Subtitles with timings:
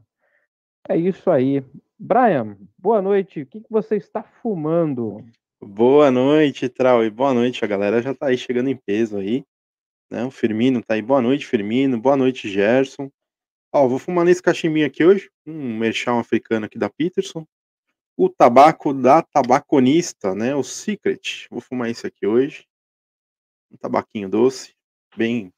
[0.88, 1.62] É isso aí.
[2.00, 3.42] Brian, boa noite.
[3.42, 5.22] O que, que você está fumando?
[5.62, 9.44] Boa noite, Trau, e boa noite, a galera já tá aí chegando em peso aí,
[10.10, 13.12] né, o Firmino tá aí, boa noite, Firmino, boa noite, Gerson.
[13.74, 17.46] Ó, vou fumar nesse cachimbinho aqui hoje, um merchão africano aqui da Peterson,
[18.16, 22.66] o tabaco da tabaconista, né, o Secret, vou fumar esse aqui hoje,
[23.72, 24.74] um tabaquinho doce,
[25.16, 25.52] bem,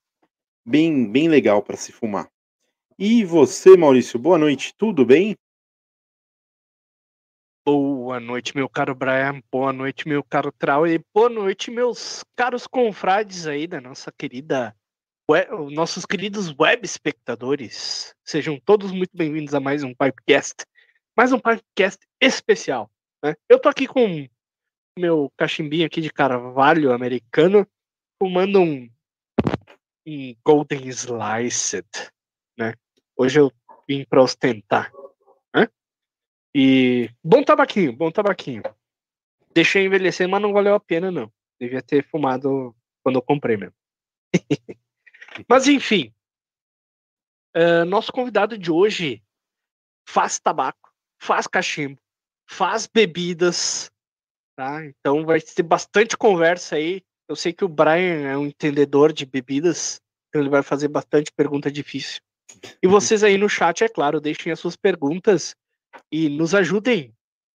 [0.65, 2.29] bem, bem legal para se fumar.
[2.97, 5.37] E você, Maurício, boa noite, tudo bem?
[7.65, 9.41] Boa noite, meu caro Brian.
[9.51, 10.87] Boa noite, meu caro Trau.
[10.87, 14.75] E boa noite, meus caros confrades aí da nossa querida.
[15.29, 18.15] Web, nossos queridos web espectadores.
[18.25, 20.65] Sejam todos muito bem-vindos a mais um Pipecast.
[21.15, 22.89] Mais um Pipecast especial.
[23.23, 23.35] Né?
[23.47, 24.27] Eu tô aqui com
[24.97, 27.67] meu cachimbinho aqui de carvalho americano,
[28.17, 28.89] fumando um,
[30.07, 31.85] um Golden Sliced.
[32.57, 32.73] Né?
[33.17, 33.51] Hoje eu
[33.87, 34.91] vim para ostentar.
[36.53, 38.63] E bom tabaquinho, bom tabaquinho.
[39.53, 41.31] Deixei envelhecer, mas não valeu a pena, não.
[41.59, 43.75] Devia ter fumado quando eu comprei mesmo.
[45.47, 46.13] mas enfim,
[47.55, 49.23] uh, nosso convidado de hoje
[50.07, 51.99] faz tabaco, faz cachimbo,
[52.47, 53.91] faz bebidas,
[54.55, 54.85] tá?
[54.85, 57.01] Então vai ter bastante conversa aí.
[57.27, 61.31] Eu sei que o Brian é um entendedor de bebidas, então ele vai fazer bastante
[61.31, 62.21] pergunta difícil.
[62.81, 65.55] E vocês aí no chat, é claro, deixem as suas perguntas
[66.11, 67.13] e nos ajudem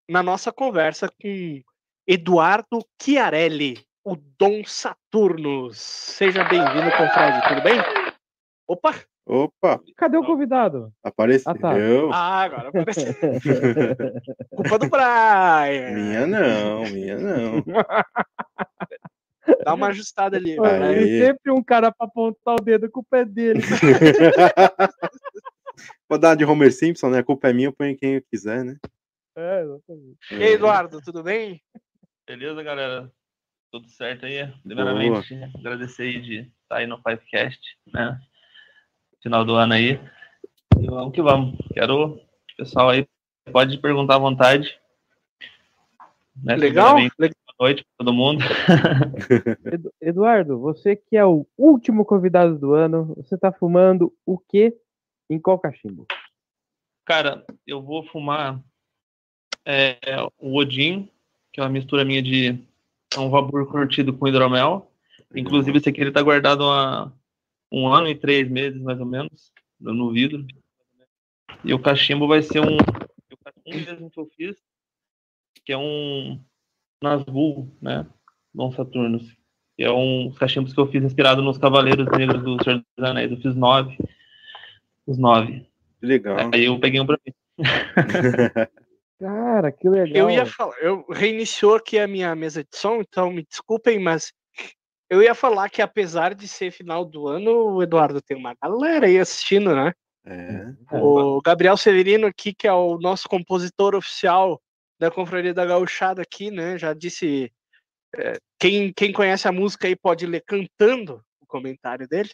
[0.09, 1.61] na nossa conversa com
[2.07, 5.77] Eduardo Chiarelli, o Dom Saturnus.
[5.77, 7.79] Seja bem-vindo, confrade, tudo bem?
[8.67, 8.93] Opa!
[9.25, 9.79] Opa!
[9.95, 10.91] Cadê o convidado?
[11.01, 11.51] Apareceu.
[11.51, 11.73] Ah, tá.
[12.11, 13.13] ah agora apareceu.
[14.55, 15.91] Culpa do Brian.
[15.93, 17.63] Minha não, minha não.
[19.63, 20.57] Dá uma ajustada ali.
[20.57, 23.61] Tem sempre um cara pra apontar o dedo com o pé dele.
[26.13, 27.17] Vou dar de Homer Simpson, né?
[27.17, 28.77] A culpa é minha, eu ponho quem eu quiser, né?
[29.35, 30.17] É, exatamente.
[30.29, 31.59] E aí, Eduardo, tudo bem?
[32.27, 33.11] Beleza, galera?
[33.71, 34.47] Tudo certo aí?
[34.61, 35.49] Primeiramente, Boa.
[35.57, 37.59] agradecer aí de estar aí no Fivecast,
[37.91, 38.21] né?
[39.23, 39.99] Final do ano aí.
[40.79, 41.57] E vamos que vamos.
[41.73, 42.21] Quero,
[42.55, 43.07] pessoal aí,
[43.51, 44.79] pode perguntar à vontade.
[46.43, 46.55] Né?
[46.55, 46.93] Legal?
[46.93, 47.09] Boa
[47.59, 48.45] noite para todo mundo.
[49.99, 54.77] Eduardo, você que é o último convidado do ano, você está fumando o que
[55.33, 56.05] em qual cachimbo?
[57.05, 58.61] Cara, eu vou fumar
[59.65, 59.97] é,
[60.37, 61.09] o Odin,
[61.51, 62.57] que é uma mistura minha de
[63.15, 64.91] é um vapor curtido com hidromel.
[65.35, 67.11] Inclusive, esse aqui ele tá guardado há
[67.71, 70.45] um ano e três meses, mais ou menos, no vidro.
[71.63, 72.77] E o cachimbo vai ser um,
[73.67, 74.55] um mesmo que eu fiz,
[75.65, 76.39] que é um
[77.01, 78.07] Nazgûl, né?
[78.53, 79.35] Dom Saturnus.
[79.77, 83.31] É um cachimbos que eu fiz inspirado nos Cavaleiros Negros do Senhor dos Anéis.
[83.31, 83.97] Eu fiz nove
[85.05, 85.67] os nove.
[86.01, 86.37] Legal.
[86.53, 87.33] Aí eu peguei um pra mim.
[89.19, 90.15] Cara, que legal.
[90.15, 94.33] Eu ia falar, eu reiniciou aqui a minha mesa de som, então me desculpem, mas
[95.09, 99.05] eu ia falar que apesar de ser final do ano, o Eduardo tem uma galera
[99.05, 99.93] aí assistindo, né?
[100.25, 100.73] É.
[100.91, 104.61] O Gabriel Severino aqui, que é o nosso compositor oficial
[104.99, 106.77] da Confraria da Gauchada aqui, né?
[106.77, 107.51] Já disse,
[108.15, 112.29] é, quem, quem conhece a música aí pode ler cantando o comentário dele.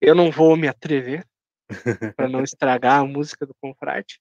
[0.00, 1.24] Eu não vou me atrever
[2.16, 4.20] para não estragar a música do Confrade.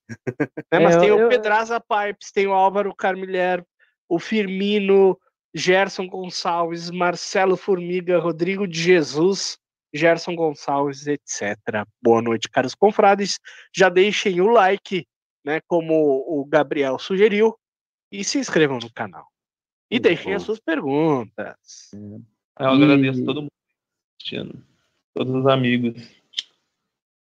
[0.72, 3.64] Né, Mas É, tem eu- o eu- Pedraza Pipes, tem o Álvaro Carmilher,
[4.10, 5.18] o Firmino,
[5.54, 9.58] Gerson Gonçalves, Marcelo Formiga, Rodrigo de Jesus,
[9.94, 11.58] Gerson Gonçalves, etc.
[12.02, 13.40] Boa noite, caros confrades.
[13.74, 15.08] Já deixem o like,
[15.46, 15.94] né, como
[16.28, 17.58] o Gabriel sugeriu,
[18.12, 19.28] e se inscrevam no canal.
[19.90, 21.92] E deixem as suas perguntas.
[21.94, 22.22] Eu
[22.60, 23.52] E- agradeço todo mundo
[24.20, 24.66] assistindo.
[25.14, 26.10] Todos os amigos.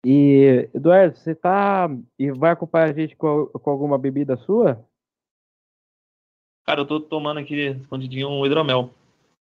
[0.05, 1.89] E, Eduardo, você tá.
[2.19, 4.85] E vai acompanhar a gente com, com alguma bebida sua?
[6.67, 8.91] Cara, eu tô tomando aqui escondidinho um hidromel.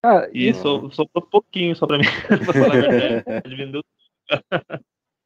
[0.05, 2.05] Ah, E so- sobrou pouquinho só pra mim.
[2.45, 3.57] pra falar a verdade.
[3.57, 3.83] Vendeu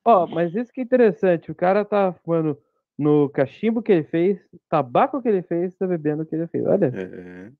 [0.06, 1.50] Ó, mas isso que é interessante.
[1.50, 2.58] O cara tá fumando
[2.98, 4.38] no cachimbo que ele fez,
[4.68, 6.64] tabaco que ele fez, tá bebendo o que ele fez.
[6.66, 7.52] Olha, É.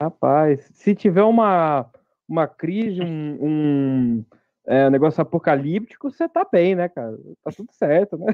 [0.00, 1.90] rapaz, se tiver uma,
[2.28, 4.24] uma crise, um, um
[4.66, 7.16] é, negócio apocalíptico, você tá bem, né, cara?
[7.42, 8.32] Tá tudo certo, né?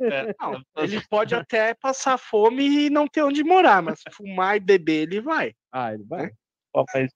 [0.00, 4.60] É, Não, ele pode até passar fome e não ter onde morar, mas fumar e
[4.60, 5.52] beber ele vai.
[5.72, 6.30] Ah, ele vai.
[6.72, 7.10] Ó, mas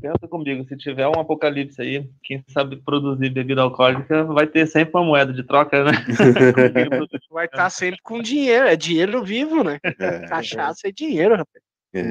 [0.00, 4.96] pensa comigo, se tiver um apocalipse aí, quem sabe produzir bebida alcoólica vai ter sempre
[4.96, 5.90] uma moeda de troca, né?
[7.30, 9.78] Vai estar sempre com dinheiro, é dinheiro vivo, né?
[9.82, 10.26] É.
[10.28, 11.62] Cachaça é dinheiro, rapaz.
[11.92, 12.02] É.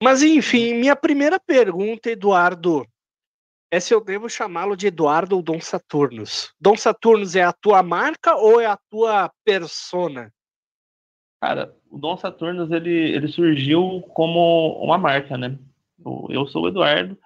[0.00, 2.86] Mas enfim, minha primeira pergunta, Eduardo,
[3.70, 6.52] é se eu devo chamá-lo de Eduardo ou Dom Saturnus.
[6.60, 10.32] Dom Saturnus é a tua marca ou é a tua persona?
[11.40, 15.58] Cara, o Dom Saturnus ele, ele surgiu como uma marca, né?
[16.04, 17.16] Eu, eu sou o Eduardo.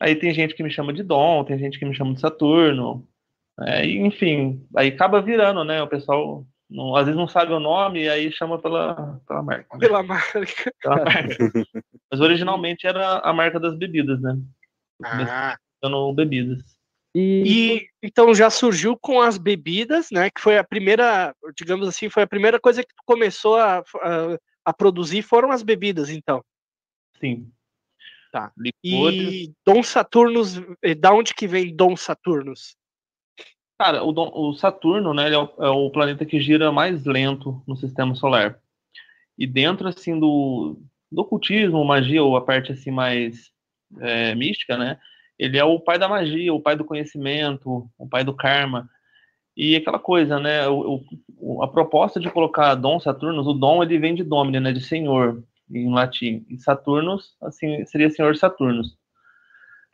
[0.00, 3.06] Aí tem gente que me chama de Dom, tem gente que me chama de Saturno.
[3.60, 5.82] É, e, enfim, aí acaba virando, né?
[5.82, 9.76] O pessoal não- às vezes não sabe o nome e aí chama pela, pela marca.
[9.76, 9.86] né?
[9.86, 10.46] Pela marca.
[10.80, 11.36] Pela marca.
[12.10, 14.36] Mas originalmente era a marca das bebidas, né?
[15.04, 16.62] Ah, dando bebidas.
[17.14, 20.30] E, E então já surgiu com as bebidas, né?
[20.30, 24.38] Que foi a primeira, digamos assim, foi a primeira coisa que tu começou a, a,
[24.64, 26.42] a produzir foram as bebidas, então.
[27.20, 27.52] Sim.
[28.32, 28.50] Tá.
[28.56, 29.32] Licores.
[29.34, 32.74] E Dom Saturnus, eh, da onde que vem Dom Saturnus?
[33.78, 37.04] Cara, o, Dom- o Saturno, né, ele é o, é o planeta que gira mais
[37.04, 38.58] lento no sistema solar.
[39.36, 40.80] E dentro, assim, do,
[41.10, 43.51] do ocultismo, magia, ou a parte, assim, mais
[44.00, 44.98] é, mística, né,
[45.38, 48.88] ele é o pai da magia, o pai do conhecimento, o pai do karma.
[49.56, 51.02] E aquela coisa, né, o,
[51.36, 54.80] o- a proposta de colocar Dom Saturnus, o Dom, ele vem de Domine, né, de
[54.80, 56.44] senhor, em latim.
[56.48, 58.96] E Saturnus, assim, seria senhor Saturnus,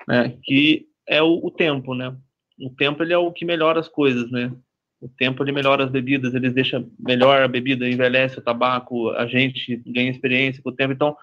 [0.06, 2.14] né, que é o, o tempo, né,
[2.60, 4.52] o tempo ele é o que melhora as coisas, né?
[5.00, 9.26] O tempo ele melhora as bebidas, ele deixa melhor a bebida, envelhece o tabaco, a
[9.26, 10.92] gente ganha experiência com o tempo.
[10.92, 11.16] Então,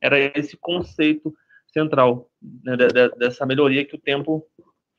[0.00, 1.34] era esse conceito
[1.80, 4.46] central né, de- de- dessa melhoria que o tempo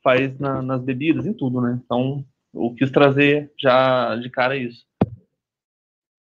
[0.03, 1.79] faz na- nas bebidas, em tudo, né?
[1.83, 4.85] Então, eu quis trazer já de cara isso.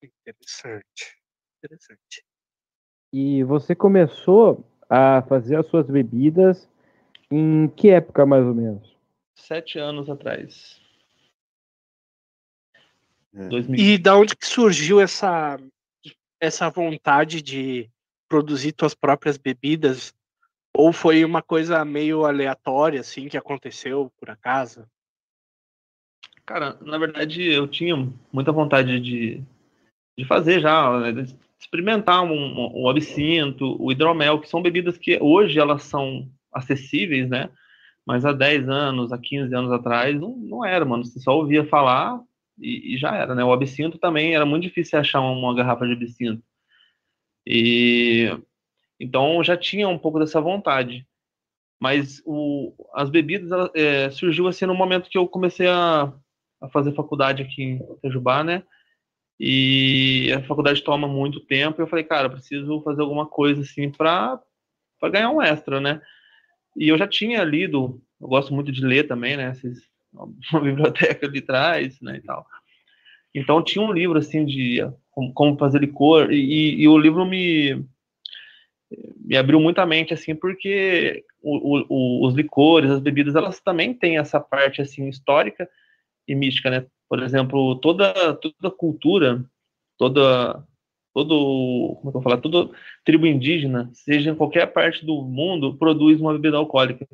[0.03, 1.17] Interessante.
[1.63, 2.23] Interessante.
[3.13, 6.69] e você começou a fazer as suas bebidas
[7.31, 8.95] em que época, mais ou menos?
[9.35, 10.79] Sete anos atrás.
[13.33, 13.47] É.
[13.47, 13.79] 2000.
[13.79, 15.57] E da onde que surgiu essa
[16.39, 17.89] essa vontade de
[18.29, 20.13] produzir tuas próprias bebidas?
[20.77, 24.85] Ou foi uma coisa meio aleatória assim que aconteceu por acaso?
[26.45, 27.95] Cara, na verdade, eu tinha
[28.31, 29.41] muita vontade de,
[30.15, 34.99] de fazer já, né, de experimentar um, um- o absinto, o hidromel, que são bebidas
[34.99, 37.49] que hoje elas são acessíveis, né?
[38.05, 41.03] Mas há 10 anos, há 15 anos atrás, não, não era, mano.
[41.03, 42.21] Você só ouvia falar
[42.59, 43.43] e, e já era, né?
[43.43, 46.43] O absinto também era muito difícil achar uma garrafa de absinto.
[47.45, 48.29] E
[48.99, 51.05] então já tinha um pouco dessa vontade.
[51.79, 56.11] Mas o, as bebidas ela, é, surgiu assim no momento que eu comecei a,
[56.59, 58.63] a fazer faculdade aqui em Itajubá, né?
[59.39, 61.79] E a faculdade toma muito tempo.
[61.79, 64.41] E eu falei, cara, preciso fazer alguma coisa assim para
[65.11, 66.01] ganhar um extra, né?
[66.75, 69.51] E eu já tinha lido, eu gosto muito de ler também, né?
[69.51, 69.79] Esses,
[70.51, 72.45] uma biblioteca ali atrás, né, e tal.
[73.33, 74.79] Então tinha um livro assim de
[75.11, 77.85] como, fazer licor e, e o livro me
[79.17, 84.17] me abriu muita mente assim porque o, o, os licores, as bebidas, elas também têm
[84.17, 85.69] essa parte assim histórica
[86.27, 86.85] e mística, né?
[87.09, 89.45] Por exemplo, toda toda cultura
[89.97, 90.63] toda
[91.13, 92.69] todo, como é eu vou falar, toda
[93.03, 97.07] tribo indígena, seja em qualquer parte do mundo, produz uma bebida alcoólica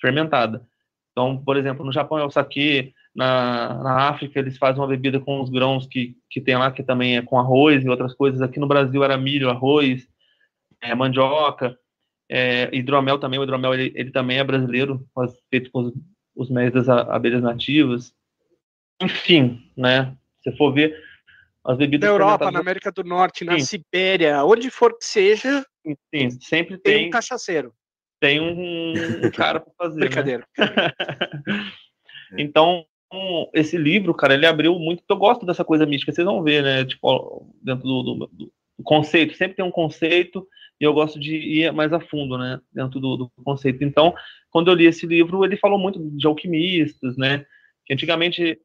[0.00, 0.66] fermentada.
[1.12, 5.20] Então, por exemplo, no Japão é o sake, na, na África eles fazem uma bebida
[5.20, 8.42] com os grãos que, que tem lá, que também é com arroz e outras coisas.
[8.42, 10.08] Aqui no Brasil era milho, arroz,
[10.80, 11.78] é, mandioca,
[12.28, 13.38] é, hidromel também.
[13.38, 15.06] O hidromel ele, ele também é brasileiro,
[15.50, 15.92] feito com os,
[16.34, 18.12] os mel das abelhas nativas.
[19.00, 20.16] Enfim, né?
[20.42, 20.96] Se for ver,
[21.64, 23.64] as bebidas na Europa, na América do Norte, na sim.
[23.64, 25.64] Sibéria, onde for que seja,
[26.14, 27.72] sim, sempre tem, tem um cachaceiro.
[28.20, 30.00] Tem um, um cara para fazer.
[30.00, 30.06] Né?
[30.06, 30.46] Brincadeira.
[30.58, 30.66] Né?
[32.38, 32.84] então,
[33.54, 35.02] esse livro, cara, ele abriu muito.
[35.08, 36.84] Eu gosto dessa coisa mística, vocês vão ver, né?
[36.84, 40.46] Tipo, dentro do, do, do conceito, sempre tem um conceito
[40.80, 42.60] e eu gosto de ir mais a fundo, né?
[42.72, 43.82] Dentro do, do conceito.
[43.82, 44.14] Então,
[44.50, 47.44] quando eu li esse livro, ele falou muito de alquimistas, né?
[47.84, 48.60] Que antigamente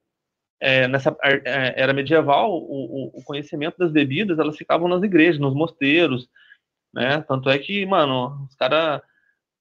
[0.60, 5.54] é, nessa é, era medieval, o, o, conhecimento das bebidas, elas ficavam nas igrejas, nos
[5.54, 6.30] mosteiros,
[6.94, 7.22] né?
[7.28, 9.02] Tanto é que, mano, os caras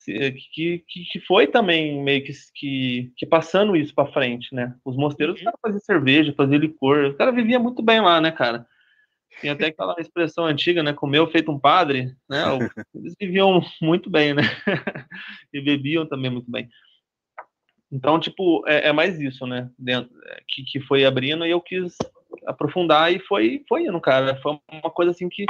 [0.04, 4.75] que, que, que, foi também meio que, que, que passando isso para frente, né?
[4.85, 8.30] Os mosteiros, os caras faziam cerveja, faziam licor, os caras viviam muito bem lá, né,
[8.30, 8.66] cara?
[9.40, 10.92] Tem até aquela expressão antiga, né?
[10.92, 12.44] Comeu feito um padre, né?
[12.94, 14.42] Eles viviam muito bem, né?
[15.52, 16.68] e bebiam também muito bem.
[17.90, 19.70] Então, tipo, é, é mais isso, né?
[19.78, 21.96] Dentro, é, que, que foi abrindo e eu quis
[22.46, 24.40] aprofundar e foi, foi indo, cara.
[24.40, 25.44] Foi uma coisa assim que,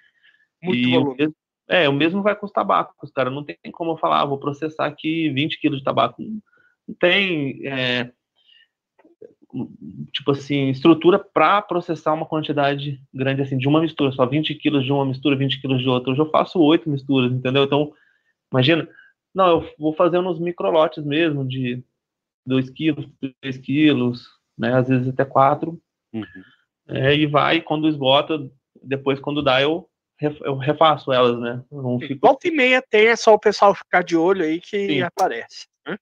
[0.62, 1.32] Muito e.
[1.68, 3.30] É, o mesmo vai com os tabacos, cara.
[3.30, 6.22] Não tem como eu falar, ah, vou processar aqui 20 quilos de tabaco.
[6.86, 8.12] Não tem, é,
[10.12, 14.84] tipo assim, estrutura para processar uma quantidade grande assim, de uma mistura, só 20 quilos
[14.84, 16.10] de uma mistura, 20 quilos de outra.
[16.10, 17.64] Hoje eu faço oito misturas, entendeu?
[17.64, 17.92] Então,
[18.50, 18.88] imagina,
[19.34, 21.82] não, eu vou fazendo uns microlotes mesmo, de
[22.46, 23.08] 2 quilos,
[23.40, 24.74] 3 quilos, né?
[24.74, 25.80] Às vezes até 4.
[26.12, 26.24] Uhum.
[26.88, 28.50] É, e vai, quando esgota,
[28.82, 29.88] depois quando dá, eu
[30.44, 31.64] eu refaço elas, né?
[31.70, 32.24] Não fico...
[32.24, 35.02] Volta e meia tem, é só o pessoal ficar de olho aí que Sim.
[35.02, 35.66] aparece.
[35.86, 35.98] Né?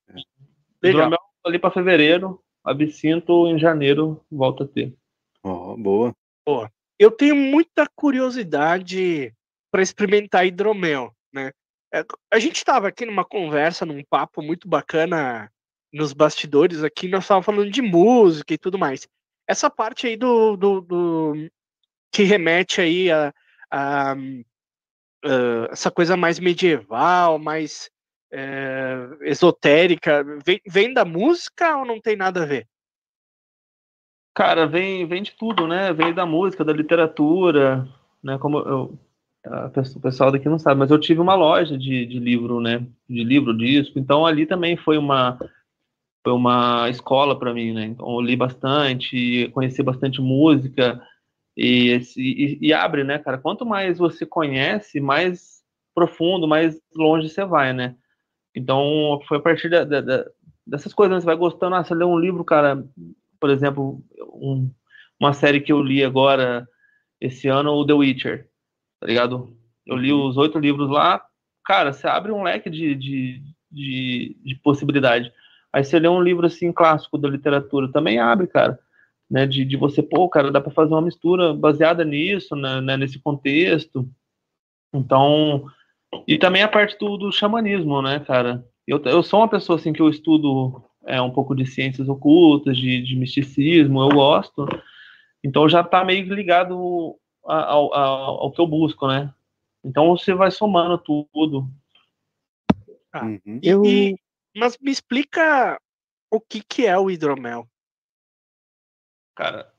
[0.82, 1.10] Legal.
[1.46, 4.94] ali para fevereiro, absinto em janeiro volta a ter.
[5.42, 6.14] Oh, boa.
[6.46, 6.70] boa.
[6.98, 9.32] Eu tenho muita curiosidade
[9.70, 11.50] para experimentar hidromel, né?
[11.92, 15.50] É, a gente estava aqui numa conversa, num papo muito bacana
[15.92, 19.08] nos bastidores aqui, nós estávamos falando de música e tudo mais.
[19.46, 21.50] Essa parte aí do, do, do
[22.12, 23.34] que remete aí a,
[23.70, 24.16] a, a,
[25.70, 27.90] essa coisa mais medieval, mais
[28.32, 32.68] é, esotérica, vem, vem da música ou não tem nada a ver?
[34.32, 35.92] Cara, vem, vem de tudo, né?
[35.92, 37.88] Vem da música, da literatura,
[38.22, 38.38] né?
[38.38, 38.98] Como eu,
[39.46, 42.86] o pessoal daqui não sabe, mas eu tive uma loja de, de livro, né?
[43.08, 43.98] De livro, disco.
[43.98, 45.38] Então ali também foi uma
[46.22, 47.84] foi uma escola para mim, né?
[47.84, 51.00] Então eu li bastante, conheci bastante música,
[51.62, 53.38] e, e, e, abre, né, cara?
[53.38, 55.62] Quanto mais você conhece, mais
[55.94, 57.96] profundo, mais longe você vai, né?
[58.54, 60.24] Então, foi a partir da, da,
[60.66, 61.20] dessas coisas, né?
[61.20, 61.76] você vai gostando.
[61.76, 62.82] Ah, você lê um livro, cara,
[63.38, 64.70] por exemplo, um,
[65.18, 66.66] uma série que eu li agora,
[67.20, 68.48] esse ano, o The Witcher,
[69.00, 69.56] tá ligado?
[69.86, 70.26] Eu li uhum.
[70.28, 71.24] os oito livros lá,
[71.64, 75.32] cara, você abre um leque de, de, de, de possibilidade.
[75.72, 78.78] Aí você lê um livro, assim, clássico da literatura, também abre, cara
[79.30, 82.96] né, de, de você, pô, cara, dá para fazer uma mistura baseada nisso, né, né,
[82.96, 84.10] nesse contexto.
[84.92, 85.64] Então,
[86.26, 88.66] e também a parte do, do xamanismo, né, cara?
[88.86, 92.76] Eu, eu sou uma pessoa, assim, que eu estudo é, um pouco de ciências ocultas,
[92.76, 94.66] de, de misticismo, eu gosto.
[95.44, 99.32] Então já tá meio ligado ao, ao, ao que eu busco, né?
[99.84, 101.68] Então você vai somando tudo.
[103.12, 103.60] Ah, Uhum.
[103.62, 104.16] Eu- E-
[104.56, 105.80] mas me explica
[106.30, 107.68] o que, que é o hidromel.
[109.34, 109.72] Cara,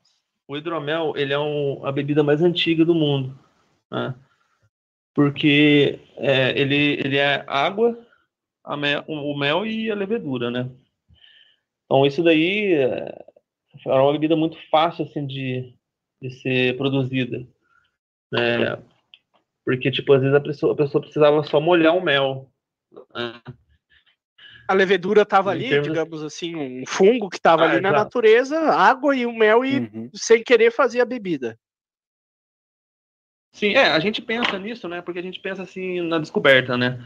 [0.48, 3.38] o hidromel, ele é um- a bebida mais antiga do mundo,
[3.90, 4.14] né?
[5.14, 7.98] Porque é, ele, ele é água,
[8.64, 10.70] a mel- o mel e a levedura, né?
[11.84, 13.24] Então isso daí é
[13.86, 15.74] é uma bebida muito fácil, assim, de,
[16.20, 17.46] de ser produzida,
[18.32, 18.82] né?
[19.64, 22.50] Porque, tipo, às vezes a pessoa, a pessoa precisava só molhar o mel,
[23.14, 23.40] né?
[24.66, 28.04] A levedura estava ali, termos- digamos assim, um fungo que estava Ah, ali na exato.
[28.04, 30.10] natureza, água e o mel e Uhum.
[30.14, 31.58] sem querer fazia a bebida.
[33.52, 35.02] Sim, é, a gente pensa nisso, né?
[35.02, 36.98] Porque a gente pensa assim na descoberta, né?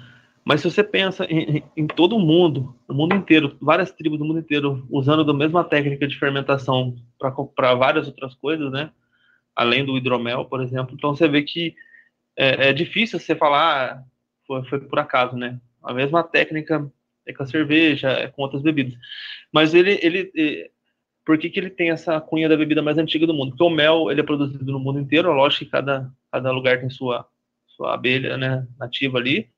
[0.45, 4.19] Mas se você pensa em, em- em todo o mundo, no mundo inteiro, várias tribos
[4.19, 6.95] do mundo inteiro usando a mesma técnica de fermentação
[7.57, 8.93] para várias outras coisas, né?
[9.57, 10.95] Além do hidromel, por exemplo.
[10.95, 11.75] Então você vê que
[12.37, 14.05] é, é difícil você falar, ah,
[14.47, 15.59] foi, foi por acaso, né?
[15.83, 16.91] A mesma técnica
[17.27, 18.95] é com a cerveja, é com outras bebidas.
[19.53, 20.71] Mas ele, ele,
[21.25, 23.51] por que, que ele tem essa cunha da bebida mais antiga do mundo?
[23.51, 26.91] Porque o mel ele é produzido no mundo inteiro, lógico que cada, cada lugar tem
[26.91, 27.27] sua,
[27.67, 29.51] sua abelha né, nativa ali.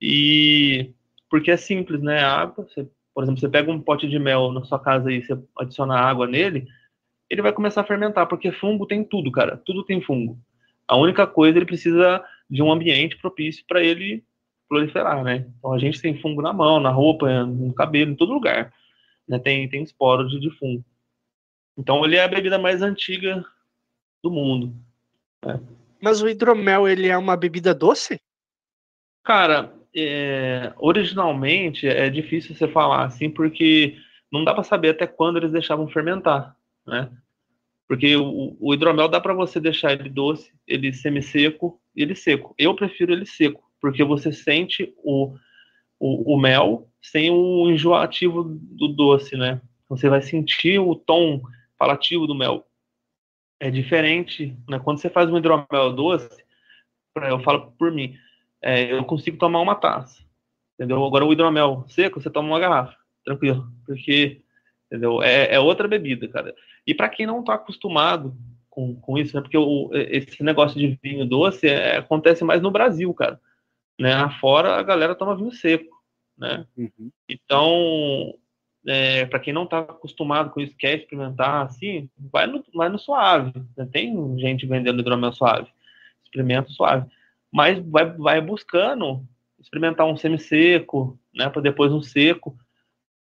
[0.00, 0.92] E
[1.30, 2.20] porque é simples, né?
[2.24, 5.22] A água, você, por exemplo, você pega um pote de mel na sua casa e
[5.22, 6.66] você adiciona água nele,
[7.30, 9.56] ele vai começar a fermentar, porque fungo tem tudo, cara.
[9.64, 10.36] Tudo tem fungo.
[10.86, 14.24] A única coisa, ele precisa de um ambiente propício para ele
[14.68, 15.46] proliferar, né?
[15.58, 18.72] Então a gente tem fungo na mão, na roupa, no cabelo, em todo lugar.
[19.28, 19.38] Né?
[19.38, 20.84] Tem, tem esporos de, de fungo.
[21.78, 23.44] Então ele é a bebida mais antiga
[24.22, 24.74] do mundo.
[26.02, 28.20] Mas o hidromel, ele é uma bebida doce?
[29.22, 33.96] Cara, é, originalmente é difícil você falar assim, porque
[34.30, 37.10] não dá para saber até quando eles deixavam fermentar, né?
[37.88, 42.54] Porque o, o hidromel dá para você deixar ele doce, ele semi-seco e ele seco.
[42.56, 45.34] Eu prefiro ele seco, porque você sente o,
[45.98, 49.60] o, o mel sem o enjoativo do doce, né?
[49.88, 51.42] Você vai sentir o tom
[51.76, 52.66] palativo do mel.
[53.58, 54.78] É diferente, né?
[54.78, 56.44] Quando você faz um hidromel doce,
[57.16, 58.14] eu falo por mim,
[58.62, 60.22] é, eu consigo tomar uma taça,
[60.74, 61.04] entendeu?
[61.04, 64.42] Agora o hidromel seco, você toma uma garrafa, tranquilo, porque,
[64.90, 65.22] entendeu?
[65.22, 66.54] É, é outra bebida, cara.
[66.84, 68.36] E para quem não tá acostumado
[68.68, 69.40] com, com isso, né?
[69.40, 73.40] Porque o, esse negócio de vinho doce é, acontece mais no Brasil, cara.
[73.98, 74.12] Né?
[74.40, 75.94] Fora a galera toma vinho seco,
[76.36, 76.66] né?
[76.76, 77.10] Uhum.
[77.28, 78.34] Então,
[78.86, 82.98] é, para quem não está acostumado com isso, quer experimentar assim, vai no, vai no
[82.98, 83.52] suave.
[83.76, 83.88] né?
[83.92, 85.68] Tem gente vendendo hidromel suave,
[86.24, 87.06] experimenta suave.
[87.52, 89.22] Mas vai, vai buscando
[89.60, 91.48] experimentar um semi-seco, né?
[91.48, 92.56] Para depois um seco.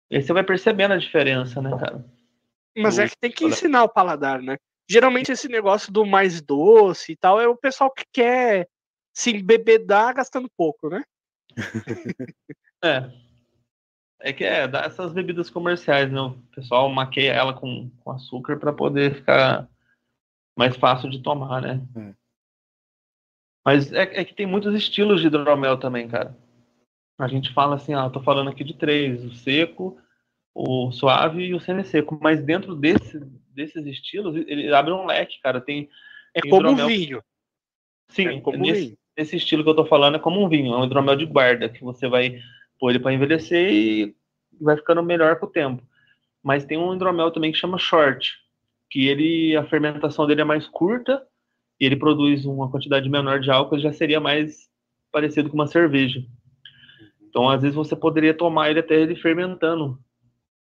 [0.09, 2.05] E aí você vai percebendo a diferença, né, cara?
[2.77, 4.57] Mas é que tem que ensinar o paladar, né?
[4.89, 8.67] Geralmente esse negócio do mais doce e tal é o pessoal que quer
[9.13, 11.03] se embebedar gastando pouco, né?
[12.85, 13.09] É.
[14.19, 16.19] É que é, dá essas bebidas comerciais, né?
[16.19, 19.69] O pessoal maqueia ela com, com açúcar para poder ficar
[20.57, 21.81] mais fácil de tomar, né?
[21.95, 22.13] É.
[23.65, 26.37] Mas é, é que tem muitos estilos de hidromel também, cara.
[27.23, 29.97] A gente fala assim, ah, eu tô falando aqui de três, o seco,
[30.53, 32.19] o suave e o semi-seco.
[32.21, 35.62] Mas dentro desse, desses estilos, ele abre um leque, cara.
[35.62, 35.89] Tem,
[36.36, 37.23] É Tem como hidromel- vinho.
[38.09, 38.97] sim, É como nesse, vinho.
[39.15, 41.69] esse estilo que eu tô falando é como um vinho, é um hidromel de guarda,
[41.69, 42.39] que você vai
[42.79, 44.15] pôr ele para envelhecer e
[44.59, 45.81] vai ficando melhor com o tempo.
[46.43, 48.33] Mas tem um hidromel também que chama short,
[48.89, 51.25] que ele a fermentação dele é mais curta
[51.79, 54.69] e ele produz uma quantidade menor de álcool, já seria mais
[55.12, 56.21] parecido com uma cerveja.
[57.33, 59.97] Então, às vezes você poderia tomar ele até ele fermentando,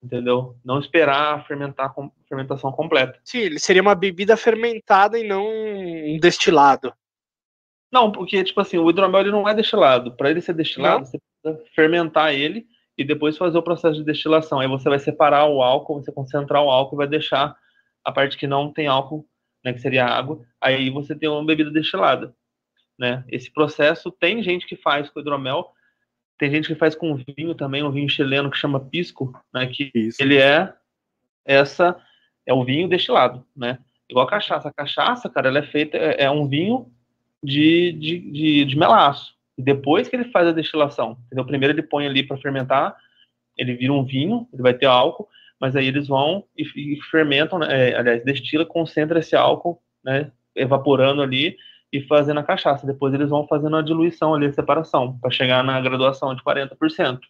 [0.02, 0.56] entendeu?
[0.64, 3.20] Não esperar a fermentar com fermentação completa.
[3.22, 6.92] Sim, ele seria uma bebida fermentada e não um destilado.
[7.92, 10.16] Não, porque, tipo assim, o hidromel ele não é destilado.
[10.16, 11.06] Para ele ser destilado, Não?
[11.06, 12.66] você precisa fermentar ele
[12.98, 14.58] e depois fazer o processo de destilação.
[14.58, 17.56] Aí você vai separar o álcool, você concentrar o álcool e vai deixar
[18.04, 19.24] a parte que não tem álcool,
[19.64, 20.40] né, que seria água.
[20.60, 22.34] Aí você tem uma bebida destilada,
[22.98, 23.24] né?
[23.28, 25.75] Esse processo tem gente que faz com hidromel,
[26.38, 29.90] tem gente que faz com vinho também, um vinho chileno que chama pisco, né, que
[29.94, 30.22] Isso.
[30.22, 30.72] ele é
[31.44, 31.96] essa
[32.44, 33.78] é o vinho destilado, né?
[34.08, 34.68] Igual a cachaça.
[34.68, 36.90] A cachaça, cara, ela é feita é é um vinho
[37.42, 39.34] de, de, de, de melaço.
[39.58, 41.44] E depois que ele faz a destilação, entendeu?
[41.44, 42.96] Primeiro ele põe ali para fermentar,
[43.56, 47.58] ele vira um vinho, ele vai ter álcool, mas aí eles vão e, e fermentam,
[47.58, 47.90] né?
[47.90, 50.30] É, aliás, destila, concentra esse álcool, né?
[50.54, 51.56] Evaporando ali
[51.96, 52.86] e fazendo a cachaça.
[52.86, 57.20] Depois eles vão fazendo a diluição ali, a separação, para chegar na graduação de 40%.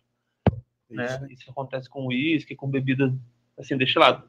[0.90, 1.04] Né?
[1.04, 1.32] Isso.
[1.32, 3.12] Isso acontece com uísque, com bebidas
[3.58, 4.24] assim, destiladas.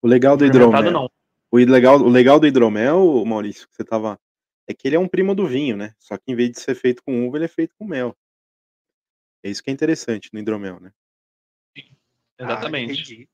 [0.00, 0.90] O legal do hidromel.
[0.90, 1.10] não.
[1.50, 4.18] O legal, o legal do hidromel, Maurício, que você tava.
[4.66, 5.94] É que ele é um primo do vinho, né?
[5.98, 8.14] Só que em vez de ser feito com uva, ele é feito com mel.
[9.42, 10.92] É isso que é interessante no hidromel, né?
[12.38, 12.90] Exatamente.
[12.90, 13.28] Ah, entendi.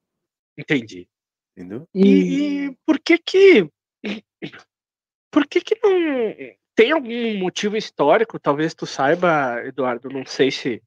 [0.56, 1.08] Entendi.
[1.56, 1.88] Entendeu?
[1.92, 3.68] E, e por que que.
[5.34, 6.32] Por que que não.
[6.76, 8.38] Tem algum motivo histórico?
[8.38, 10.80] Talvez tu saiba, Eduardo, não sei se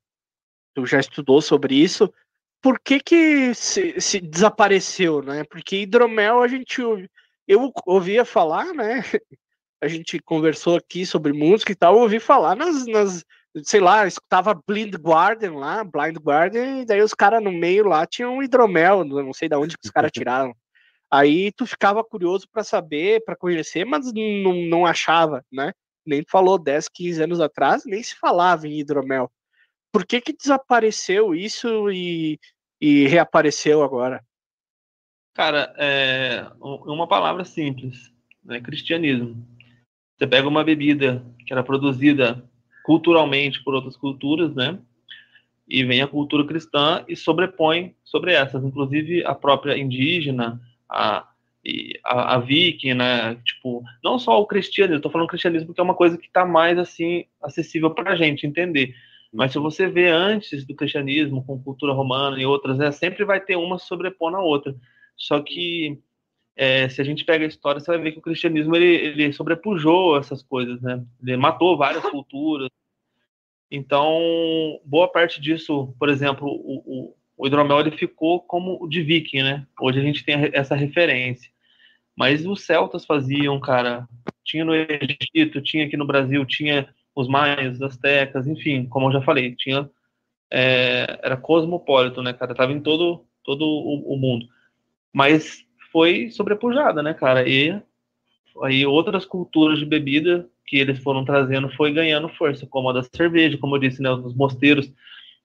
[0.73, 2.09] tu já estudou sobre isso.
[2.61, 5.43] Por que que se, se desapareceu, né?
[5.43, 6.81] Porque hidromel a gente
[7.45, 9.01] eu ouvia falar, né?
[9.79, 13.23] A gente conversou aqui sobre música e tal, eu ouvi falar nas, nas
[13.63, 18.03] sei lá, escutava Blind Guardian lá, Blind Guardian, e daí os caras no meio lá
[18.07, 20.51] tinham hidromel, eu não sei de onde que os caras tiraram.
[21.09, 25.71] Aí tu ficava curioso para saber, para conhecer, mas não, não achava, né?
[26.05, 29.31] Nem falou 10, 15 anos atrás, nem se falava em hidromel.
[29.91, 32.39] Por que que desapareceu isso e,
[32.79, 34.23] e reapareceu agora?
[35.33, 38.11] Cara, é um- uma palavra simples,
[38.43, 38.59] né?
[38.59, 39.47] Cristianismo.
[40.17, 42.43] Você pega uma bebida que era produzida
[42.83, 44.79] culturalmente por outras culturas, né?
[45.67, 50.59] E vem a cultura cristã e sobrepõe sobre essas, inclusive a própria indígena,
[50.89, 51.27] a,
[52.05, 53.35] a, a viking, né?
[53.45, 56.45] Tipo, não só o cristianismo, eu tô falando cristianismo porque é uma coisa que está
[56.45, 58.95] mais assim acessível para a gente entender.
[59.33, 63.39] Mas se você vê antes do cristianismo, com cultura romana e outras, né, sempre vai
[63.39, 64.75] ter uma sobrepondo a outra.
[65.15, 65.99] Só que
[66.55, 69.33] é, se a gente pega a história, você vai ver que o cristianismo ele, ele
[69.33, 71.03] sobrepujou essas coisas, né?
[71.21, 72.69] Ele matou várias culturas.
[73.69, 79.01] Então, boa parte disso, por exemplo, o, o, o hidromel ele ficou como o de
[79.01, 79.67] viking, né?
[79.79, 81.51] Hoje a gente tem essa referência.
[82.15, 84.07] Mas os celtas faziam, cara.
[84.43, 89.13] Tinha no Egito, tinha aqui no Brasil, tinha os maias, os astecas, enfim, como eu
[89.13, 89.89] já falei, tinha
[90.51, 92.55] é, era cosmopolita, né, cara?
[92.55, 94.45] Tava em todo todo o, o mundo.
[95.13, 97.47] Mas foi sobrepujada, né, cara?
[97.47, 97.81] E
[98.63, 103.03] aí outras culturas de bebida que eles foram trazendo foi ganhando força, como a da
[103.03, 104.91] cerveja, como eu disse, né, nos mosteiros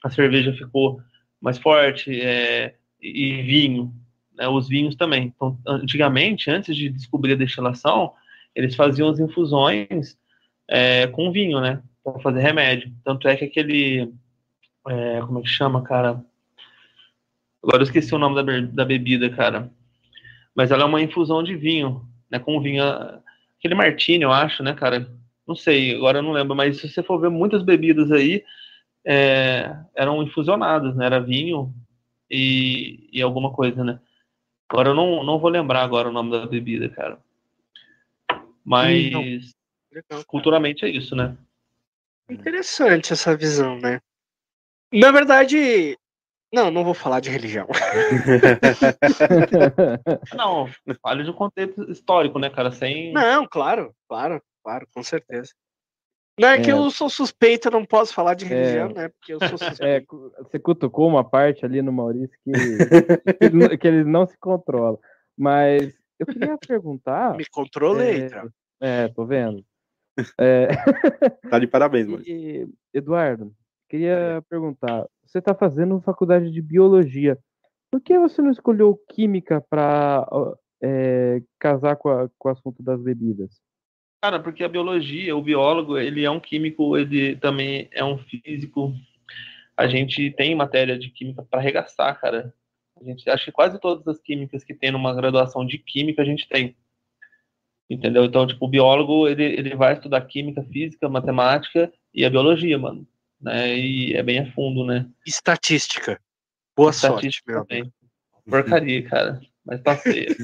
[0.03, 1.01] a cerveja ficou
[1.43, 3.93] mais forte, é, e vinho,
[4.35, 5.33] né, os vinhos também.
[5.35, 8.13] Então, antigamente, antes de descobrir a destilação,
[8.55, 10.17] eles faziam as infusões
[10.69, 12.93] é, com vinho, né, para fazer remédio.
[13.05, 14.13] Tanto é que aquele,
[14.89, 16.25] é, como é que chama, cara?
[17.63, 19.69] Agora eu esqueci o nome da, da bebida, cara.
[20.55, 22.85] Mas ela é uma infusão de vinho, né, com vinho,
[23.59, 25.11] aquele martini, eu acho, né, cara?
[25.47, 28.45] Não sei, agora eu não lembro, mas se você for ver muitas bebidas aí,
[29.05, 31.07] é, eram infusionadas, né?
[31.07, 31.73] Era vinho
[32.31, 34.01] e, e alguma coisa, né?
[34.69, 37.19] Agora eu não, não vou lembrar agora o nome da bebida, cara.
[38.65, 39.55] Mas.
[39.93, 40.25] Legal.
[40.27, 41.37] culturalmente é isso, né?
[42.31, 44.01] Interessante essa visão, né?
[44.91, 45.99] Na verdade,
[46.53, 47.67] não, não vou falar de religião.
[50.37, 50.69] Não,
[51.01, 52.71] fale de um contexto histórico, né, cara?
[52.71, 53.13] Sem.
[53.13, 55.53] Não, claro, claro, claro, com certeza.
[56.41, 56.73] Não é, que É.
[56.73, 58.95] eu sou suspeito, eu não posso falar de religião, É.
[58.95, 59.09] né?
[59.11, 60.33] Porque eu sou suspeito.
[60.39, 62.51] É, você cutucou uma parte ali no Maurício que,
[63.39, 64.99] que, ele, não- que ele não se controla.
[65.37, 67.37] Mas eu queria perguntar.
[67.37, 68.23] Me controlei,
[68.81, 69.65] é, é, tô vendo.
[70.39, 70.69] É,
[71.51, 72.23] Tá de parabéns, mano.
[72.27, 73.53] e, Eduardo,
[73.89, 77.39] queria perguntar: você está fazendo faculdade de biologia.
[77.91, 80.27] Por que você não escolheu química para
[81.59, 83.61] casar com, a- com o assunto das bebidas?
[84.23, 88.95] Cara, porque a biologia, o biólogo, ele é um químico, ele também é um físico.
[89.77, 92.55] A gente tem matéria de química para arregaçar, cara.
[93.01, 96.25] A gente acho que quase todas as químicas que tem numa graduação de química a
[96.25, 96.77] gente tem.
[97.91, 98.25] Entendeu?
[98.25, 103.05] Então, tipo, o biólogo, ele, ele vai estudar química, física, matemática e a biologia, mano.
[103.41, 103.77] Né?
[103.77, 105.05] E é bem a fundo, né?
[105.27, 106.21] Estatística.
[106.77, 107.93] Boa Estatística sorte, meu também.
[108.49, 109.41] Porcaria, cara.
[109.65, 110.27] Mas passei.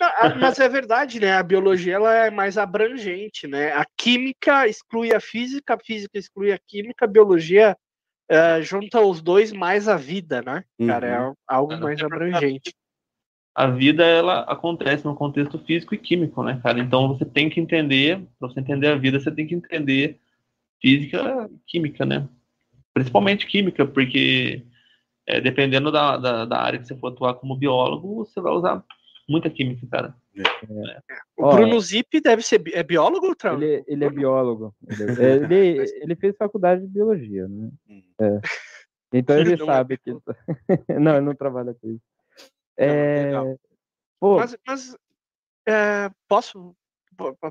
[0.00, 1.32] Ah, Mas é verdade, né?
[1.32, 3.72] A biologia ela é mais abrangente, né?
[3.72, 7.76] A química exclui a física, a física exclui a química, a biologia
[8.28, 10.64] eh, junta os dois mais a vida, né?
[10.86, 11.22] Cara, é Uhum.
[11.24, 12.74] al- algo mais abrangente.
[13.54, 16.80] a vida ela acontece no contexto físico e químico, né, cara?
[16.80, 20.18] Então você tem que entender, para você entender a vida, você tem que entender
[20.80, 22.26] física e química, né?
[22.94, 24.62] Principalmente química, porque
[25.26, 28.84] é, dependendo da, da, da área que você for atuar como biólogo, você vai usar
[29.28, 30.14] muita química, cara.
[31.36, 33.54] O Ó, Bruno Zip deve ser bi- é biólogo, Trau?
[33.60, 34.74] Ele, ele é biólogo.
[34.88, 37.70] Ele, é- ele, ele fez faculdade de biologia, né?
[37.88, 38.02] Hum.
[38.20, 38.40] É.
[39.12, 40.10] Então ele Não é sabe que.
[40.98, 42.02] não, ele não trabalha com isso.
[42.76, 43.30] É.
[44.18, 44.96] Pô, Mas, mas
[45.68, 46.74] é, posso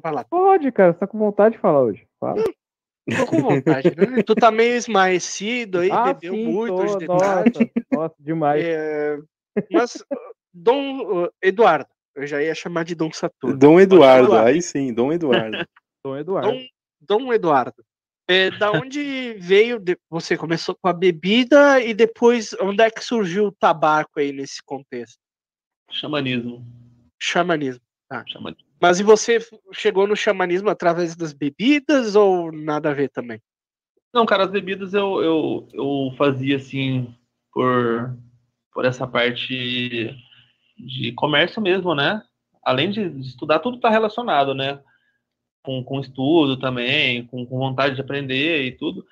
[0.02, 0.24] falar?
[0.26, 0.94] pode, cara.
[0.94, 2.08] Você tá com vontade de falar hoje.
[2.20, 2.44] Fala.
[3.18, 4.22] Tô com vontade, né?
[4.24, 7.72] Tu tá meio esmaecido aí, Ah, bebeu sim, muito tô, hoje de nossa, tarde.
[7.92, 8.64] nossa, demais.
[8.64, 9.18] É,
[9.72, 10.04] Mas,
[10.54, 13.58] Dom uh, Eduardo, eu já ia chamar de Dom Saturno.
[13.58, 14.48] Dom Eduardo, Eduardo.
[14.48, 15.58] aí sim, Dom Eduardo.
[16.06, 16.52] Dom Eduardo.
[16.52, 16.66] Dom,
[17.02, 17.84] Dom Eduardo.
[18.28, 19.80] É, da onde veio?
[19.80, 24.32] de- você começou com a bebida e depois onde é que surgiu o tabaco aí
[24.32, 25.20] nesse contexto?
[25.90, 26.66] Xamanismo.
[27.22, 27.82] Xamanismo.
[28.28, 28.71] Xamanismo.
[28.82, 29.38] Mas e você
[29.72, 33.40] chegou no xamanismo através das bebidas ou nada a ver também?
[34.12, 37.14] Não, cara, as bebidas eu, eu, eu fazia assim
[37.54, 38.18] por,
[38.74, 40.16] por essa parte
[40.78, 42.24] de comércio mesmo, né?
[42.64, 44.80] Além de estudar, tudo está relacionado, né?
[45.64, 49.06] Com, com estudo também, com, com vontade de aprender e tudo.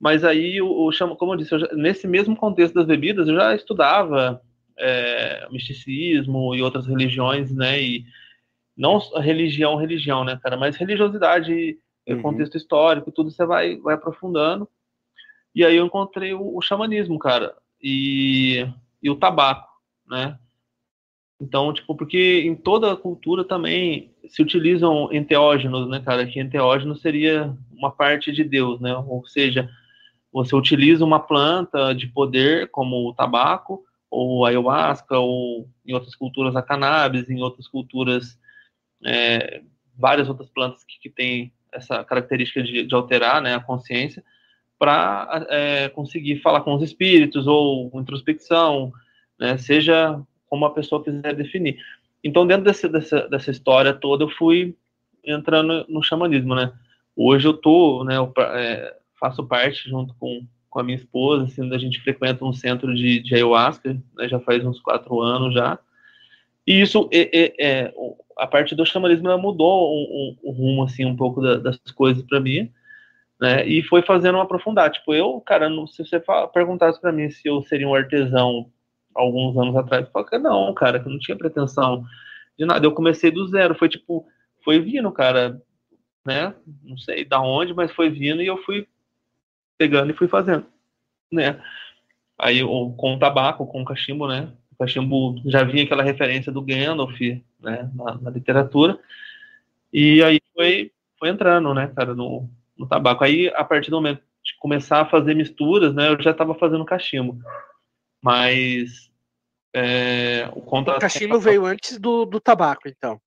[0.00, 3.36] Mas aí, o, o como eu disse, eu já- nesse mesmo contexto das bebidas, eu
[3.36, 4.42] já estudava
[4.76, 7.80] é, misticismo e outras religiões, né?
[7.80, 8.04] E
[8.78, 10.56] não religião, religião, né, cara?
[10.56, 11.76] Mas religiosidade
[12.14, 12.22] Uhum.
[12.22, 14.68] contexto histórico, tudo você vai, vai aprofundando.
[15.54, 18.66] E aí eu encontrei o, o xamanismo, cara, e,
[19.02, 19.68] e o tabaco,
[20.06, 20.38] né?
[21.40, 26.26] Então, tipo, porque em toda a cultura também se utilizam enteógenos, né, cara?
[26.26, 28.96] Que enteógeno seria uma parte de Deus, né?
[28.96, 29.68] Ou seja,
[30.32, 36.14] você utiliza uma planta de poder, como o tabaco, ou a ayahuasca, ou em outras
[36.16, 38.38] culturas a cannabis, em outras culturas
[39.04, 39.62] é,
[39.96, 44.22] várias outras plantas que, que têm essa característica de, de alterar né, a consciência
[44.78, 48.92] para é, conseguir falar com os espíritos ou introspecção,
[49.38, 51.78] né, seja como a pessoa quiser definir.
[52.22, 54.76] Então, dentro desse, dessa, dessa história toda, eu fui
[55.24, 56.72] entrando no xamanismo, né?
[57.14, 61.72] Hoje eu tô, né, eu, é, faço parte junto com, com a minha esposa, assim,
[61.74, 65.78] a gente frequenta um centro de, de ayahuasca, né, já faz uns quatro anos já,
[66.66, 67.94] e isso, é, é, é,
[68.38, 72.22] a parte do xamanismo mudou o, o, o rumo, assim, um pouco da, das coisas
[72.22, 72.72] para mim,
[73.40, 73.66] né?
[73.66, 74.90] E foi fazendo aprofundar.
[74.90, 76.22] Tipo, eu, cara, não, se você
[76.52, 78.70] perguntasse para mim se eu seria um artesão
[79.14, 82.04] alguns anos atrás, eu que não, cara, que eu não tinha pretensão
[82.56, 82.86] de nada.
[82.86, 84.26] Eu comecei do zero, foi tipo,
[84.64, 85.60] foi vindo, cara,
[86.24, 86.54] né?
[86.84, 88.86] Não sei da onde, mas foi vindo e eu fui
[89.76, 90.66] pegando e fui fazendo,
[91.32, 91.60] né?
[92.38, 94.52] Aí com o tabaco, com o cachimbo, né?
[94.78, 97.18] O cachimbo já vinha aquela referência do Gandalf,
[97.60, 97.90] né?
[97.94, 98.98] Na, na literatura.
[99.92, 103.24] E aí foi, foi entrando, né, cara, no, no tabaco.
[103.24, 106.84] Aí, a partir do momento de começar a fazer misturas, né, eu já estava fazendo
[106.84, 107.42] cachimbo.
[108.22, 109.10] Mas
[109.74, 110.96] é, o contra...
[110.96, 113.20] O cachimbo veio antes do, do tabaco, então.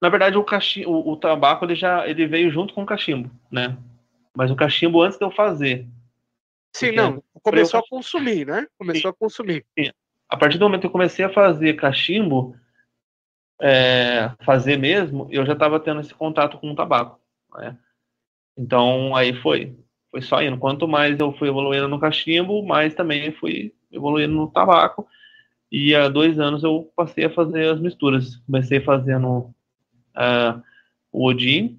[0.00, 3.30] Na verdade, o, cachimbo, o, o tabaco ele já ele veio junto com o cachimbo,
[3.50, 3.76] né?
[4.34, 5.86] Mas o cachimbo antes de eu fazer.
[6.74, 7.22] Sim, não.
[7.42, 8.66] Começou a consumir, né?
[8.78, 9.64] Começou a consumir.
[10.32, 12.56] A partir do momento que eu comecei a fazer cachimbo,
[13.60, 17.20] é, fazer mesmo, eu já estava tendo esse contato com o tabaco.
[17.54, 17.76] Né?
[18.56, 19.76] Então aí foi,
[20.10, 20.56] foi só indo.
[20.56, 25.06] Quanto mais eu fui evoluindo no cachimbo, mais também fui evoluindo no tabaco.
[25.70, 28.36] E há dois anos eu passei a fazer as misturas.
[28.46, 29.54] Comecei fazendo
[30.14, 30.62] ah,
[31.12, 31.78] o Odin,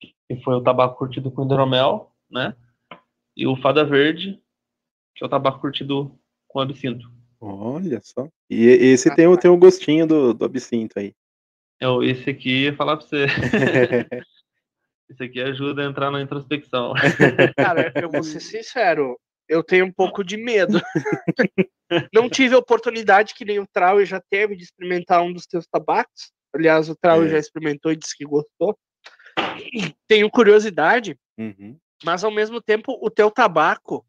[0.00, 2.56] que foi o tabaco curtido com hidromel, né?
[3.36, 4.40] E o Fada Verde,
[5.14, 7.12] que é o tabaco curtido com absinto.
[7.44, 8.28] Olha só.
[8.48, 11.12] E esse tem, o- tem o gostinho do, do absinto aí.
[11.80, 13.26] Eu, esse aqui, ia falar pra você.
[15.10, 16.92] esse aqui ajuda a entrar na introspecção.
[17.56, 20.80] Cara, eu vou ser sincero, eu tenho um pouco de medo.
[22.14, 25.66] Não tive a oportunidade que nem o Trau já teve de experimentar um dos teus
[25.66, 26.30] tabacos.
[26.54, 27.28] Aliás, o Trau É.
[27.28, 28.78] já experimentou e disse que gostou.
[30.08, 31.76] Tenho curiosidade, Uhum.
[32.04, 34.06] mas ao mesmo tempo o teu tabaco,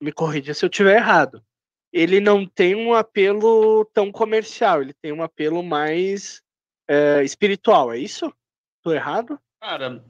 [0.00, 1.42] me corrija se eu estiver errado,
[1.92, 6.42] ele não tem um apelo tão comercial, ele tem um apelo mais
[6.88, 8.32] é, espiritual, é isso?
[8.82, 9.38] Tô errado?
[9.60, 10.04] Cara,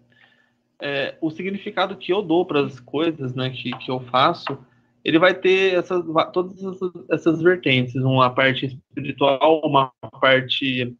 [0.80, 4.58] é, o significado que eu dou para as coisas né, que, que eu faço,
[5.04, 7.94] ele vai ter essas, todas essas, essas vertentes.
[7.96, 10.96] Uma parte espiritual, uma parte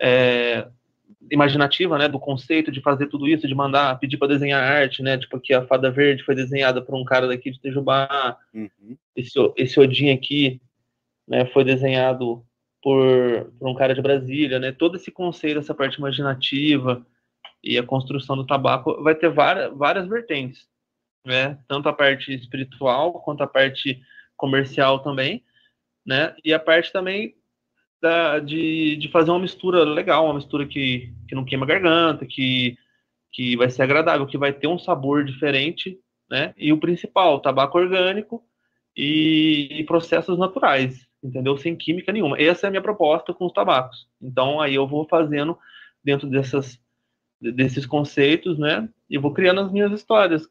[0.00, 0.68] é,
[1.30, 5.16] imaginativa, né, do conceito de fazer tudo isso, de mandar, pedir para desenhar arte, né,
[5.16, 8.96] tipo aqui a Fada Verde foi desenhada por um cara daqui de Tejubá, Uhum.
[9.16, 10.60] esse, esse Odin aqui,
[11.26, 12.44] né, foi desenhado
[12.82, 17.06] por, por um cara de Brasília, né, todo esse conceito, essa parte imaginativa
[17.62, 20.66] e a construção do tabaco vai ter várias, várias vertentes,
[21.24, 24.02] né, tanto a parte espiritual quanto a parte
[24.36, 25.44] comercial também,
[26.04, 27.36] né, e a parte também
[28.02, 32.26] da, de, de fazer uma mistura legal, uma mistura que, que não queima a garganta,
[32.26, 32.76] que,
[33.30, 35.98] que vai ser agradável, que vai ter um sabor diferente,
[36.28, 38.42] né, e o principal, tabaco orgânico,
[38.96, 41.56] e, e processos naturais, entendeu?
[41.56, 42.38] Sem química nenhuma.
[42.38, 44.06] Essa é a minha proposta com os tabacos.
[44.20, 45.56] Então, aí eu vou fazendo
[46.04, 46.78] dentro dessas,
[47.40, 48.86] desses conceitos, né?
[49.08, 50.46] E vou criando as minhas histórias.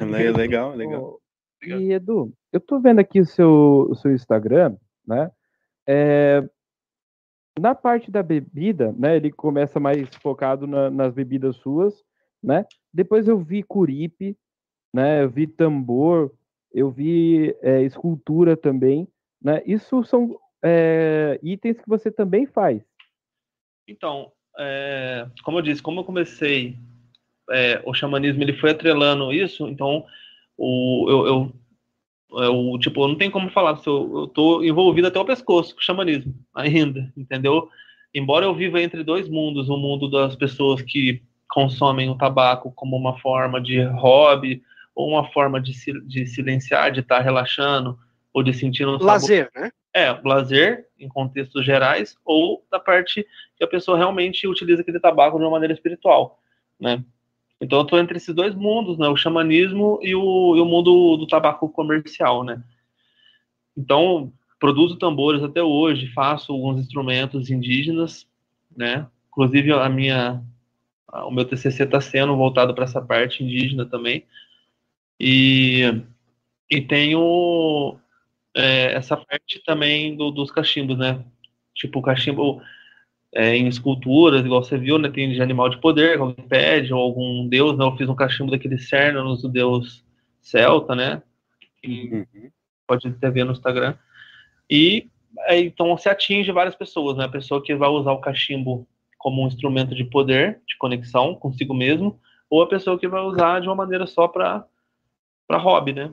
[0.00, 1.02] Le- Legal, legal.
[1.02, 1.20] Ô,
[1.64, 5.30] E Edu, eu tô vendo aqui o seu, o seu Instagram né?
[5.86, 6.48] É,
[7.58, 9.16] na parte da bebida, né?
[9.16, 12.04] Ele começa mais focado na, nas bebidas suas,
[12.42, 12.66] né?
[12.92, 14.36] Depois eu vi curipe,
[14.92, 15.22] né?
[15.22, 16.32] Eu vi tambor,
[16.72, 19.08] eu vi é, escultura também,
[19.42, 19.62] né?
[19.66, 22.82] Isso são é, itens que você também faz.
[23.88, 26.76] Então, é, como eu disse, como eu comecei
[27.50, 30.04] é, o xamanismo, ele foi atrelando isso, então
[30.56, 31.52] o, eu, eu,
[32.30, 35.80] eu tipo, não tem como falar, se eu, eu tô envolvido até o pescoço com
[35.80, 37.68] o xamanismo, ainda, entendeu?
[38.14, 42.96] Embora eu viva entre dois mundos, o mundo das pessoas que consomem o tabaco como
[42.96, 44.62] uma forma de hobby,
[44.94, 45.72] ou uma forma de,
[46.06, 47.98] de silenciar, de estar tá relaxando,
[48.32, 49.62] ou de sentir um lazer, sabor.
[49.62, 49.72] né?
[49.94, 55.38] É, lazer em contextos gerais, ou da parte que a pessoa realmente utiliza aquele tabaco
[55.38, 56.40] de uma maneira espiritual,
[56.80, 57.04] né?
[57.60, 59.08] Então eu estou entre esses dois mundos, né?
[59.08, 62.62] O xamanismo e o, e o mundo do tabaco comercial, né?
[63.76, 68.26] Então, produzo tambores até hoje, faço alguns instrumentos indígenas,
[68.76, 69.06] né?
[69.28, 70.42] Inclusive a minha
[71.24, 74.26] o meu TCC está sendo voltado para essa parte indígena também.
[75.18, 76.02] E,
[76.70, 77.98] e tenho
[78.54, 81.24] é, essa parte também do, dos cachimbos, né?
[81.74, 82.60] Tipo, o cachimbo
[83.36, 85.10] é, em esculturas, igual você viu, né?
[85.10, 87.84] Tem de animal de poder, alguém pede, ou algum deus, né?
[87.84, 90.02] Eu fiz um cachimbo daquele Cernos, do deus
[90.40, 91.22] celta, né?
[91.82, 92.50] Que uhum.
[92.86, 93.94] pode até ver no Instagram.
[94.70, 95.10] E
[95.50, 97.26] então se atinge várias pessoas, né?
[97.26, 101.74] A pessoa que vai usar o cachimbo como um instrumento de poder, de conexão consigo
[101.74, 102.18] mesmo,
[102.48, 104.64] ou a pessoa que vai usar de uma maneira só para
[105.46, 106.10] para hobby, né?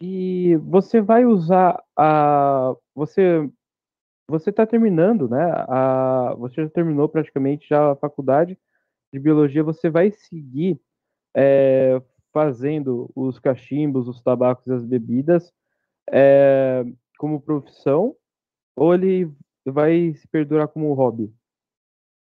[0.00, 3.50] E você vai usar a você
[4.28, 5.50] você está terminando, né?
[5.68, 8.58] A, você já terminou praticamente já a faculdade
[9.12, 9.64] de biologia.
[9.64, 10.78] Você vai seguir
[11.34, 12.00] é,
[12.32, 15.52] fazendo os cachimbos, os tabacos e as bebidas
[16.10, 16.84] é,
[17.18, 18.14] como profissão
[18.76, 19.30] ou ele
[19.64, 21.32] vai se perdurar como hobby?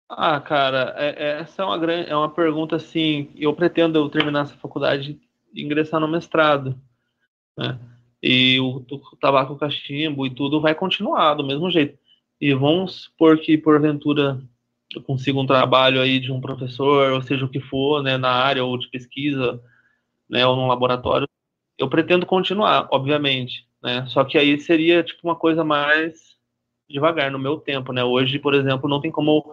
[0.10, 3.32] Ah, cara, é, é, essa é uma grande, é uma pergunta assim.
[3.36, 5.22] Eu pretendo terminar essa faculdade
[5.54, 6.80] e ingressar no mestrado,
[7.58, 7.80] né?
[8.22, 11.98] E o, o tabaco cachimbo e tudo vai continuar do mesmo jeito.
[12.40, 14.42] E vamos supor que, porventura,
[14.96, 18.32] eu consiga um trabalho aí de um professor, ou seja o que for, né, na
[18.32, 19.62] área ou de pesquisa,
[20.30, 21.28] né, ou num laboratório,
[21.78, 24.06] eu pretendo continuar, obviamente, né?
[24.08, 26.38] Só que aí seria tipo uma coisa mais
[26.90, 28.04] devagar no meu tempo, né?
[28.04, 29.44] Hoje, por exemplo, não tem como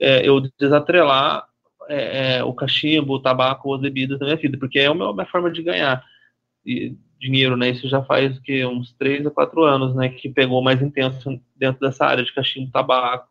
[0.00, 1.46] é, eu desatrelar
[1.88, 5.26] é, é, o cachimbo, o tabaco as bebidas da minha vida, porque é a minha
[5.26, 6.04] forma de ganhar
[6.64, 7.70] e, dinheiro, né?
[7.70, 10.08] Isso já faz que uns três a quatro anos, né?
[10.08, 13.28] Que pegou mais intenso dentro dessa área de cachimbo, tabaco,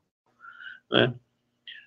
[0.92, 1.14] né?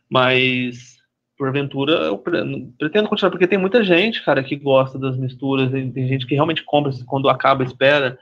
[0.08, 0.98] Mas
[1.36, 6.26] porventura eu pretendo continuar porque tem muita gente, cara, que gosta das misturas, tem gente
[6.26, 8.18] que realmente compra quando acaba espera,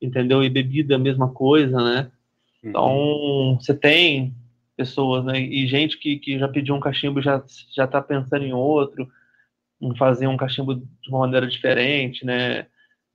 [0.00, 0.42] entendeu?
[0.42, 2.10] E bebida a mesma coisa, né?
[2.64, 3.58] Então, uhum.
[3.60, 4.34] você tem
[4.74, 5.38] pessoas, né?
[5.38, 7.42] E gente que, que já pediu um cachimbo já,
[7.74, 9.06] já tá pensando em outro,
[9.80, 12.66] em fazer um cachimbo de uma maneira diferente, né?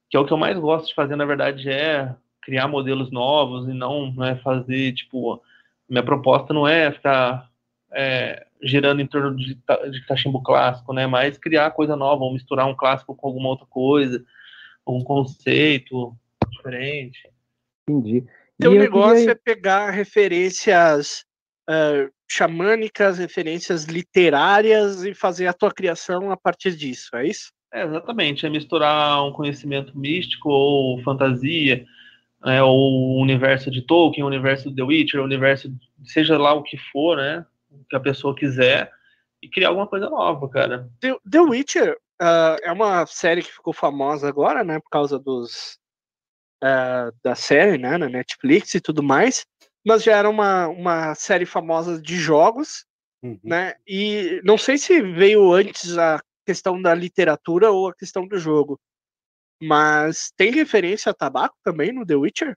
[0.09, 3.67] Que é o que eu mais gosto de fazer, na verdade, é criar modelos novos
[3.67, 5.41] e não, não é fazer, tipo,
[5.89, 7.49] minha proposta não é ficar
[7.93, 11.05] é, girando em torno de, de cachimbo clássico, né?
[11.07, 14.23] Mas criar coisa nova, ou misturar um clássico com alguma outra coisa,
[14.85, 16.15] um conceito
[16.49, 17.19] diferente.
[17.87, 18.25] Entendi.
[18.59, 19.31] Teu negócio queria...
[19.31, 21.25] é pegar referências
[21.69, 27.51] uh, xamânicas, referências literárias e fazer a tua criação a partir disso, é isso?
[27.77, 31.85] É, exatamente, é misturar um conhecimento místico ou fantasia,
[32.43, 35.71] né, ou o universo de Tolkien, o universo do The Witcher, o universo,
[36.03, 37.45] seja lá o que for, né,
[37.89, 38.91] que a pessoa quiser,
[39.41, 40.89] e criar alguma coisa nova, cara.
[40.99, 45.77] The, The Witcher uh, é uma série que ficou famosa agora, né, por causa dos
[46.63, 49.45] uh, da série, né, na Netflix e tudo mais
[49.87, 52.85] mas já era uma, uma série famosa de jogos,
[53.23, 53.39] uhum.
[53.41, 53.75] né?
[53.87, 58.79] E não sei se veio antes a questão da literatura ou a questão do jogo.
[59.61, 62.55] Mas tem referência a tabaco também no The Witcher?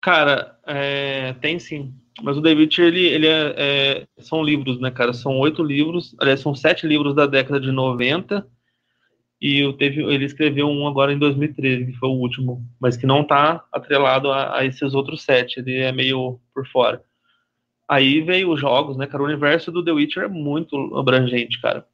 [0.00, 1.92] Cara, é, tem sim.
[2.22, 5.12] Mas o The Witcher, ele, ele é, é, são livros, né, cara?
[5.12, 8.46] São oito livros, aliás, são sete livros da década de 90
[9.40, 13.22] e teve, ele escreveu um agora em 2013, que foi o último, mas que não
[13.22, 17.02] está atrelado a, a, esses outros sete, ele é meio por fora.
[17.88, 19.22] Aí veio os jogos, né, cara?
[19.22, 21.86] O universo do The Witcher é muito abrangente, cara.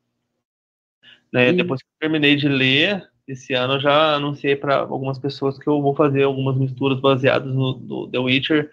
[1.32, 5.58] Né, depois que eu terminei de ler, esse ano eu já anunciei para algumas pessoas
[5.58, 8.70] que eu vou fazer algumas misturas baseadas no, no The Witcher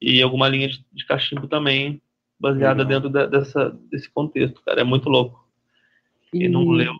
[0.00, 2.02] e alguma linha de, de cachimbo também
[2.38, 2.88] baseada uhum.
[2.88, 4.82] dentro de, dessa, desse contexto, cara.
[4.82, 5.48] É muito louco.
[6.30, 6.92] Quem não leu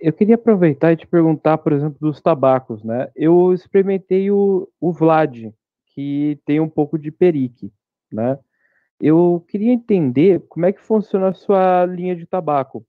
[0.00, 3.10] eu queria aproveitar e te perguntar, por exemplo, dos tabacos, né?
[3.16, 5.52] Eu experimentei o, o Vlad,
[5.94, 7.72] que tem um pouco de perique,
[8.12, 8.38] né?
[9.00, 12.84] Eu queria entender como é que funciona a sua linha de tabaco.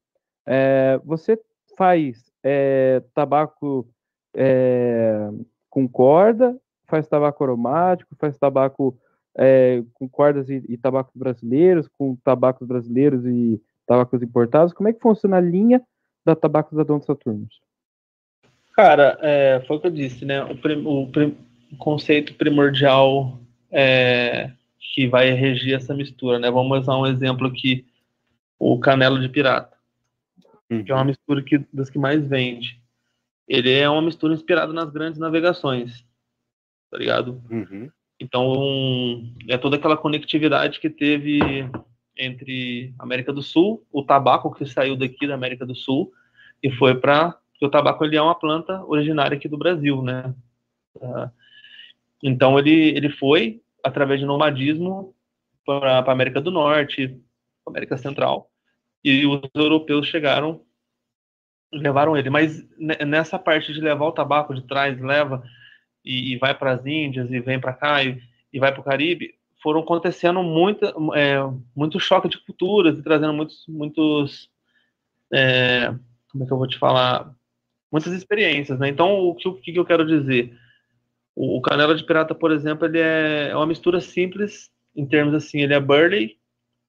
[0.48, 1.40] É, você
[1.78, 3.88] faz é, tabaco
[4.36, 5.30] é,
[5.70, 6.58] com corda,
[6.88, 8.98] faz tabaco aromático, faz tabaco
[9.94, 14.74] com cordas e, e tabacos brasileiros, com tabacos brasileiros e tabacos importados.
[14.74, 15.82] Como é que funciona a linha
[16.26, 17.62] da Tabacos da Dom Saturnos?
[18.76, 20.44] Cara, é, foi o que eu disse, né?
[20.44, 21.38] O, prim, o, prim,
[21.72, 23.40] o conceito primordial
[23.72, 26.50] é, que vai regir essa mistura, né?
[26.50, 27.86] Vamos usar um exemplo aqui,
[28.58, 29.76] o canelo de pirata,
[30.70, 30.84] uhum.
[30.84, 32.82] que é uma mistura que, das que mais vende.
[33.48, 36.06] Ele é uma mistura inspirada nas grandes navegações,
[36.90, 37.42] tá ligado?
[37.50, 37.90] Uhum.
[38.20, 41.40] Então, é toda aquela conectividade que teve
[42.18, 46.12] entre América do Sul, o tabaco que saiu daqui da América do Sul
[46.62, 50.34] e foi para o tabaco ele é uma planta originária aqui do Brasil, né?
[50.96, 51.30] Uh,
[52.24, 55.16] então ele ele foi através de nomadismo
[55.66, 57.20] para a América do Norte,
[57.68, 58.50] América Central
[59.04, 60.62] e os europeus chegaram
[61.72, 65.44] levaram ele, mas nessa parte de levar o tabaco de trás leva
[66.04, 68.20] e, e vai para as Índias e vem para cá e,
[68.52, 71.38] e vai para o Caribe, foram acontecendo muita, é,
[71.76, 74.50] muito choque de culturas e trazendo muitos, muitos
[75.32, 75.94] é,
[76.32, 77.32] como é que eu vou te falar,
[77.92, 78.88] muitas experiências, né?
[78.88, 80.58] Então, o que, o que eu quero dizer?
[81.42, 85.62] O, Canela de Pirata, por exemplo, ele é, é uma mistura simples, em termos assim,
[85.62, 86.38] ele é Burley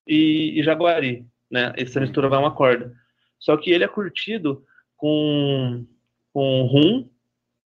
[0.04, 1.72] e, e Jaguari, né?
[1.76, 2.92] Essa mistura vai uma corda.
[3.38, 5.86] Só que ele é curtido com,
[6.32, 7.08] com rum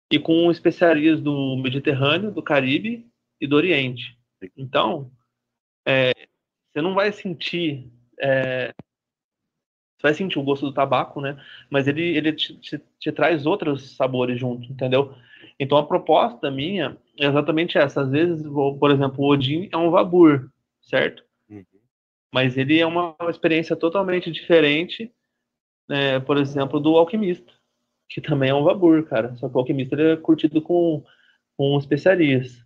[0.09, 3.05] e com especiarias do Mediterrâneo, do Caribe
[3.41, 4.17] e do Oriente.
[4.55, 5.11] Então,
[5.85, 6.13] é,
[6.71, 7.91] você não vai sentir.
[8.17, 8.73] É,
[9.97, 11.37] você vai sentir o gosto do tabaco, né?
[11.69, 15.13] Mas ele, ele te, te, te, traz outros sabores junto, entendeu?
[15.63, 18.01] Então a proposta minha é exatamente essa.
[18.01, 18.43] Às vezes,
[18.79, 20.49] por exemplo, o Odin é um Vabur,
[20.81, 21.23] certo?
[21.49, 21.63] Uhum.
[22.33, 25.11] Mas ele é uma experiência totalmente diferente,
[25.87, 27.53] né, por exemplo, do Alquimista
[28.11, 29.35] que também é um vabur, cara.
[29.37, 31.03] Só que o alquimista ele é curtido com,
[31.55, 32.63] com especiarias.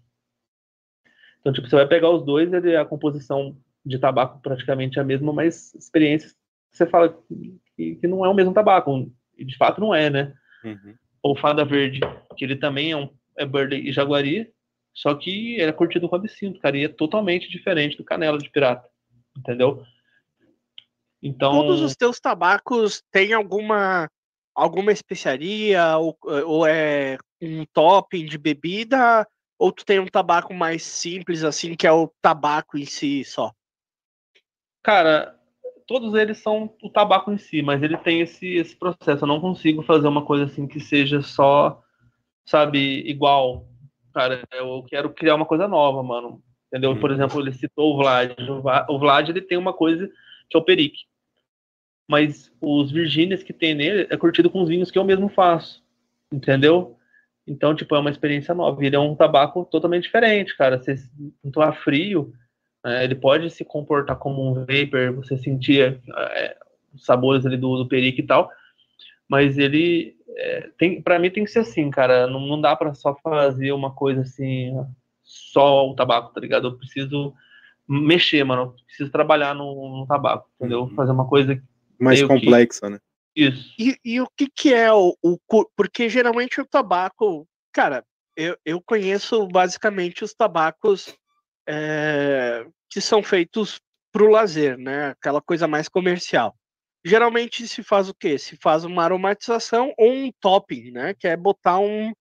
[1.40, 5.06] Então, tipo, você vai pegar os dois, ele, a composição de tabaco praticamente é a
[5.06, 6.36] mesma, mas experiências
[6.72, 7.16] você fala
[7.78, 9.12] que, que não é o mesmo tabaco.
[9.38, 10.34] E de fato não é, né?
[10.64, 10.96] Uhum.
[11.26, 12.02] Ou Fada Verde,
[12.38, 14.54] que ele também é um é Burley e Jaguari,
[14.94, 18.48] só que ele é curtido com absinto, cara, e é totalmente diferente do Canela de
[18.52, 18.88] Pirata,
[19.36, 19.84] entendeu?
[21.24, 21.52] Então...
[21.52, 24.08] Todos os teus tabacos têm alguma
[24.54, 30.84] alguma especiaria ou, ou é um topping de bebida ou tu tem um tabaco mais
[30.84, 33.52] simples assim que é o tabaco em si só?
[34.84, 35.35] Cara,
[35.88, 39.24] todos eles são o tabaco em si, mas ele tem esse, esse processo.
[39.24, 41.82] Eu não consigo fazer uma coisa assim que seja só,
[42.46, 43.68] sabe, igual.
[44.14, 46.42] Cara, eu quero criar uma coisa nova, mano.
[46.68, 46.98] Entendeu?
[47.00, 47.16] Por uhum.
[47.16, 48.32] exemplo, ele citou o Vlad.
[48.90, 50.10] O Vlad ele tem uma coisa
[50.50, 51.04] que é o perique
[52.08, 55.84] mas os Virgínias que tem nele é curtido com os vinhos que eu mesmo faço,
[56.32, 56.98] entendeu?
[57.48, 58.84] Então, tipo, é uma experiência nova.
[58.84, 60.82] Ele é um tabaco totalmente diferente, cara.
[60.82, 60.96] Você
[61.58, 62.45] a frio, é,
[63.04, 66.58] ele pode se comportar como um vapor, você sentir é,
[66.94, 68.50] os sabores ali do, do perique e tal,
[69.28, 72.28] mas ele é, tem, para mim tem que ser assim, cara.
[72.28, 74.74] Não, não dá para só fazer uma coisa assim,
[75.24, 76.68] só o tabaco, tá ligado?
[76.68, 77.34] Eu preciso
[77.88, 78.62] mexer, mano.
[78.64, 80.82] Eu preciso trabalhar no, no tabaco, entendeu?
[80.82, 80.96] Uhum.
[80.96, 81.62] Fazer uma coisa
[82.00, 82.94] mais complexa, que...
[82.94, 83.00] né?
[83.36, 83.74] Isso.
[83.78, 85.38] E, e, o que, que é o, o.
[85.76, 87.48] Porque geralmente o tabaco.
[87.72, 88.04] Cara,
[88.36, 91.14] eu, eu conheço basicamente os tabacos
[91.68, 93.80] é, que são feitos
[94.12, 95.10] para o lazer, né?
[95.10, 96.56] Aquela coisa mais comercial.
[97.04, 98.38] Geralmente se faz o quê?
[98.38, 101.14] Se faz uma aromatização ou um topping, né?
[101.14, 102.12] Que é botar um,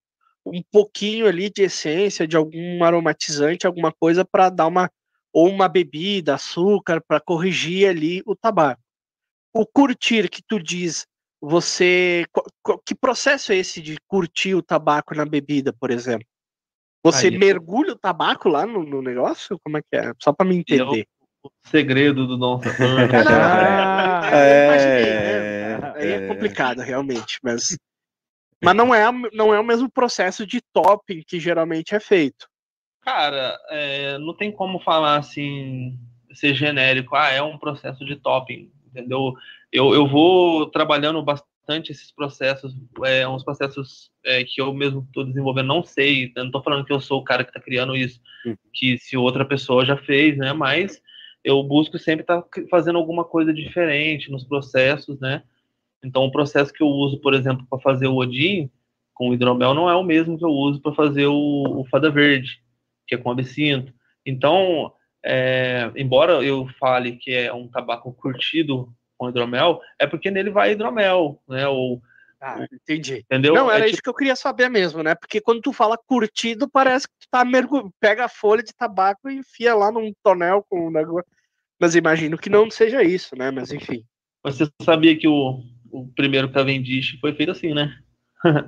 [0.44, 4.90] um pouquinho ali de essência de algum aromatizante, alguma coisa para dar uma
[5.32, 8.84] ou uma bebida, açúcar para corrigir ali o tabaco
[9.54, 11.06] o curtir que tu diz,
[11.40, 12.24] você.
[12.84, 16.26] Que processo é esse de curtir o tabaco na bebida, por exemplo?
[17.04, 19.58] Você Aí, mergulha o tabaco lá no, no, negócio?
[19.62, 20.12] Como é que é?
[20.18, 21.06] Só para me entender.
[21.44, 22.62] o segredo do Saturno.
[23.30, 25.92] ah, é, né?
[25.96, 27.76] Aí é, é complicado, realmente, mas.
[28.62, 32.48] Mas não é, não é o mesmo processo de topping que geralmente é feito.
[33.02, 35.98] Cara, é, não tem como falar assim,
[36.32, 39.34] ser genérico, ah, é um processo de topping entendeu?
[39.72, 45.24] Eu, eu vou trabalhando bastante esses processos, é, uns processos é, que eu mesmo estou
[45.24, 48.20] desenvolvendo, não sei, não estou falando que eu sou o cara que está criando isso,
[48.44, 48.56] uhum.
[48.72, 50.52] que se outra pessoa já fez, né?
[50.52, 51.00] Mas
[51.42, 55.42] eu busco sempre estar tá fazendo alguma coisa diferente nos processos, né?
[56.02, 58.70] Então, o processo que eu uso, por exemplo, para fazer o Odin
[59.14, 62.10] com o hidromel não é o mesmo que eu uso para fazer o, o, Fada
[62.10, 62.60] Verde,
[63.06, 63.92] que é com absinto.
[64.26, 64.92] Então,
[65.24, 70.72] é, embora eu fale que é um tabaco curtido com hidromel, é porque nele vai
[70.72, 71.66] hidromel, né?
[71.68, 72.02] Ou,
[72.40, 73.24] ah, entendi.
[73.24, 73.54] Entendeu?
[73.54, 74.02] Não, era é isso tipo...
[74.02, 75.14] que eu queria saber mesmo, né?
[75.14, 79.30] Porque quando tu fala curtido, parece que tu tá mergulho, pega a folha de tabaco
[79.30, 81.30] e enfia lá num tonel com um negócio.
[81.80, 83.50] Mas imagino que não seja isso, né?
[83.50, 84.04] Mas enfim.
[84.42, 87.96] Mas você sabia que o, o primeiro Cavendish foi feito assim, né?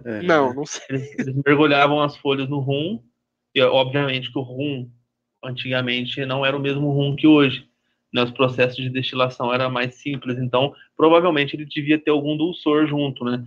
[0.07, 0.83] É, não, não sei.
[0.89, 3.03] Eles, eles, mergulhavam as folhas no rum,
[3.55, 4.91] e obviamente que o rum,
[5.45, 7.69] antigamente, não era o mesmo rum que hoje.
[8.17, 8.23] Né?
[8.23, 13.23] Os processos de destilação eram mais simples, então provavelmente ele devia ter algum dulçor junto,
[13.23, 13.45] né?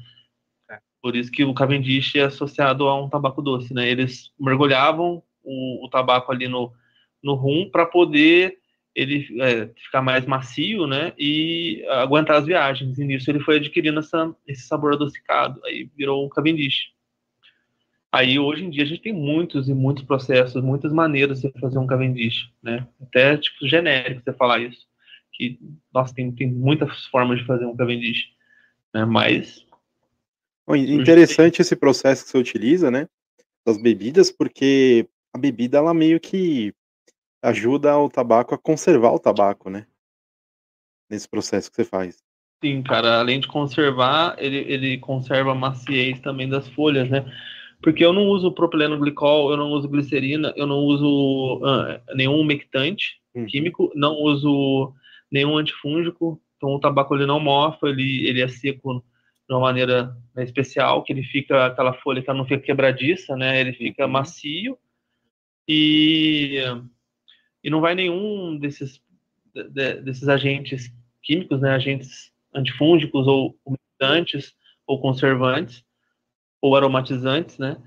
[0.70, 0.78] É.
[1.02, 3.90] Por isso que o Cavendish é associado a um tabaco doce, né?
[3.90, 6.72] Eles mergulhavam o, o tabaco ali no,
[7.24, 8.60] no rum para poder
[8.94, 13.00] ele é, ficar mais macio, né, e aguentar as viagens.
[13.00, 16.92] E nisso ele foi adquirindo essa, esse sabor adocicado, aí virou um Cavendish.
[18.12, 21.78] Aí hoje em dia a gente tem muitos e muitos processos, muitas maneiras de fazer
[21.78, 24.88] um Cavendish, né, até tipo genérico você falar isso,
[25.34, 25.60] que
[25.94, 28.30] nossa tem, tem muitas formas de fazer um Cavendish,
[28.94, 29.64] né, mas
[30.68, 33.08] interessante esse processo que você utiliza, né,
[33.66, 36.74] das bebidas, porque a bebida ela meio que
[37.42, 39.86] ajuda o tabaco a conservar o tabaco, né?
[41.10, 42.18] Nesse processo que você faz.
[42.64, 47.26] Sim, cara, além de conservar, ele, ele conserva a maciez também das folhas, né?
[47.82, 52.40] Porque eu não uso propileno glicol, eu não uso glicerina, eu não uso uh, nenhum
[52.40, 53.46] umectante uhum.
[53.46, 54.94] químico, não uso
[55.32, 59.04] nenhum antifúngico, então o tabaco ele não mofa, ele, ele é seco
[59.48, 63.62] de uma maneira né, especial, que ele fica, aquela folha que não fica quebradiça, né?
[63.62, 64.12] Ele fica uhum.
[64.12, 64.78] macio
[65.68, 66.62] e
[67.64, 69.02] e não vai nenhum desses,
[69.54, 74.56] de, desses agentes químicos, né, agentes antifúngicos ou umidantes
[74.88, 75.84] ou conservantes
[76.62, 77.78] ou aromatizantes, né?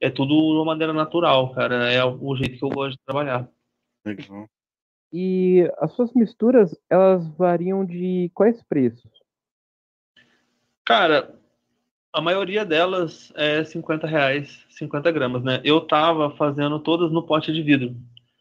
[0.00, 1.90] É tudo de uma maneira natural, cara.
[1.92, 3.48] É o jeito que eu gosto de trabalhar.
[4.04, 4.48] Legal.
[5.12, 9.10] E as suas misturas, elas variam de quais preços?
[10.84, 11.34] Cara,
[12.12, 15.60] a maioria delas é 50 reais, 50 gramas, né?
[15.64, 17.96] Eu tava fazendo todas no pote de vidro.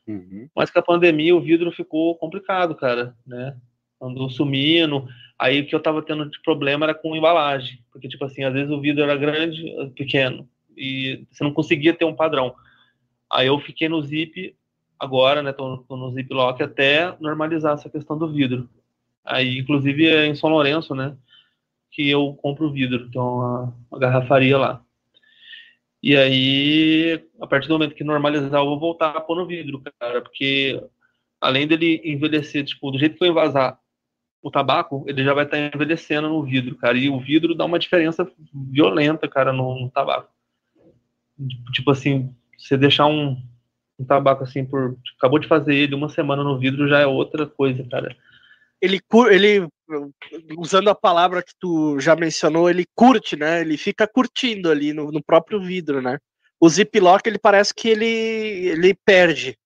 [0.08, 0.50] Uhum.
[0.56, 3.58] Mas com a pandemia o vidro ficou complicado, cara, né?
[4.02, 5.08] Andou sumindo.
[5.40, 8.54] Aí o que eu tava tendo de problema era com embalagem, porque tipo assim, às
[8.54, 9.64] vezes o vidro era grande,
[9.96, 12.56] pequeno, e você não conseguia ter um padrão.
[13.32, 14.56] Aí eu fiquei no zip
[15.00, 15.54] agora, né?
[15.54, 18.68] Tô, tô no zip lock até normalizar essa questão do vidro.
[19.24, 21.16] Aí, inclusive, é em São Lourenço, né?
[21.92, 24.82] Que eu compro vidro, então uma garrafaria lá.
[26.02, 29.82] E aí, a partir do momento que normalizar, eu vou voltar a pôr no vidro,
[30.00, 30.82] cara, porque
[31.42, 33.80] além dele envelhecer, tipo, do jeito que eu envasar
[34.48, 36.98] o tabaco, ele já vai estar tá envelhecendo no vidro, cara.
[36.98, 40.30] E o vidro dá uma diferença violenta, cara, no, no tabaco.
[41.74, 43.38] Tipo assim, você deixar um,
[44.00, 44.98] um tabaco assim por.
[45.18, 48.16] Acabou de fazer ele uma semana no vidro já é outra coisa, cara.
[48.82, 49.68] Ele, ele
[50.58, 53.62] usando a palavra que tu já mencionou, ele curte, né?
[53.62, 56.18] Ele fica curtindo ali no, no próprio vidro, né?
[56.60, 59.58] O ziplock, ele parece que ele, ele perde.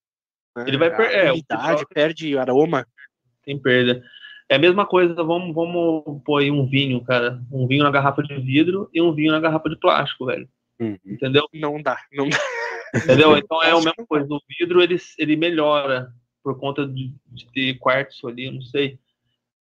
[0.56, 0.66] Né?
[0.68, 1.26] Ele vai perder.
[1.26, 2.86] É, umidade, perde aroma.
[3.44, 4.02] Tem perda.
[4.52, 7.42] É a mesma coisa, vamos, vamos pôr aí um vinho, cara.
[7.50, 10.48] Um vinho na garrafa de vidro e um vinho na garrafa de plástico, velho.
[10.78, 10.98] Uhum.
[11.06, 11.48] Entendeu?
[11.54, 12.38] Não dá, não dá.
[12.94, 13.38] Entendeu?
[13.38, 14.28] Então é a mesma coisa.
[14.30, 16.12] O vidro, ele, ele melhora
[16.44, 19.00] por conta de, de ter quartzo ali, não sei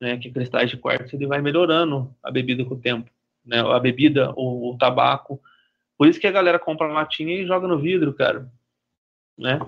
[0.00, 3.10] né, que cristais de quartzo, ele vai melhorando a bebida com o tempo,
[3.44, 5.40] né, a bebida, o, o tabaco.
[5.98, 8.50] Por isso que a galera compra latinha e joga no vidro, cara,
[9.36, 9.60] né?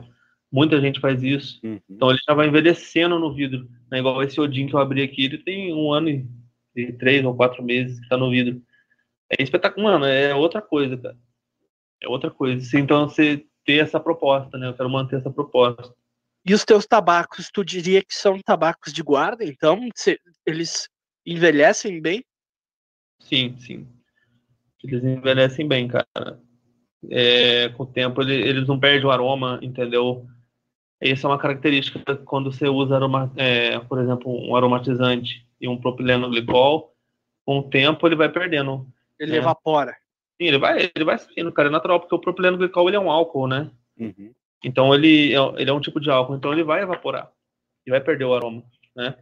[0.52, 1.58] Muita gente faz isso.
[1.64, 1.80] Uhum.
[1.88, 3.68] Então ele já vai envelhecendo no vidro.
[3.90, 3.98] Né?
[3.98, 6.28] Igual esse Odin que eu abri aqui, ele tem um ano e,
[6.76, 8.60] e três ou quatro meses que tá no vidro.
[9.30, 10.04] É espetacular, mano.
[10.04, 11.16] É outra coisa, cara.
[12.02, 12.78] É outra coisa.
[12.78, 14.68] Então você ter essa proposta, né?
[14.68, 15.94] Eu quero manter essa proposta.
[16.44, 19.80] E os teus tabacos, tu diria que são tabacos de guarda, então
[20.44, 20.88] eles
[21.24, 22.24] envelhecem bem?
[23.20, 23.86] Sim, sim.
[24.82, 26.40] Eles envelhecem bem, cara.
[27.08, 30.26] É, com o tempo ele, eles não perdem o aroma, entendeu?
[31.02, 35.76] Essa é uma característica quando você usa, aroma, é, por exemplo, um aromatizante e um
[35.76, 36.94] propileno glicol,
[37.44, 38.86] com o tempo ele vai perdendo.
[39.18, 39.38] Ele né?
[39.38, 39.96] evapora.
[40.40, 43.00] Sim, ele vai, ele vai saindo, cara, é natural, porque o propileno glicol ele é
[43.00, 43.68] um álcool, né?
[43.98, 44.32] Uhum.
[44.64, 47.30] Então ele, é, ele é um tipo de álcool, então ele vai evaporar
[47.84, 48.62] e vai perder o aroma,
[48.94, 49.16] né?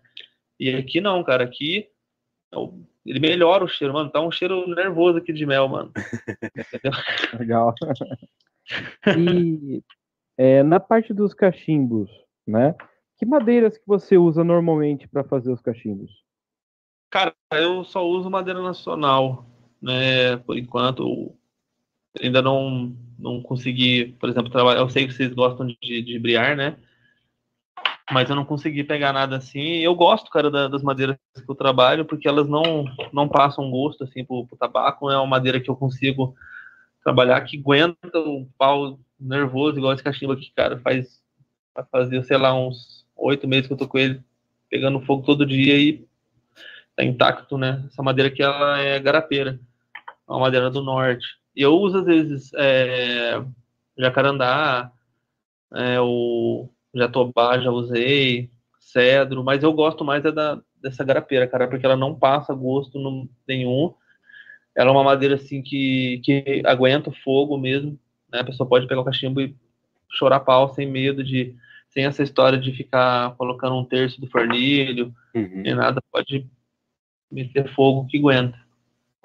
[0.59, 1.89] E aqui não, cara, aqui
[2.53, 2.59] é
[3.07, 4.11] ele melhora o cheiro, mano.
[4.11, 5.93] Tá um cheiro nervoso aqui de mel, mano.
[7.39, 7.75] Legal.
[9.19, 9.83] E
[10.41, 12.11] é, na parte dos cachimbos,
[12.47, 12.75] né?
[13.19, 16.11] Que madeiras que você usa normalmente para fazer os cachimbos?
[17.11, 19.45] Cara, eu só uso madeira nacional,
[19.83, 20.39] né?
[20.39, 21.37] Por enquanto,
[22.19, 24.81] ainda não, não consegui, por exemplo, trabalhar.
[24.81, 26.79] Eu sei que vocês gostam de, de briar, né?
[28.11, 29.61] Mas eu não consegui pegar nada assim.
[29.61, 34.05] Eu gosto, cara, da, das madeiras que eu trabalho, porque elas não, não passam gosto,
[34.05, 35.11] assim, pro, pro tabaco.
[35.11, 36.35] É uma madeira que eu consigo
[37.03, 40.79] trabalhar, que aguenta o pau nervoso, igual esse cachimbo aqui, cara.
[40.81, 41.23] Faz,
[41.91, 44.23] fazer, sei lá, uns oito meses que eu tô com ele,
[44.69, 46.07] pegando fogo todo dia e
[46.97, 47.85] tá intacto, né?
[47.87, 49.61] Essa madeira aqui, ela é garapeira.
[50.29, 51.27] É uma madeira do norte.
[51.55, 53.43] E eu uso, às vezes, é,
[53.99, 54.93] jacarandá,
[55.75, 61.69] é, o jatobá já usei, cedro, mas eu gosto mais é da, dessa garapeira, cara,
[61.69, 62.99] porque ela não passa gosto
[63.47, 63.95] nenhum.
[64.77, 67.99] Ela é uma madeira assim que, que aguenta o fogo mesmo,
[68.33, 68.41] né?
[68.41, 69.55] A pessoa pode pegar o cachimbo e
[70.13, 71.55] chorar pau sem medo de
[71.89, 75.63] sem essa história de ficar colocando um terço do fornilho, Uhum.
[75.63, 76.49] nem nada, pode
[77.31, 78.59] meter fogo que aguenta.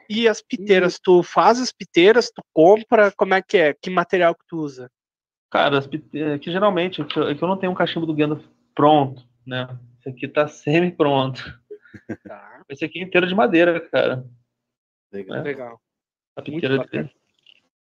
[0.10, 3.74] E as piteiras, tu faz as piteiras, tu compra, como é que é?
[3.74, 4.90] Que material que tu usa?
[5.52, 7.76] Cara, as pite- é que geralmente é que eu é que eu não tenho um
[7.76, 8.44] cachimbo do Gandalf
[8.76, 9.68] pronto, né?
[10.00, 11.42] Esse aqui tá semi-pronto.
[12.28, 14.26] Tá, Esse aqui é inteiro de madeira, cara.
[15.16, 15.38] Legal.
[15.38, 15.42] É.
[15.44, 15.82] legal.
[16.36, 16.86] A bacana.
[16.92, 17.10] de...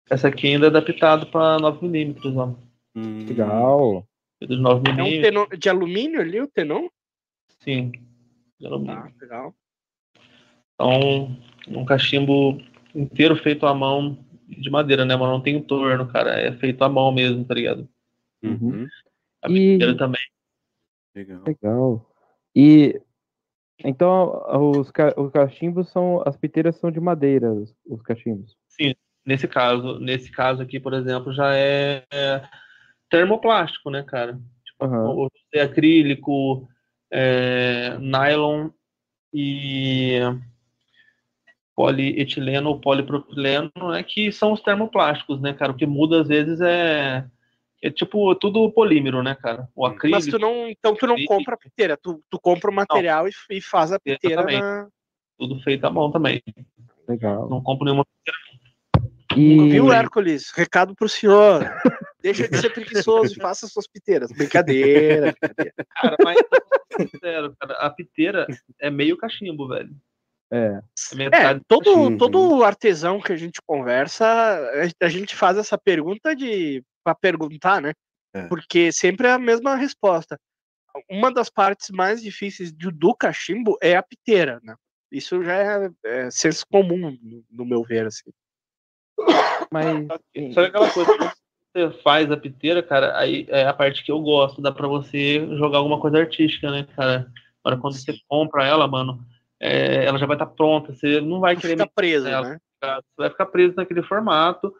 [0.09, 2.55] Essa aqui ainda é adaptado para 9mm, ó.
[2.95, 4.07] Hum, Legal.
[4.41, 6.87] De É um 9mm, tenon de alumínio ali, o tenon?
[7.59, 7.91] sim.
[8.59, 8.95] De alumínio.
[8.95, 9.53] Tá, legal.
[10.73, 12.59] Então, um cachimbo
[12.95, 14.17] inteiro feito à mão
[14.47, 15.15] de madeira, né?
[15.15, 16.39] Mas não tem torno, cara.
[16.39, 17.87] É feito à mão mesmo, tá ligado?
[18.43, 18.87] Uhum.
[19.43, 20.21] A E- também.
[21.15, 21.43] Legal.
[21.45, 22.11] Legal.
[22.55, 23.01] E
[23.83, 24.43] então
[24.79, 26.21] os, ca- os cachimbos são.
[26.25, 28.55] As piteiras são de madeira, os, os cachimbos.
[29.25, 32.41] Nesse caso, nesse caso aqui, por exemplo, já é, é
[33.09, 34.39] termoplástico, né, cara?
[34.79, 35.09] Aham.
[35.09, 36.65] Ou é acrílico,
[37.11, 38.69] é, nylon
[39.33, 40.19] e
[41.75, 45.71] polietileno ou polipropileno, né, que são os termoplásticos, né, cara?
[45.71, 47.25] O que muda às vezes é,
[47.81, 49.67] é tipo tudo polímero, né, cara?
[49.75, 50.17] O acrílico.
[50.17, 53.31] Mas tu não, então tu não compra a piteira, tu, tu compra o material e,
[53.51, 54.87] e faz a piteira na...
[55.37, 56.41] tudo feito à mão também.
[57.07, 57.49] Legal.
[57.49, 58.05] Não compro nenhuma.
[59.35, 60.51] E, Viu, Hércules?
[60.51, 61.63] Recado pro senhor.
[62.21, 64.31] Deixa de ser preguiçoso e faça suas piteiras.
[64.31, 65.35] Brincadeira.
[65.39, 65.73] brincadeira.
[65.95, 66.39] Cara, mas
[66.99, 68.47] sincero, cara, a piteira
[68.79, 69.95] é meio cachimbo, velho.
[70.51, 74.25] é, É, metade É, todo, todo artesão que a gente conversa,
[74.99, 77.93] a gente faz essa pergunta de para perguntar, né?
[78.33, 78.47] É.
[78.47, 80.37] Porque sempre é a mesma resposta.
[81.09, 84.75] Uma das partes mais difíceis do, do cachimbo é a piteira, né?
[85.09, 88.29] Isso já é, é senso comum, no, no meu ver, assim.
[89.71, 90.05] mas
[90.53, 91.33] Sabe aquela coisa que
[91.73, 95.47] você faz a piteira, cara, aí é a parte que eu gosto, dá pra você
[95.55, 97.31] jogar alguma coisa artística, né, cara?
[97.63, 99.25] Agora quando você compra ela, mano,
[99.61, 102.49] é, ela já vai estar pronta, você não vai querer fica preso, ela.
[102.49, 102.59] né?
[102.83, 104.73] mexer, você vai ficar preso naquele formato,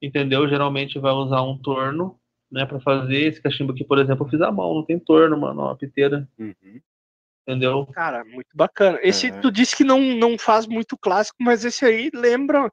[0.00, 0.48] entendeu?
[0.48, 2.18] Geralmente vai usar um torno,
[2.50, 5.38] né, pra fazer esse cachimbo aqui, por exemplo, eu fiz à mão, não tem torno,
[5.38, 6.80] mano, ó, a piteira, Uhum.
[7.46, 7.86] entendeu?
[7.92, 8.98] Cara, muito bacana.
[9.02, 9.40] Esse, É.
[9.40, 12.70] tu disse que não, não faz muito clássico, mas esse aí lembra.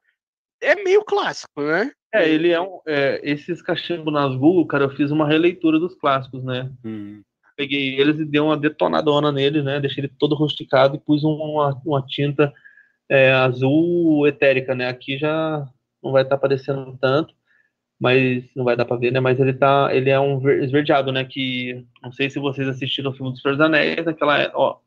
[0.60, 1.92] É meio clássico, né?
[2.12, 2.80] É, ele é um.
[2.86, 6.68] É, esses cachimbos nas Google, cara, eu fiz uma releitura dos clássicos, né?
[6.84, 7.22] Uhum.
[7.56, 9.78] peguei eles e dei uma detonadona nele, né?
[9.80, 12.52] Deixei ele todo rusticado e pus uma, uma tinta
[13.08, 14.88] é, azul etérica, né?
[14.88, 15.64] Aqui já
[16.02, 17.34] não vai estar aparecendo tanto,
[18.00, 19.20] mas não vai dar para ver, né?
[19.20, 21.24] Mas ele tá, ele é um ver- esverdeado, né?
[21.24, 24.78] Que não sei se vocês assistiram o filme dos Senhor dos Anéis, aquela, ó,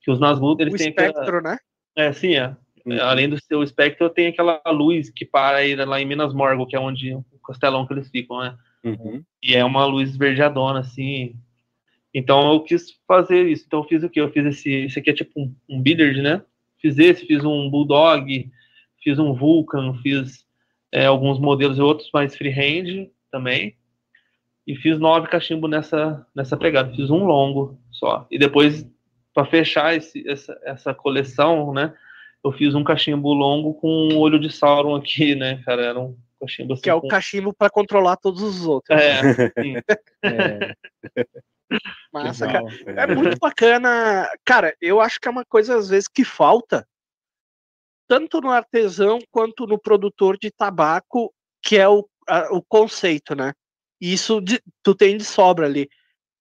[0.00, 1.56] que os Nazgûl eles O têm aquela, espectro, né?
[1.96, 2.54] é, sim, é.
[2.86, 3.00] Uhum.
[3.00, 6.76] Além do seu espectro, tem aquela luz que para aí lá em Minas Morgul, que
[6.76, 8.56] é onde o castelão que eles ficam, né?
[8.84, 9.24] Uhum.
[9.42, 11.34] E é uma luz esverdeadona, assim.
[12.12, 13.64] Então eu quis fazer isso.
[13.66, 14.20] Então eu fiz o quê?
[14.20, 14.70] Eu fiz esse.
[14.70, 16.42] Esse aqui é tipo um, um Billard, né?
[16.80, 18.50] Fiz esse, fiz um Bulldog,
[19.04, 20.44] fiz um Vulcan, fiz
[20.90, 23.76] é, alguns modelos e outros mais freehand também.
[24.66, 26.94] E fiz nove cachimbo nessa, nessa pegada.
[26.94, 28.26] Fiz um longo só.
[28.30, 28.88] E depois,
[29.34, 31.94] para fechar esse, essa, essa coleção, né?
[32.42, 35.84] Eu fiz um cachimbo longo com o olho de Sauron aqui, né, cara?
[35.84, 36.82] Era um cachimbo assim.
[36.82, 38.98] Que é o com- cachimbo para controlar todos os outros.
[38.98, 39.20] É,
[39.60, 39.76] sim.
[40.22, 40.74] é,
[42.12, 42.64] Massa, cara.
[42.86, 44.28] É muito bacana.
[44.44, 46.86] Cara, eu acho que é uma coisa, às vezes, que falta,
[48.08, 51.32] tanto no artesão quanto no produtor de tabaco,
[51.62, 53.52] que é o, a- o conceito, né?
[54.00, 55.88] Isso de- tu tem de sobra ali.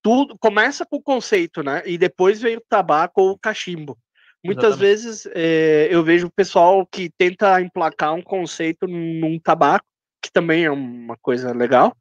[0.01, 1.81] Tudo começa com o conceito, né?
[1.85, 3.97] E depois vem o tabaco ou o cachimbo.
[4.43, 4.81] Muitas Exatamente.
[4.89, 9.85] vezes é, eu vejo o pessoal que tenta emplacar um conceito num tabaco,
[10.21, 11.95] que também é uma coisa legal,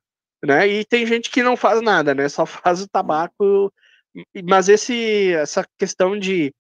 [0.45, 0.67] né?
[0.67, 2.29] E tem gente que não faz nada, né?
[2.29, 3.73] Só faz o tabaco.
[4.45, 6.53] Mas esse, essa questão de,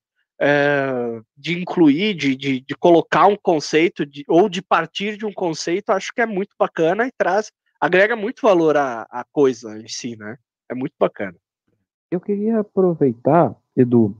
[1.36, 5.90] de incluir, de, de, de colocar um conceito, de, ou de partir de um conceito,
[5.90, 10.16] acho que é muito bacana e traz, agrega muito valor à, à coisa em si,
[10.16, 10.36] né?
[10.68, 11.36] É muito bacana.
[12.10, 14.16] Eu queria aproveitar, Edu,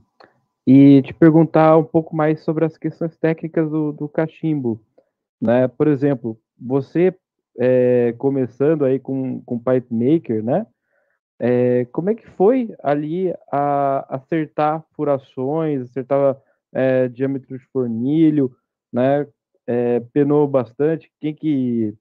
[0.65, 4.81] e te perguntar um pouco mais sobre as questões técnicas do, do cachimbo.
[5.41, 5.67] Né?
[5.67, 7.13] Por exemplo, você
[7.59, 10.65] é, começando aí com, com Pipe Maker, né?
[11.45, 16.37] É, como é que foi ali a acertar furações, acertar
[16.73, 18.55] é, diâmetro de fornilho,
[18.93, 19.27] né?
[19.67, 21.11] É, penou bastante.
[21.19, 21.93] Quem que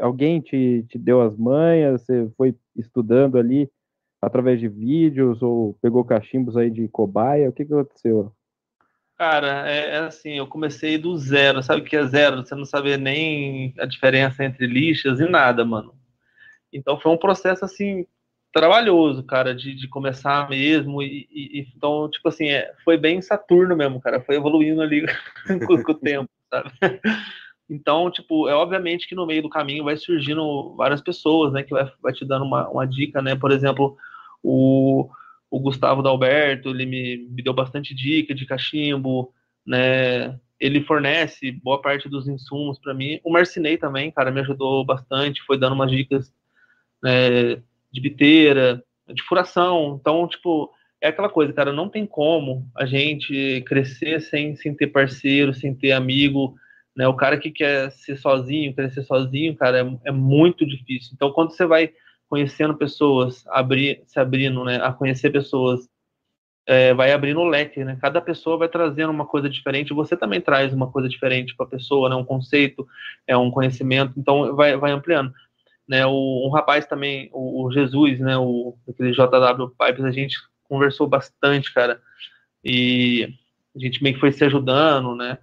[0.00, 2.00] alguém te, te deu as manhas?
[2.00, 3.70] Você foi estudando ali
[4.22, 7.50] através de vídeos ou pegou cachimbos aí de cobaia?
[7.50, 8.32] O que, que aconteceu?
[9.18, 12.38] Cara, é, é, assim, eu comecei do zero, sabe o que é zero?
[12.38, 15.94] Você não sabe nem a diferença entre lixas e nada, mano.
[16.72, 18.06] Então foi um processo assim
[18.56, 23.76] trabalhoso, cara, de, de começar mesmo e, e, então tipo assim é, foi bem Saturno
[23.76, 25.04] mesmo, cara, foi evoluindo ali
[25.66, 26.70] com, com o tempo, sabe?
[27.68, 31.70] Então, tipo, é obviamente que no meio do caminho vai surgindo várias pessoas, né, que
[31.70, 33.34] vai, vai te dando uma, uma dica, né?
[33.34, 33.96] Por exemplo,
[34.42, 35.10] o,
[35.50, 39.34] o Gustavo Dalberto, ele me, me deu bastante dica de cachimbo,
[39.66, 40.38] né?
[40.60, 43.20] Ele fornece boa parte dos insumos para mim.
[43.24, 46.32] O Marcinei também, cara, me ajudou bastante, foi dando umas dicas
[47.02, 47.60] né,
[47.96, 49.98] de biteira, de furação.
[49.98, 50.70] Então, tipo,
[51.00, 55.74] é aquela coisa, cara, não tem como a gente crescer sem, sem ter parceiro, sem
[55.74, 56.54] ter amigo,
[56.94, 57.08] né?
[57.08, 61.12] O cara que quer ser sozinho, crescer sozinho, cara, é, é muito difícil.
[61.14, 61.92] Então, quando você vai
[62.28, 65.88] conhecendo pessoas, abrir, se abrindo, né, a conhecer pessoas,
[66.66, 67.96] é, vai abrindo o leque, né?
[68.00, 69.94] Cada pessoa vai trazendo uma coisa diferente.
[69.94, 72.16] Você também traz uma coisa diferente para a pessoa, né?
[72.16, 72.86] Um conceito,
[73.26, 74.12] é um conhecimento.
[74.16, 75.32] Então, vai, vai ampliando.
[75.88, 80.36] Né, o, um rapaz também, o, o Jesus, né, o aquele JW Pipes, a gente
[80.64, 82.00] conversou bastante, cara,
[82.64, 83.32] e
[83.74, 85.38] a gente meio que foi se ajudando, né,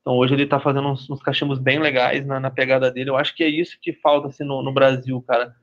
[0.00, 3.16] então hoje ele tá fazendo uns, uns cachimbos bem legais na, na, pegada dele, eu
[3.16, 5.56] acho que é isso que falta, assim, no, no Brasil, cara,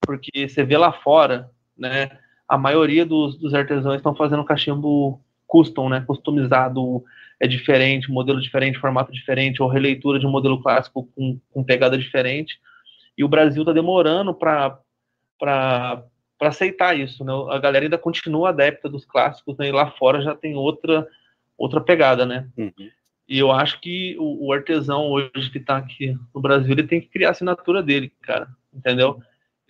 [0.00, 2.08] porque você vê lá fora, né,
[2.48, 7.04] a maioria dos, dos artesãos estão fazendo cachimbo custom, né, customizado,
[7.40, 11.98] é diferente, modelo diferente, formato diferente, ou releitura de um modelo clássico com, com pegada
[11.98, 12.58] diferente,
[13.16, 14.78] e o Brasil está demorando para
[16.40, 17.32] aceitar isso, né?
[17.50, 19.68] A galera ainda continua adepta dos clássicos, né?
[19.68, 21.06] E lá fora já tem outra
[21.56, 22.48] outra pegada, né?
[22.56, 22.90] Uhum.
[23.28, 27.00] E eu acho que o, o artesão hoje que está aqui no Brasil, ele tem
[27.00, 29.20] que criar a assinatura dele, cara, entendeu?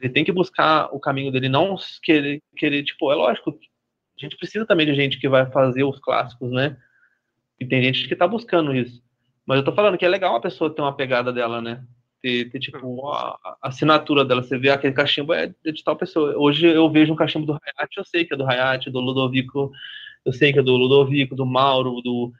[0.01, 4.37] Ele tem que buscar o caminho dele, não querer, querer tipo, é lógico, a gente
[4.37, 6.77] precisa também de gente que vai fazer os clássicos, né?
[7.59, 9.03] E tem gente que está buscando isso.
[9.47, 11.83] Mas eu tô falando que é legal uma pessoa ter uma pegada dela, né?
[12.23, 14.43] Ter, ter tipo, a, a, assinatura dela.
[14.43, 16.37] Você vê aquele cachimbo é de tal pessoa.
[16.37, 19.71] Hoje eu vejo um cachimbo do Hayat, eu sei que é do Hayat, do Ludovico,
[20.25, 22.33] eu sei que é do Ludovico, do Mauro, do,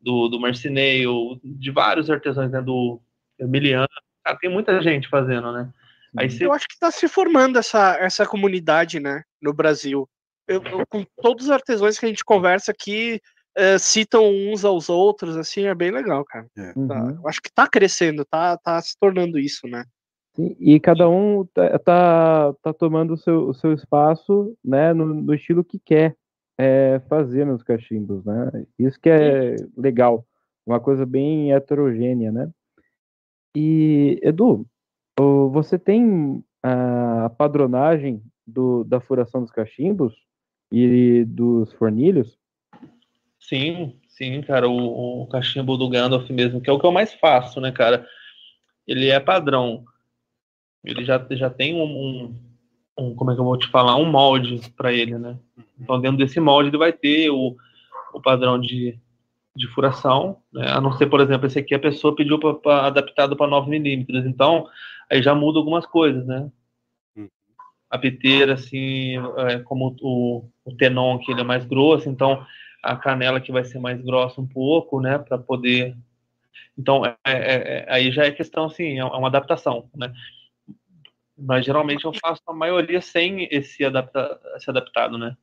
[0.00, 2.60] do, do Marcineio, de vários artesãos, né?
[2.60, 3.00] Do
[3.38, 3.88] Emiliano.
[4.24, 5.70] Cara, tem muita gente fazendo, né?
[6.16, 6.46] Aí você...
[6.46, 10.08] Eu acho que está se formando essa, essa comunidade, né, no Brasil.
[10.46, 13.20] Eu, eu, com todos os artesãos que a gente conversa aqui,
[13.56, 16.46] é, citam uns aos outros, assim, é bem legal, cara.
[16.56, 16.72] É.
[16.72, 17.18] Tá, uhum.
[17.22, 19.84] eu acho que tá crescendo, tá, tá se tornando isso, né?
[20.34, 25.06] Sim, e cada um tá, tá, tá tomando o seu, o seu espaço, né, no,
[25.06, 26.16] no estilo que quer
[26.58, 28.66] é, fazer nos cachimbos, né?
[28.78, 29.72] Isso que é Sim.
[29.76, 30.26] legal,
[30.66, 32.50] uma coisa bem heterogênea, né?
[33.56, 34.66] E, Edu,
[35.16, 40.14] você tem a padronagem do, da furação dos cachimbos
[40.72, 42.36] e dos fornilhos?
[43.48, 47.12] Sim, sim, cara, o, o cachimbo do Gandalf mesmo, que é o que eu mais
[47.14, 48.06] faço, né, cara?
[48.86, 49.84] Ele é padrão.
[50.82, 52.34] Ele já, já tem um, um,
[52.98, 55.38] um como é que eu vou te falar, um molde para ele, né?
[55.78, 57.54] Então, dentro desse molde, ele vai ter o,
[58.14, 58.98] o padrão de,
[59.54, 60.70] de furação, né?
[60.70, 64.24] A não ser, por exemplo, esse aqui a pessoa pediu para adaptado para 9 milímetros,
[64.24, 64.66] então
[65.10, 66.50] aí já muda algumas coisas, né?
[67.14, 67.28] Hum.
[67.90, 72.42] A piteira, assim, é, como o, o tenon, que ele é mais grosso, então
[72.84, 75.96] a canela que vai ser mais grossa um pouco, né, para poder.
[76.76, 80.12] Então, é, é, é, aí já é questão, assim, é uma adaptação, né.
[81.36, 85.34] Mas geralmente eu faço a maioria sem esse, adapta, esse adaptado, né.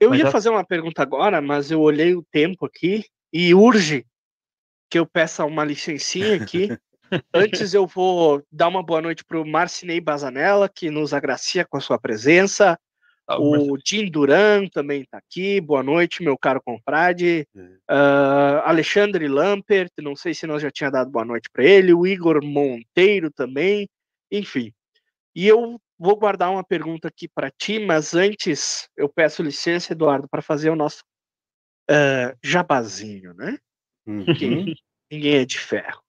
[0.00, 0.32] Eu mas ia já...
[0.32, 4.04] fazer uma pergunta agora, mas eu olhei o tempo aqui e urge
[4.90, 6.76] que eu peça uma licencinha aqui.
[7.32, 11.76] Antes eu vou dar uma boa noite para o Marcinei Bazanella, que nos agracia com
[11.76, 12.78] a sua presença.
[13.38, 15.60] O Jim Duran também está aqui.
[15.60, 17.46] Boa noite, meu caro confrade.
[17.54, 21.92] Uh, Alexandre Lampert, não sei se nós já tinha dado boa noite para ele.
[21.92, 23.88] O Igor Monteiro também.
[24.30, 24.72] Enfim.
[25.34, 30.28] E eu vou guardar uma pergunta aqui para ti, mas antes eu peço licença, Eduardo,
[30.28, 31.02] para fazer o nosso
[31.90, 33.58] uh, jabazinho, né?
[34.06, 34.24] Uhum.
[34.26, 34.74] Ninguém,
[35.10, 36.02] ninguém é de ferro.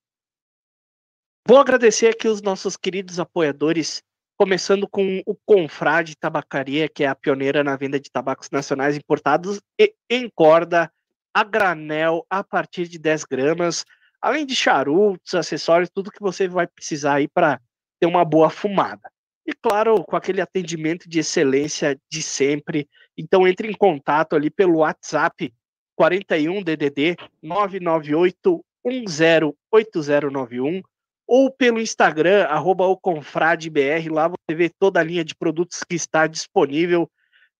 [1.46, 4.02] Vou agradecer aqui os nossos queridos apoiadores,
[4.36, 9.60] começando com o Confrade Tabacaria, que é a pioneira na venda de tabacos nacionais importados
[9.78, 10.90] e em corda,
[11.32, 13.84] a granel, a partir de 10 gramas,
[14.20, 17.60] além de charutos, acessórios, tudo que você vai precisar aí para
[18.00, 19.10] ter uma boa fumada.
[19.46, 22.88] E claro, com aquele atendimento de excelência de sempre.
[23.16, 25.52] Então entre em contato ali pelo WhatsApp
[25.94, 30.82] 41 DDD 998 108091
[31.26, 35.94] ou pelo Instagram, arroba o ConfradeBR, lá você vê toda a linha de produtos que
[35.94, 37.10] está disponível,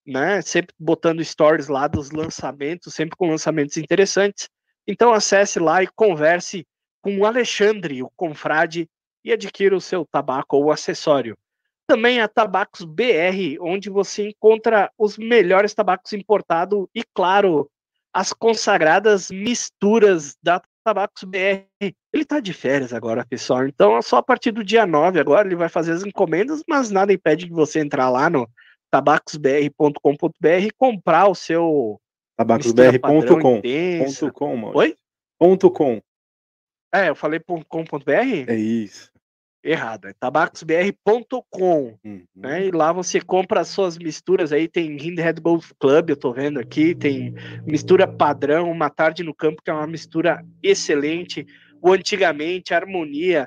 [0.06, 0.42] né?
[0.42, 4.48] Sempre botando stories lá dos lançamentos, sempre com lançamentos interessantes.
[4.86, 6.66] Então acesse lá e converse
[7.00, 8.88] com o Alexandre, o Confrade,
[9.24, 11.36] e adquira o seu tabaco ou acessório.
[11.86, 17.70] Também a Tabacos BR, onde você encontra os melhores tabacos importados e, claro,
[18.12, 21.94] as consagradas misturas da Tabacos BR.
[22.14, 23.66] Ele tá de férias agora, pessoal.
[23.66, 27.12] Então, só a partir do dia 9 agora ele vai fazer as encomendas, mas nada
[27.12, 28.48] impede de você entrar lá no
[28.88, 32.00] tabacosbr.com.br e comprar o seu
[32.36, 33.56] Tabacosbr.com.
[33.56, 34.26] intensa.
[34.26, 34.78] Ponto com, Maurício.
[34.78, 34.96] Oi?
[35.36, 36.00] Ponto com.
[36.92, 38.10] É, eu falei .com.br?
[38.46, 39.10] É isso.
[39.64, 41.98] Errado, é tabacosbr.com.
[42.04, 42.24] Uhum.
[42.36, 42.66] né?
[42.66, 46.60] E lá você compra as suas misturas aí, tem Hindhead Golf Club, eu tô vendo
[46.60, 47.34] aqui, tem
[47.66, 51.46] mistura padrão, Uma Tarde no Campo, que é uma mistura excelente,
[51.84, 53.46] o Antigamente, Harmonia.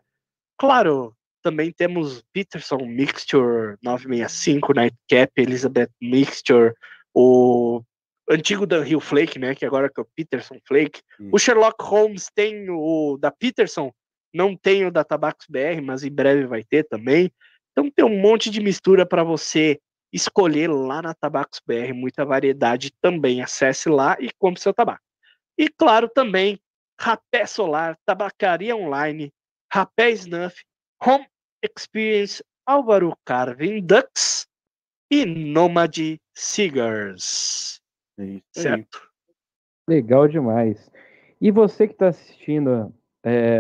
[0.59, 6.73] Claro, também temos Peterson Mixture 965, Nightcap, Elizabeth Mixture,
[7.15, 7.81] o
[8.29, 11.01] antigo Dunhill Flake, né, que agora é o Peterson Flake.
[11.19, 11.29] Hum.
[11.31, 13.91] O Sherlock Holmes tem o da Peterson,
[14.31, 17.31] não tem o da Tabacos BR, mas em breve vai ter também.
[17.71, 19.79] Então tem um monte de mistura para você
[20.13, 23.41] escolher lá na Tabacos BR, muita variedade também.
[23.41, 25.01] Acesse lá e compre seu tabaco.
[25.57, 26.59] E claro também,
[26.99, 29.31] Rapé Solar, Tabacaria Online,
[29.71, 30.63] Rapé Snuff,
[31.05, 31.27] Home
[31.63, 34.47] Experience, Álvaro Carvin Ducks
[35.11, 35.97] e Nomad
[36.35, 37.81] Cigars.
[38.19, 38.41] É.
[38.51, 39.09] Certo?
[39.87, 40.91] Legal demais.
[41.39, 42.93] E você que está assistindo
[43.23, 43.59] é,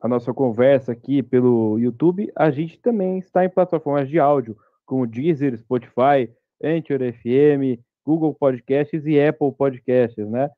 [0.00, 4.56] a nossa conversa aqui pelo YouTube, a gente também está em plataformas de áudio,
[4.86, 6.30] como Deezer, Spotify,
[6.62, 10.50] Anchor FM, Google Podcasts e Apple Podcasts, né?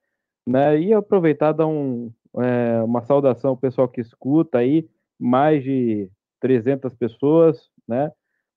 [0.47, 0.81] Né?
[0.81, 4.89] E aproveitar dar um, é, uma saudação ao pessoal que escuta aí,
[5.19, 8.11] mais de 300 pessoas, né?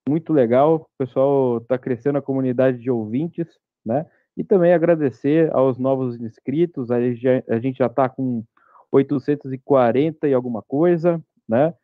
[0.08, 3.46] Muito legal, o pessoal está crescendo a comunidade de ouvintes,
[3.84, 4.06] né?
[4.36, 8.44] E também agradecer aos novos inscritos, a gente já, a gente já está com
[8.92, 11.74] 840 e alguma coisa, né?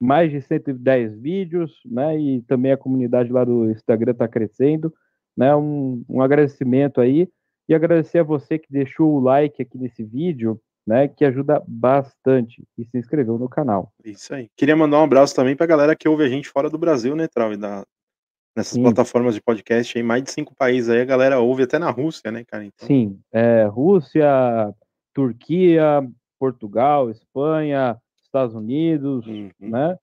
[0.00, 2.18] Mais de 110 vídeos, né?
[2.18, 4.92] E também a comunidade lá do Instagram está crescendo,
[5.36, 5.54] né?
[5.54, 7.28] Um, um agradecimento aí
[7.68, 11.06] e agradecer a você que deixou o like aqui nesse vídeo, né?
[11.08, 13.92] Que ajuda bastante e se inscreveu no canal.
[14.04, 14.48] Isso aí.
[14.56, 17.28] Queria mandar um abraço também pra galera que ouve a gente fora do Brasil, né,
[17.28, 17.52] Trau?
[17.52, 17.84] E da-
[18.56, 18.82] Nessas Sim.
[18.82, 22.32] plataformas de podcast aí, mais de cinco países aí, a galera ouve até na Rússia,
[22.32, 22.64] né, cara?
[22.64, 24.26] Então, Sim, é, Rússia,
[25.14, 26.08] Turquia,
[26.40, 29.96] Portugal, Espanha, Estados Unidos, uhum, né?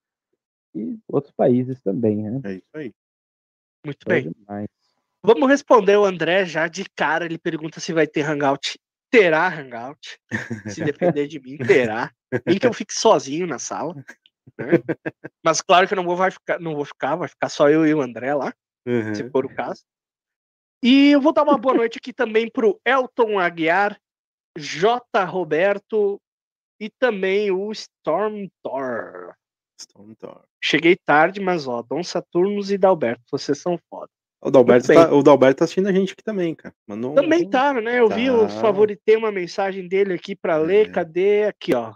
[0.74, 2.39] E outros países também, né?
[2.45, 2.93] É isso aí.
[3.86, 4.34] Muito Legal bem.
[4.41, 4.68] demais.
[5.26, 7.26] Vamos responder o André já de cara.
[7.26, 8.80] Ele pergunta se vai ter hangout.
[9.11, 10.19] Terá hangout.
[10.67, 12.11] Se depender de mim, terá.
[12.45, 13.93] Nem que eu fique sozinho na sala.
[13.95, 14.03] né?
[15.43, 17.86] Mas claro que eu não vou, vai ficar, não vou ficar, vai ficar só eu
[17.86, 18.53] e o André lá,
[19.13, 19.30] se Uhum.
[19.32, 19.84] for o caso.
[20.84, 23.97] E eu vou dar uma boa noite aqui também pro Elton Aguiar,
[24.57, 25.23] J.
[25.23, 26.21] Roberto
[26.80, 29.34] e também o Storm Thor.
[29.80, 30.43] Storm Thor.
[30.63, 34.09] Cheguei tarde, mas ó, Dom Saturnos e Dalberto, vocês são foda.
[34.46, 36.74] O Dalberto, tá, o Dalberto tá assistindo a gente aqui também, cara.
[36.88, 38.00] Mandou um- Também tá, né?
[38.00, 38.62] Eu vi, eu Tá.
[38.62, 40.88] favoritei uma mensagem dele aqui para ler.
[40.88, 40.91] É.
[40.91, 41.43] Cadê?
[41.46, 41.93] Aqui, ó.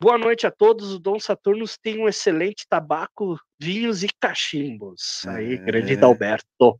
[0.00, 0.94] Boa noite a todos.
[0.94, 5.26] O Dom Saturnos tem um excelente tabaco, vinhos e cachimbos.
[5.26, 5.56] Aí, É.
[5.56, 6.78] grande Dalberto.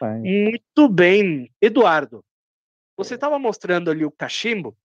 [0.00, 0.18] Vai.
[0.18, 1.50] Muito bem.
[1.62, 2.22] Eduardo,
[2.96, 4.76] você estava mostrando ali o cachimbo,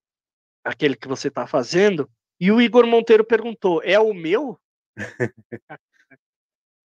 [0.64, 4.58] aquele que você tá fazendo, e o Igor Monteiro perguntou: é o meu?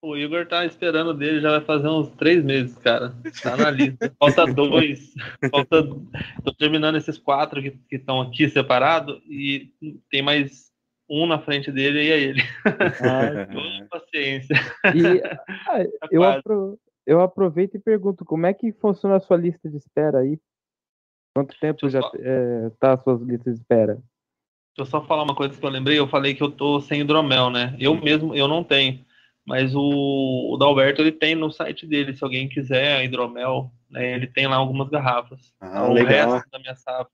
[0.02, 3.14] O Igor tá esperando dele, já vai fazer uns três meses, cara.
[3.42, 4.14] Tá na lista.
[4.20, 5.14] Falta dois.
[5.50, 5.82] Falta...
[6.44, 9.72] Tô terminando esses quatro que estão aqui separados e
[10.10, 10.70] tem mais
[11.08, 12.42] um na frente dele e é ele.
[13.00, 13.46] Ah,
[13.90, 14.54] paciência.
[14.94, 15.20] e
[15.68, 19.68] ah, Tá eu, apro- eu aproveito e pergunto, como é que funciona a sua lista
[19.68, 20.38] de espera aí?
[21.34, 23.94] Quanto tempo Deixa já só- é, tá as suas listas de espera?
[23.94, 25.98] Deixa eu só falar uma coisa que eu lembrei.
[25.98, 27.74] Eu falei que eu tô sem hidromel, né?
[27.80, 28.02] Eu Uhum.
[28.04, 29.04] mesmo, eu não tenho.
[29.46, 32.16] Mas o, o Dalberto, ele tem no site dele.
[32.16, 35.54] Se alguém quiser hidromel, né, ele tem lá algumas garrafas.
[35.60, 36.32] Ah, Então, o legal.
[36.32, 37.12] resto da minha safra.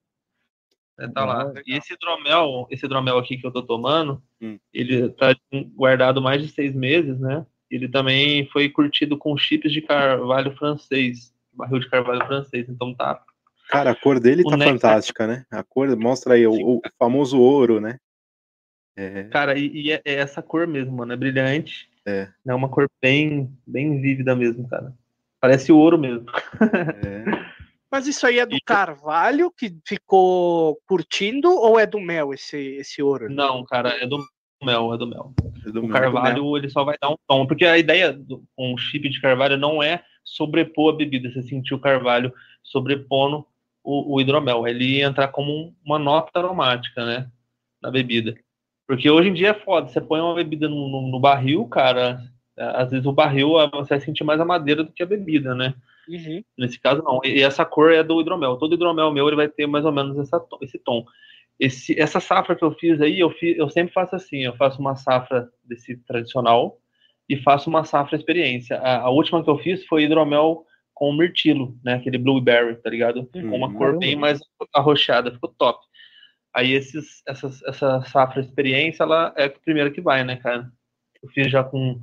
[0.99, 1.53] É, tá lá.
[1.67, 4.59] E esse hidromel, esse hidromel aqui que eu tô tomando, Hum.
[4.73, 5.37] ele tá
[5.75, 7.45] guardado mais de seis meses, né?
[7.71, 12.69] Ele também foi curtido com chips de carvalho francês, barril de carvalho francês.
[12.69, 13.23] Então tá.
[13.69, 15.47] Cara, a cor dele O tá fantástica, né?
[15.51, 17.99] A cor mostra aí o, o famoso ouro, né?
[18.95, 21.13] É, Cara, e, e é, é essa cor mesmo, mano.
[21.13, 21.89] É brilhante.
[22.07, 22.29] É.
[22.47, 24.93] É uma cor bem, bem vívida mesmo, cara.
[25.41, 26.27] Parece ouro mesmo.
[27.05, 27.25] é.
[27.91, 33.03] Mas isso aí é do carvalho que ficou curtindo ou é do mel esse, esse
[33.03, 33.29] ouro?
[33.29, 34.19] Não, cara, é do
[34.63, 35.35] mel, é do mel.
[35.67, 37.47] do O meu- carvalho, ele só vai dar um tom.
[37.47, 41.31] Porque a ideia do, com o chip de carvalho não é sobrepor a bebida.
[41.31, 42.33] Você sentir o carvalho
[42.63, 43.47] sobrepondo
[43.85, 44.67] o, o hidromel.
[44.67, 47.29] Ele ia entrar como um- uma nota aromática, né?
[47.83, 48.35] Na bebida.
[48.93, 49.89] Porque hoje em dia é foda.
[49.89, 52.21] Você põe uma bebida no, no- no barril, cara.
[52.59, 55.55] é, Às vezes o barril você vai sentir mais a madeira do que a bebida,
[55.55, 55.73] né?
[56.07, 56.43] Uhum.
[56.59, 57.19] Nesse caso, não.
[57.25, 58.57] E essa cor é do hidromel.
[58.59, 61.07] Todo hidromel meu ele vai ter mais ou menos essa, esse tom.
[61.59, 64.79] Esse, essa safra que eu fiz aí, eu, fiz, eu sempre faço assim: eu faço
[64.79, 66.77] uma safra desse tradicional
[67.29, 68.77] e faço uma safra experiência.
[68.79, 71.95] A, a última que eu fiz foi hidromel com mirtilo, né?
[71.95, 73.27] Aquele blueberry, tá ligado?
[73.33, 73.75] Com uma Uhum.
[73.75, 74.39] cor bem mais
[74.75, 75.79] arroxeada, ficou top.
[76.55, 80.71] Aí esses, essas, essa safra experiência, ela é a primeira que vai, né, cara?
[81.23, 81.99] Eu fiz já com,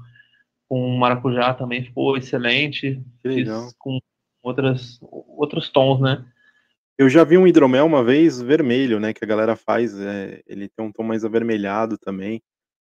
[0.68, 3.66] com maracujá também, ficou excelente legal.
[3.66, 4.00] fiz com
[4.42, 6.26] outras, outros tons, né?
[6.98, 9.14] Eu já vi um hidromel uma vez vermelho, né?
[9.14, 9.98] Que a galera faz.
[10.00, 12.42] é, ele tem um tom mais avermelhado também.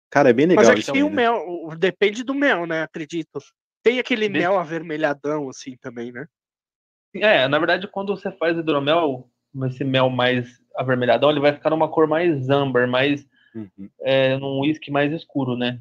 [0.09, 2.81] Cara, é bem legal Mas é que isso tem o mel, depende do mel, né?
[2.81, 3.39] Acredito.
[3.83, 6.25] Tem aquele Dep- mel avermelhadão, assim, também, né?
[7.15, 9.29] É, na verdade, quando você faz hidromel,
[9.65, 13.25] esse mel mais avermelhadão, ele vai ficar numa cor mais amber, mais
[13.55, 13.89] Uhum.
[14.01, 15.79] é, num whisky mais escuro, né?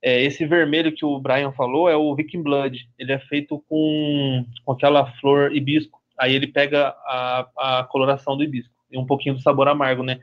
[0.00, 2.88] É, esse vermelho que o Brian falou é o Viking Blood.
[2.96, 6.00] Ele é feito com, com aquela flor hibisco.
[6.16, 7.48] Aí ele pega a,
[7.80, 10.20] a coloração do hibisco e um pouquinho do sabor amargo, né?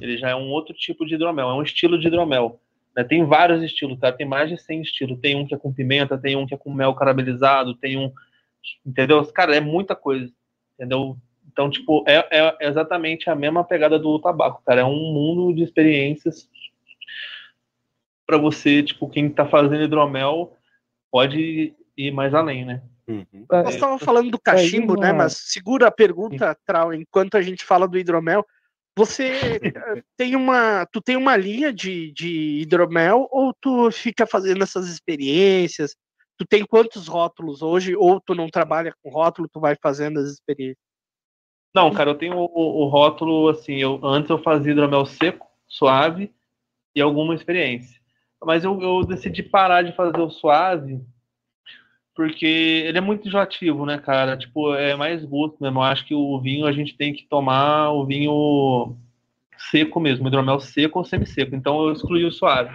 [0.00, 2.60] Ele já é um outro tipo de hidromel, é um estilo de hidromel.
[2.96, 3.04] né?
[3.04, 4.16] Tem vários estilos, cara.
[4.16, 5.20] Tem mais de 100 estilos.
[5.20, 8.10] Tem um que é com pimenta, tem um que é com mel caramelizado, tem um.
[8.84, 9.24] Entendeu?
[9.32, 10.28] Cara, é muita coisa.
[10.74, 11.16] Entendeu?
[11.52, 14.82] Então, tipo, é, é exatamente a mesma pegada do tabaco, cara.
[14.82, 16.48] É um mundo de experiências
[18.26, 20.56] para você, tipo, quem tá fazendo hidromel
[21.10, 22.82] pode ir mais além, né?
[23.08, 23.46] Uhum.
[23.50, 25.10] É, Nós estávamos falando do cachimbo, né?
[25.10, 28.46] uma- Mas segura a pergunta, Trau, enquanto a gente fala do hidromel.
[28.96, 34.62] Você eh, tem uma, tu tem uma linha de, de hidromel ou tu fica fazendo
[34.62, 35.96] essas experiências?
[36.36, 37.96] Tu tem quantos rótulos hoje?
[37.96, 40.89] Ou tu não trabalha com rótulo, tu vai fazendo as experiências?
[41.74, 42.44] Não, cara, eu tenho o,
[42.84, 46.32] o- rótulo, assim, eu, antes eu fazia hidromel seco, suave
[46.94, 48.00] e alguma experiência.
[48.44, 51.00] Mas eu, eu decidi parar de fazer o suave
[52.14, 54.36] porque ele é muito enjoativo, né, cara?
[54.36, 55.78] Tipo, é mais gosto mesmo.
[55.78, 58.96] Eu acho que o vinho a gente tem que tomar o vinho
[59.70, 61.54] seco mesmo, hidromel seco ou semi-seco.
[61.54, 62.74] Então eu excluí o suave.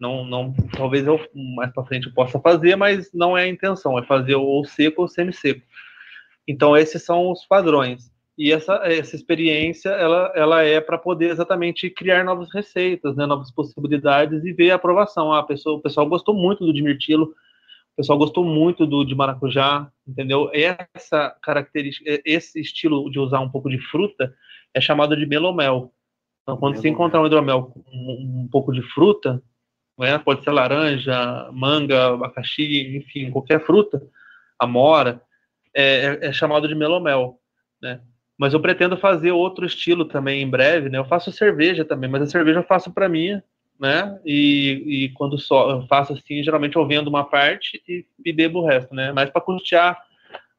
[0.00, 1.20] Não, não, talvez eu
[1.56, 5.02] mais para frente eu possa fazer, mas não é a intenção, é fazer ou seco
[5.02, 5.62] ou semi-seco.
[6.48, 8.10] Então esses são os padrões.
[8.36, 13.50] E essa, essa experiência, ela, ela é para poder exatamente criar novas receitas, né, novas
[13.52, 15.32] possibilidades e ver a aprovação.
[15.32, 19.04] Ah, a pessoa, o pessoal gostou muito do de mirtilo, o pessoal gostou muito do
[19.04, 20.50] de maracujá, entendeu?
[20.52, 24.34] Essa característica, esse estilo de usar um pouco de fruta
[24.74, 25.92] é chamado de melomel.
[26.42, 29.40] Então, quando você encontrar um hidromel com um, um pouco de fruta,
[29.96, 34.02] né, pode ser laranja, manga, abacaxi, enfim, qualquer fruta,
[34.58, 35.22] amora,
[35.72, 37.38] é, é, é chamado de melomel,
[37.80, 38.00] né?
[38.38, 40.98] Mas eu pretendo fazer outro estilo também em breve, né?
[40.98, 43.40] Eu faço cerveja também, mas a cerveja eu faço para mim,
[43.78, 44.18] né?
[44.24, 48.60] E, e quando só eu faço assim, geralmente eu vendo uma parte e, e bebo
[48.60, 49.12] o resto, né?
[49.12, 49.96] Mais para custear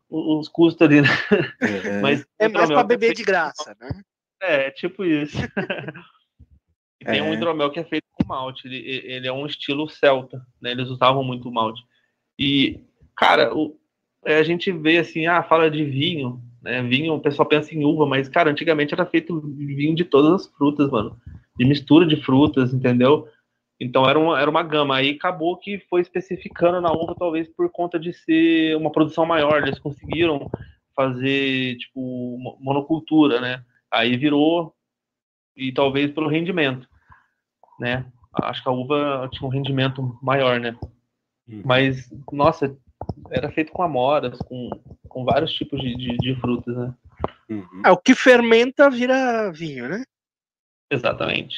[0.10, 1.08] os custos ali, né?
[1.62, 3.90] É, Mas É mais para beber feito- de graça, né?
[4.42, 5.38] É, tipo isso.
[7.02, 7.34] e tem um É.
[7.34, 8.68] hidromel que é feito com malte.
[8.68, 10.72] Ele, ele é um estilo celta, né?
[10.72, 11.82] Eles usavam muito malte.
[12.40, 12.80] E,
[13.18, 13.78] cara, o,
[14.26, 16.82] é, a gente vê assim, ah, fala de vinho, né?
[16.82, 20.48] Vinho, o pessoal pensa em uva, mas, cara, antigamente era feito vinho de todas as
[20.48, 21.16] frutas, mano.
[21.56, 23.28] De mistura de frutas, entendeu?
[23.80, 24.96] Então era uma, era uma gama.
[24.96, 29.62] Aí acabou que foi especificando na uva, talvez por conta de ser uma produção maior.
[29.62, 30.50] Eles conseguiram
[30.96, 32.00] fazer, tipo,
[32.40, 33.64] mo- monocultura, né?
[33.92, 34.74] Aí virou,
[35.56, 36.88] e talvez pelo rendimento,
[37.80, 38.06] né?
[38.42, 40.76] Acho que a uva tinha um rendimento maior, né?
[41.48, 41.62] Uhum.
[41.64, 42.76] Mas, nossa,
[43.30, 44.70] era feito com amoras, com,
[45.16, 46.94] com vários tipos de, de, de frutas, né?
[47.50, 47.82] Uhum.
[47.86, 50.04] É, o que fermenta vira vinho, né?
[50.92, 51.56] Exatamente.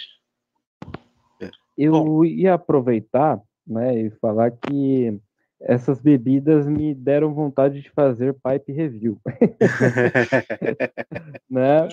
[1.76, 5.20] Eu ia aproveitar né, e falar que
[5.60, 9.20] essas bebidas me deram vontade de fazer pipe review.
[11.50, 11.88] né?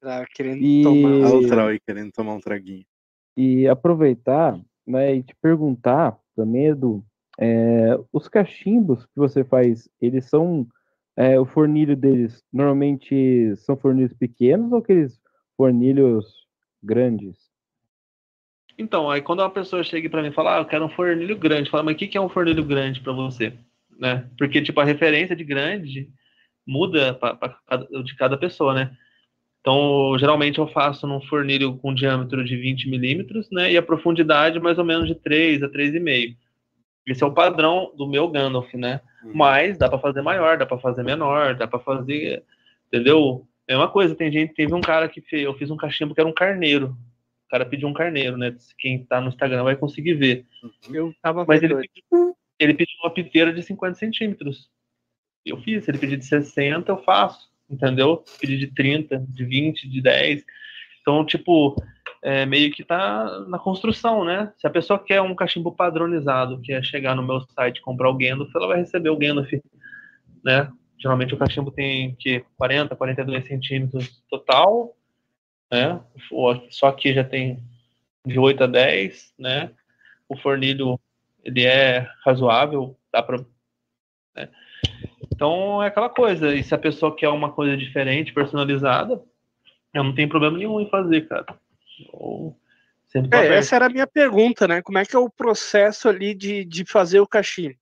[0.00, 1.78] Tá querendo E- tomar.
[1.86, 2.84] Querendo tomar um traguinho.
[3.36, 7.04] E aproveitar né, e te perguntar também, Edu,
[7.38, 10.66] é, os cachimbos que você faz, eles são,
[11.16, 15.18] é, o fornilho deles normalmente são fornilhos pequenos ou aqueles
[15.56, 16.26] fornilhos
[16.82, 17.36] grandes?
[18.78, 21.38] Então, aí quando uma pessoa chega pra mim e fala, ah, eu quero um fornilho
[21.38, 23.54] grande, fala, mas o que que é um fornilho grande pra você?
[23.98, 24.28] Né?
[24.36, 26.10] Porque, tipo, a referência de grande
[26.66, 28.94] muda pra, pra cada- de cada pessoa, né?
[29.60, 33.72] Então, geralmente eu faço num fornilho com diâmetro de 20 milímetros, né?
[33.72, 36.36] E a profundidade mais ou menos de 3 a 3,5.
[37.06, 39.00] Esse é o padrão do meu Gandalf, né?
[39.34, 42.42] Mas dá pra fazer maior, dá pra fazer menor, dá pra fazer,
[42.88, 43.46] entendeu?
[43.68, 46.20] É uma coisa, tem gente, teve um cara que fez, eu fiz um cachimbo que
[46.20, 46.96] era um carneiro.
[47.46, 48.54] O cara pediu um carneiro, né?
[48.78, 50.44] Quem tá no Instagram vai conseguir ver.
[50.92, 54.68] Eu tava Mas ele pediu, ele pediu uma piteira de 50 centímetros.
[55.44, 55.84] Eu fiz.
[55.84, 57.48] Se ele pedir de 60, eu faço.
[57.70, 58.24] Entendeu?
[58.40, 60.44] Pedir de 30, de 20, de 10.
[61.00, 61.76] Então, tipo,
[62.26, 64.52] é, meio que tá na construção, né?
[64.58, 68.10] Se a pessoa quer um cachimbo padronizado, que é chegar no meu site e comprar
[68.10, 69.48] o Gandalf, ela vai receber o Gandalf,
[70.44, 70.68] né?
[70.98, 74.96] Geralmente o cachimbo tem que 40, 42 centímetros total,
[75.70, 76.00] né?
[76.68, 77.62] Só que já tem
[78.26, 79.70] de 8 a 10, né?
[80.28, 80.98] O fornilho
[81.44, 83.38] ele é razoável, dá para
[85.32, 89.22] Então é aquela coisa, e se a pessoa quer uma coisa diferente, personalizada,
[89.94, 91.46] eu não tenho problema nenhum em fazer, cara.
[91.98, 92.56] Eu
[93.08, 94.82] sempre tô É, essa era a minha pergunta, né?
[94.82, 97.76] Como é que é o processo ali de, de fazer o cachimbo?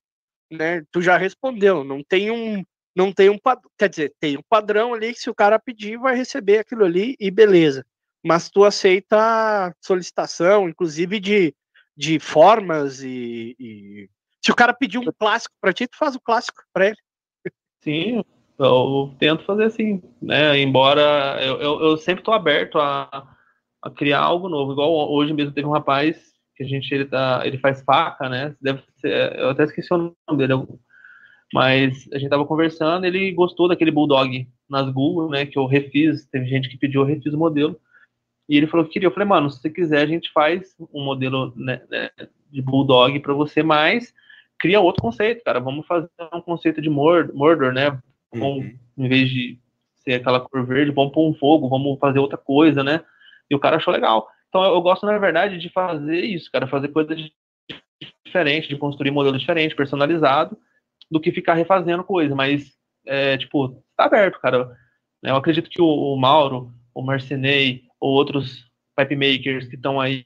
[0.50, 0.82] Né?
[0.90, 2.62] Tu já respondeu, não tem um
[2.96, 5.98] não tem um padrão, quer dizer, tem um padrão ali que se o cara pedir
[5.98, 7.84] vai receber aquilo ali e beleza.
[8.24, 11.52] Mas tu aceita solicitação, inclusive de,
[11.96, 14.08] de formas e, e-
[14.40, 16.96] se o cara pedir um clássico pra ti, tu faz o clássico pra ele.
[17.80, 18.22] Sim,
[18.58, 20.58] eu tento fazer assim, né?
[20.58, 23.34] Embora eu, eu, eu sempre estou aberto a,
[23.85, 24.73] a criar algo novo.
[24.73, 28.56] Igual hoje mesmo teve um rapaz que a gente ele tá, ele faz faca, né?
[28.61, 30.55] Deve ser, eu até esqueci o nome dele,
[31.52, 35.44] mas a gente tava conversando, ele gostou daquele bulldog nas Google, né?
[35.44, 37.78] Que eu refiz, teve gente que pediu, eu refiz o modelo.
[38.48, 39.06] E ele falou que queria.
[39.09, 42.11] Eu falei, mano, se você quiser, a gente faz um modelo né, né,
[42.51, 44.12] de bulldog para você, mas
[44.59, 45.61] cria outro conceito, cara.
[45.61, 47.98] Vamos fazer um conceito de mord- Mordor, né?
[48.31, 48.78] Com, Uhum.
[48.98, 49.59] em vez de
[49.97, 53.01] ser aquela cor verde, vamos pôr um fogo, vamos fazer outra coisa, né?
[53.50, 54.26] E o cara achou legal.
[54.48, 57.32] Então eu, eu gosto, na verdade, de fazer isso, cara, fazer coisa de-
[58.24, 60.56] diferente, de construir modelo diferente, personalizado,
[61.10, 62.34] do que ficar refazendo coisa.
[62.34, 62.72] Mas,
[63.06, 64.66] é, tipo, tá aberto, cara.
[65.22, 68.64] Né, Eu acredito que o, o Mauro, o Marcinei, ou outros
[68.96, 70.24] pipe makers que estão aí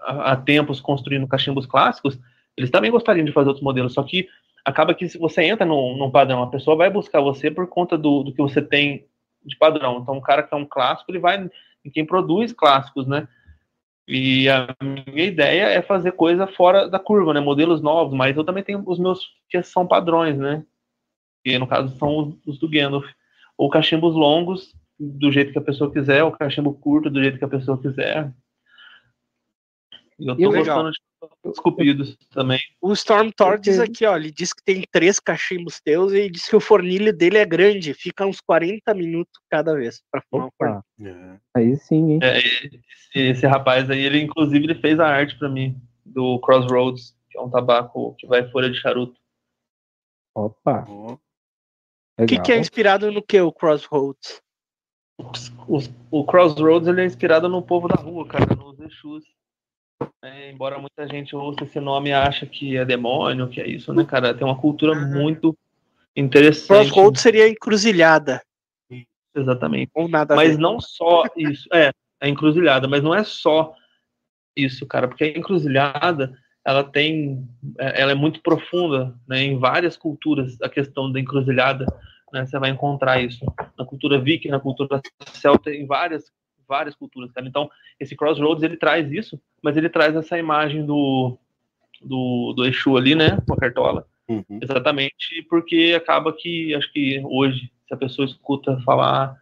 [0.00, 2.18] há tempos construindo cachimbos clássicos,
[2.56, 4.28] eles também gostariam de fazer outros modelos, só que
[4.64, 7.96] acaba que se você entra num, num padrão, a pessoa vai buscar você por conta
[7.96, 9.06] do, do que você tem
[9.44, 10.00] de padrão.
[10.00, 11.50] Então, o cara que é um clássico, ele vai
[11.84, 13.26] em quem produz clássicos, né?
[14.06, 17.40] E a minha ideia é fazer coisa fora da curva, né?
[17.40, 20.64] Modelos novos, mas eu também tenho os meus que são padrões, né?
[21.44, 23.06] Que no caso são os, do Gandalf.
[23.56, 27.44] Ou cachimbos longos, do jeito que a pessoa quiser, ou cachimbo curto, do jeito que
[27.44, 28.32] a pessoa quiser.
[30.18, 30.98] Eu tô Eu- gostando de
[31.46, 32.60] esculpidos também.
[32.80, 33.90] O Storm Thor diz Ok.
[33.90, 37.38] aqui, ó, ele diz que tem três cachimbos teus e diz que o fornilho dele
[37.38, 40.82] é grande, fica uns 40 minutos cada vez pra fumar um fornilho.
[41.00, 41.40] É.
[41.54, 42.20] aí sim, hein?
[42.22, 42.80] É, esse,
[43.14, 47.40] esse rapaz aí, ele inclusive ele fez a arte pra mim do Crossroads, que é
[47.40, 49.18] um tabaco que vai folha de charuto.
[50.34, 51.18] Opa, O
[52.26, 54.40] que, que é inspirado no que, o Crossroads?
[55.68, 59.24] Os- o Crossroads ele é inspirado no povo da rua, cara, nos Exus.
[60.22, 63.92] É, embora muita gente ouça esse nome e acha que é demônio, que é isso,
[63.92, 64.34] né, cara?
[64.34, 65.56] Tem uma cultura muito
[66.14, 66.90] interessante.
[66.90, 68.42] Crossroads seria encruzilhada,
[69.34, 69.90] Exatamente.
[69.94, 71.68] ou nada Mas não só isso.
[71.72, 73.74] É, a encruzilhada, mas não é só
[74.56, 77.48] isso, cara, porque a encruzilhada ela tem,
[77.78, 81.86] é- ela é muito profunda, né, em várias culturas, a questão da encruzilhada,
[82.32, 83.44] né, você vai encontrar isso
[83.78, 85.00] na cultura viking, na cultura
[85.32, 86.24] celta, em várias,
[86.70, 87.46] várias culturas, cara.
[87.46, 87.68] Então,
[87.98, 91.36] esse Crossroads, ele traz isso, mas ele traz essa imagem do,
[92.00, 94.60] do, do Exu ali, né, com a cartola, uhum.
[94.62, 99.36] Exatamente, porque acaba que acho que hoje, se a pessoa escuta falar,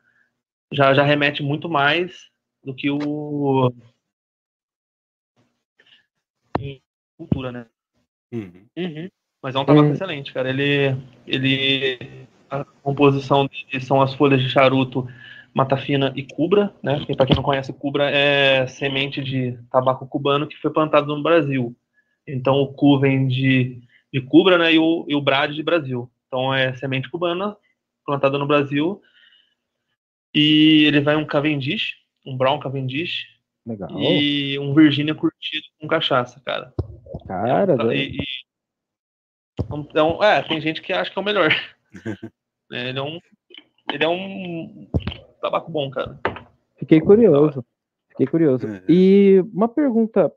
[0.72, 2.30] já, já remete muito mais
[2.64, 3.70] do que o
[7.16, 7.66] cultura, né?
[8.32, 8.66] Uhum.
[8.76, 9.08] Uhum.
[9.42, 9.92] Mas é um tabaco Hum.
[9.92, 10.48] excelente, cara.
[10.48, 10.96] Ele,
[11.26, 15.08] ele, a composição dele são as folhas de charuto,
[15.58, 17.04] mata fina e cubra, né?
[17.16, 21.76] Para quem não conhece, cubra é semente de tabaco cubano que foi plantado no Brasil.
[22.24, 23.80] Então o cu vem de,
[24.12, 24.72] de cubra, né?
[24.72, 26.08] E o, e o brade de Brasil.
[26.28, 27.56] Então é semente cubana
[28.06, 29.02] plantada no Brasil.
[30.32, 31.94] E ele vai um Cavendish,
[32.24, 33.26] um Brown Cavendish
[33.66, 33.88] Legal.
[33.98, 36.72] e um Virginia curtido com cachaça, cara.
[37.26, 37.96] Cara, né?
[37.96, 38.48] e- e-
[39.74, 41.50] então, é, tem gente que acha que é o melhor.
[42.70, 43.18] É, ele é um.
[43.90, 44.86] Ele é um
[45.40, 46.18] tabaco bom, cara.
[46.76, 47.64] fiquei curioso.
[48.10, 48.66] Fiquei curioso.
[48.66, 48.82] É.
[48.88, 50.32] E uma pergunta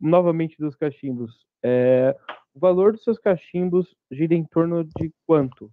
[0.00, 1.46] novamente dos cachimbos.
[1.62, 2.16] É,
[2.54, 5.70] o valor dos seus cachimbos gira em torno de quanto?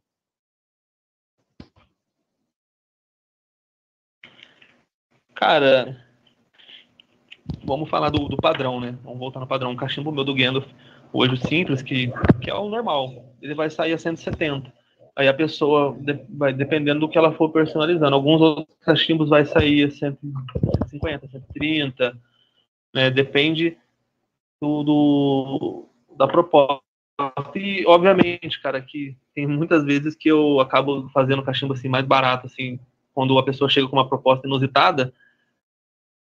[5.33, 6.01] Cara,
[7.63, 8.97] vamos falar do, do padrão, né?
[9.03, 9.71] Vamos voltar no padrão.
[9.71, 10.65] Um cachimbo meu do Gandalf,
[11.11, 12.11] hoje o simples, que,
[12.41, 14.71] que é o normal, ele vai sair a 170.
[15.15, 15.97] Aí a pessoa
[16.29, 18.13] vai dependendo do que ela for personalizando.
[18.15, 22.17] Alguns outros cachimbos vai sair a 150, 130,
[22.93, 23.09] né?
[23.09, 23.77] Depende
[24.61, 26.83] do, do- da proposta.
[27.55, 32.47] E obviamente, cara, que tem muitas vezes que eu acabo fazendo cachimbo assim mais barato,
[32.47, 32.77] assim,
[33.13, 35.13] quando a pessoa chega com uma proposta inusitada.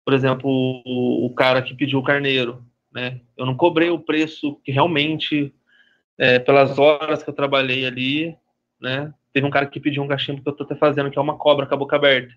[0.05, 0.49] Por exemplo,
[0.85, 2.63] o, o cara que pediu o carneiro,
[2.93, 3.21] né?
[3.35, 5.51] Eu não cobrei o preço que realmente,
[6.17, 8.35] é, pelas horas que eu trabalhei ali,
[8.83, 9.13] né?
[9.31, 11.37] Teve um cara que pediu um cachimbo que eu tô até fazendo, que é uma
[11.37, 12.33] cobra com a boca aberta.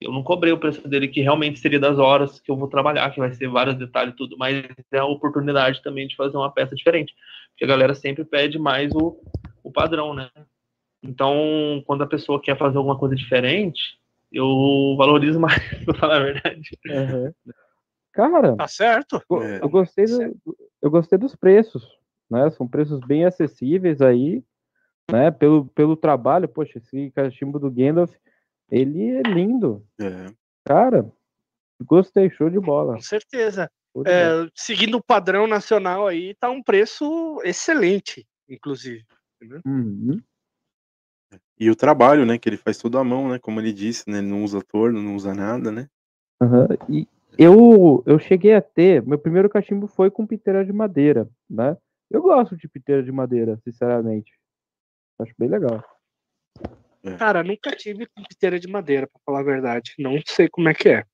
[0.00, 3.08] Eu não cobrei o preço dele, que realmente seria das horas que eu vou trabalhar,
[3.10, 6.50] que vai ser vários detalhes e tudo, mas é a oportunidade também de fazer uma
[6.50, 7.14] peça diferente.
[7.50, 9.16] Porque a galera sempre pede mais o,
[9.62, 10.28] o padrão, né?
[11.02, 13.80] Então, quando a pessoa quer fazer alguma coisa diferente,
[14.32, 16.70] eu valorizo mais, pra falar a verdade.
[18.12, 19.22] Cara, Tá certo?
[19.28, 19.60] go- É.
[19.62, 20.36] eu gostei do-
[20.82, 21.86] eu gostei dos preços,
[22.30, 22.50] né?
[22.50, 24.42] São preços bem acessíveis aí,
[25.10, 25.30] né?
[25.30, 28.14] Pelo, pelo trabalho, poxa, esse cachimbo do Gandalf,
[28.70, 30.26] ele é lindo, É.
[30.64, 31.10] cara.
[31.84, 32.94] Gostei, show de bola.
[32.94, 33.70] Com certeza.
[34.06, 39.04] É, seguindo o padrão nacional aí, tá um preço excelente, inclusive.
[39.66, 40.20] Uhum.
[41.58, 42.38] E o trabalho, né?
[42.38, 43.38] Que ele faz tudo à mão, né?
[43.38, 44.18] Como ele disse, né?
[44.18, 45.88] Ele não usa torno, não usa nada, né?
[46.40, 47.06] Aham, E
[47.38, 51.76] eu, eu cheguei a ter, meu primeiro cachimbo foi com piteira de madeira, né?
[52.10, 54.32] Eu gosto de piteira de madeira, sinceramente.
[55.20, 55.84] Acho bem legal.
[57.18, 59.94] Cara, nunca tive piteira de madeira, pra falar a verdade.
[59.98, 61.04] Não sei como é que é.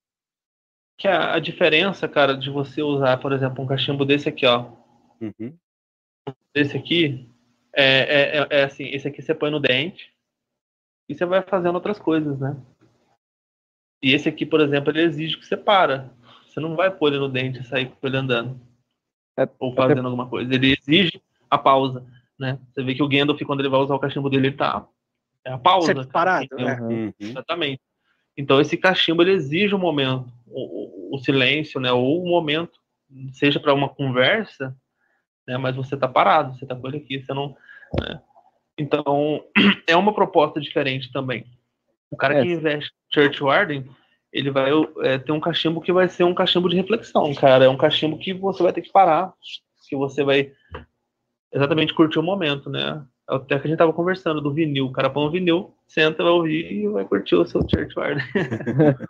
[0.98, 4.72] Que a, a diferença, cara, de você usar, por exemplo, um cachimbo desse aqui, ó.
[5.20, 5.56] Uhum.
[6.52, 7.30] Desse aqui,
[7.72, 10.12] é, é, é- é assim, esse aqui você põe no dente
[11.08, 12.56] e você vai fazendo outras coisas, né?
[14.02, 16.10] E esse aqui, por exemplo, ele exige que você para.
[16.46, 18.60] Você não vai pôr ele no dente e sair com ele andando.
[19.38, 20.52] É, ou fazendo alguma coisa.
[20.52, 22.04] Ele exige a pausa,
[22.38, 22.58] né?
[22.72, 24.86] Você vê que o Gandalf, quando ele vai usar o cachimbo dele, ele tá...
[25.44, 25.86] É a pausa.
[25.88, 26.66] Sempre parado, entendeu?
[26.66, 26.80] né?
[26.80, 27.12] Uhum.
[27.18, 27.80] Exatamente.
[28.36, 31.90] Então esse cachimbo ele exige um momento, o, o- o silêncio, né?
[31.92, 32.78] Ou um momento,
[33.32, 34.76] seja para uma conversa,
[35.46, 35.56] né?
[35.56, 37.56] Mas você tá parado, você tá com ele aqui, você não.
[38.00, 38.20] né?
[38.76, 39.42] Então
[39.86, 41.46] é uma proposta diferente também.
[42.10, 42.42] O cara É.
[42.42, 43.88] que investe em Church Warden,
[44.32, 44.70] ele vai
[45.02, 47.64] é, ter um cachimbo que vai ser um cachimbo de reflexão, cara.
[47.64, 49.32] É um cachimbo que você vai ter que parar,
[49.88, 50.52] que você vai
[51.52, 53.04] exatamente curtir o momento, né?
[53.26, 54.86] Até que a gente tava conversando do vinil.
[54.86, 58.24] O cara põe um vinil, senta, vai ouvir e vai curtir o seu Church Warden.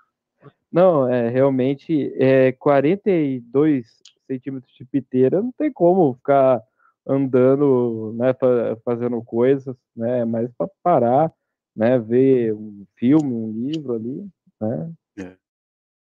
[0.71, 3.87] Não, é realmente é 42
[4.27, 6.63] centímetros de piteira, não tem como ficar
[7.07, 11.33] andando, né, fa- fazendo coisas, né, mas para parar,
[11.75, 14.29] né, ver um filme, um livro ali,
[14.61, 14.93] né?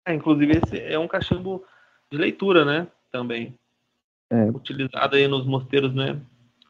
[0.07, 1.63] É, inclusive, esse é um cachimbo
[2.11, 2.87] de leitura, né?
[3.11, 3.57] Também.
[4.35, 4.49] É.
[4.49, 6.19] Utilizado aí nos mosteiros, né?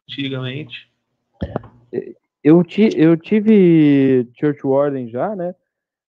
[0.10, 0.92] Antigamente.
[2.44, 5.56] Eu, ti, eu tive Church Warden já, né?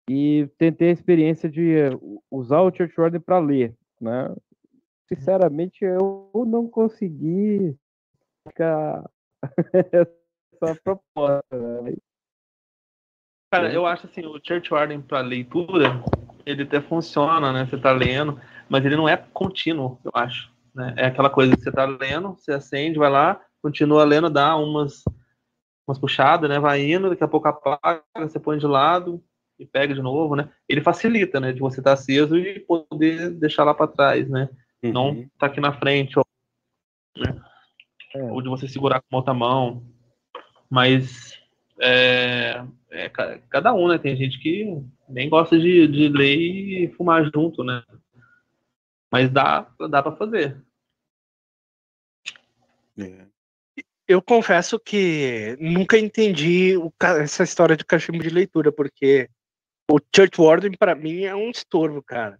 [0.07, 4.35] E tentei a experiência de u- usar o Church Warden para ler, né?
[5.07, 7.75] Sinceramente, eu não consegui
[8.47, 9.09] ficar
[9.91, 11.43] essa proposta.
[11.81, 11.95] Né?
[13.51, 16.03] Cara, eu acho assim, o Church Warden para leitura,
[16.45, 17.65] ele até funciona, né?
[17.65, 20.51] Você tá lendo, mas ele não é contínuo, eu acho.
[20.73, 20.93] Né?
[20.97, 25.03] É aquela coisa que você tá lendo, você acende, vai lá, continua lendo, dá umas,
[25.87, 26.59] umas puxadas, né?
[26.59, 29.21] Vai indo, daqui a pouco apaga, você põe de lado
[29.59, 30.49] e pega de novo, né?
[30.67, 31.51] Ele facilita, né?
[31.51, 34.49] De você estar aceso e poder deixar lá para trás, né?
[34.81, 35.29] não Uhum.
[35.37, 36.25] tá aqui na frente, ou,
[37.17, 37.35] né?
[38.15, 38.23] É.
[38.23, 39.83] ou de você segurar com a outra mão.
[40.69, 41.37] Mas
[41.81, 43.97] é, é ca- cada um, né?
[43.97, 47.83] Tem gente que nem gosta de, de ler e fumar junto, né?
[49.11, 50.63] Mas dá, dá para fazer.
[52.97, 53.25] É.
[54.07, 59.29] Eu confesso que nunca entendi o essa história de cachimbo de leitura, porque
[59.89, 62.39] o Church Warden pra mim é um estorvo, cara.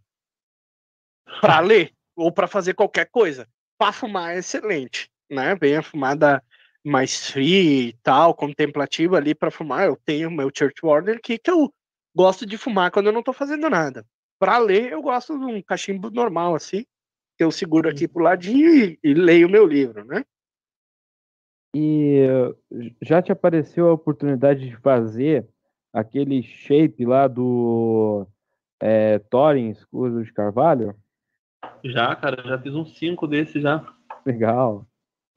[1.41, 3.47] Pra ler ou pra fazer qualquer coisa.
[3.77, 5.55] Pra fumar é excelente, né?
[5.55, 6.43] Vem a fumada
[6.83, 9.85] mais fria e tal, contemplativa ali pra fumar.
[9.85, 11.73] Eu tenho meu Church Warden aqui que eu
[12.15, 14.05] gosto de fumar quando eu não tô fazendo nada.
[14.39, 16.85] Para ler, eu gosto de um cachimbo normal, assim,
[17.37, 20.23] que eu seguro aqui pro ladinho e, e leio meu livro, né?
[21.75, 22.25] E
[23.01, 25.47] já te apareceu a oportunidade de fazer
[25.93, 28.25] aquele shape lá do
[28.81, 30.95] é, Thorin Escuro de Carvalho?
[31.83, 33.85] Já, cara, já fiz uns cinco desses já.
[34.25, 34.87] Legal.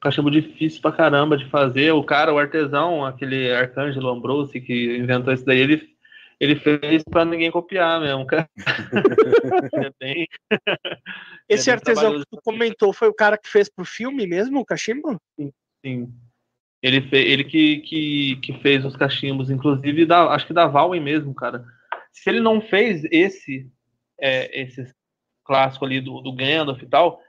[0.00, 1.92] Cachimbo difícil pra caramba de fazer.
[1.92, 5.91] O cara, o artesão, aquele Arcângelo Ambrose que inventou isso daí, ele,
[6.42, 8.50] ele fez pra ninguém copiar mesmo, cara.
[9.86, 10.26] é bem...
[11.48, 14.64] Esse é artesão que tu comentou foi o cara que fez pro filme mesmo, o
[14.64, 15.20] cachimbo?
[15.86, 16.12] Sim.
[16.82, 17.16] Ele, fe...
[17.16, 21.64] ele que, que, que fez os cachimbos, inclusive da, acho que da Valwen mesmo, cara.
[22.12, 23.70] Se ele não fez esse,
[24.20, 24.92] é, esse
[25.44, 27.20] clássico ali do, do Gandalf e tal,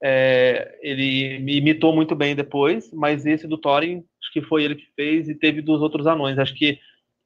[0.00, 4.76] é, ele me imitou muito bem depois, mas esse do Thorin, acho que foi ele
[4.76, 6.38] que fez e teve dos outros anões.
[6.38, 6.78] Acho que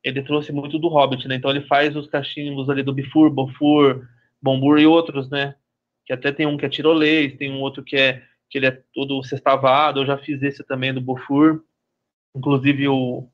[0.07, 1.35] ele trouxe muito do Hobbit, né?
[1.35, 4.07] Então ele faz os cachimbos ali do Bifur, Bofur,
[4.41, 5.57] Bombur e outros, né?
[6.07, 8.83] Que até tem um que é tirolês, tem um outro que é que ele é
[8.95, 10.01] todo sextavado.
[10.01, 11.65] Eu já fiz esse também do Bofur.
[12.37, 13.27] Inclusive o,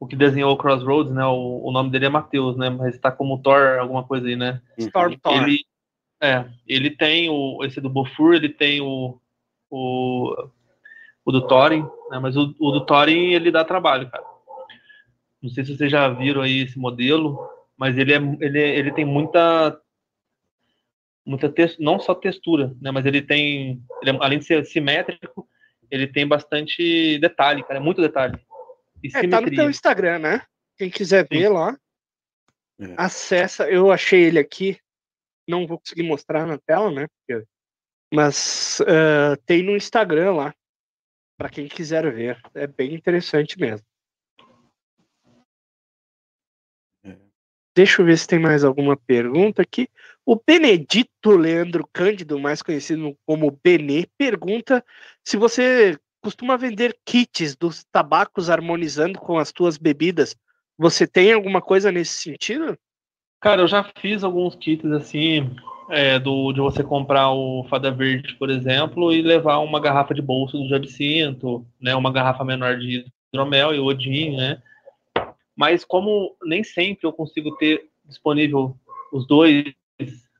[0.00, 1.26] o que desenhou o Crossroads, né?
[1.26, 2.70] O, o nome dele é Matheus, né?
[2.70, 4.62] Mas tá como Thor, alguma coisa aí, né?
[4.78, 5.42] Storm Thor.
[5.42, 5.58] Ele,
[6.18, 9.20] é, ele tem o, esse do Bofur, ele tem o,
[9.68, 10.48] o,
[11.26, 14.24] o do Thorin, né, mas o, o do Thorin ele dá trabalho, cara.
[15.44, 17.38] Não sei se vocês já viram aí esse modelo,
[17.76, 19.78] mas ele, é, ele, ele tem muita
[21.26, 25.46] muita tex- não só textura, né, mas ele tem, ele é- além de ser simétrico,
[25.90, 28.38] ele tem bastante detalhe, cara, é muito detalhe.
[29.02, 30.42] E É, tá no teu Instagram, né?
[30.78, 31.78] Quem quiser ver lá,
[32.80, 32.94] É.
[32.96, 33.68] acessa.
[33.70, 34.78] Eu achei ele aqui.
[35.46, 37.06] Não vou conseguir mostrar na tela, né?
[38.12, 40.54] Mas eh, tem no Instagram lá.
[41.36, 42.40] Pra quem quiser ver.
[42.54, 43.86] É bem interessante mesmo.
[47.74, 49.88] Deixa eu ver se tem mais alguma pergunta aqui.
[50.24, 54.84] O Benedito Leandro Cândido, mais conhecido como Benê, pergunta
[55.22, 60.34] se você costuma vender kits dos tabacos harmonizando com as tuas bebidas.
[60.78, 62.78] Você tem alguma coisa nesse sentido?
[63.40, 65.54] Cara, eu já fiz alguns kits assim,
[65.90, 70.22] é, do, de você comprar o Fada Verde, por exemplo, e levar uma garrafa de
[70.22, 74.62] bolso do Jabsinto, né, uma garrafa menor de hidromel e Odin, né?
[75.56, 78.76] Mas como nem sempre eu consigo ter disponível
[79.12, 79.72] os dois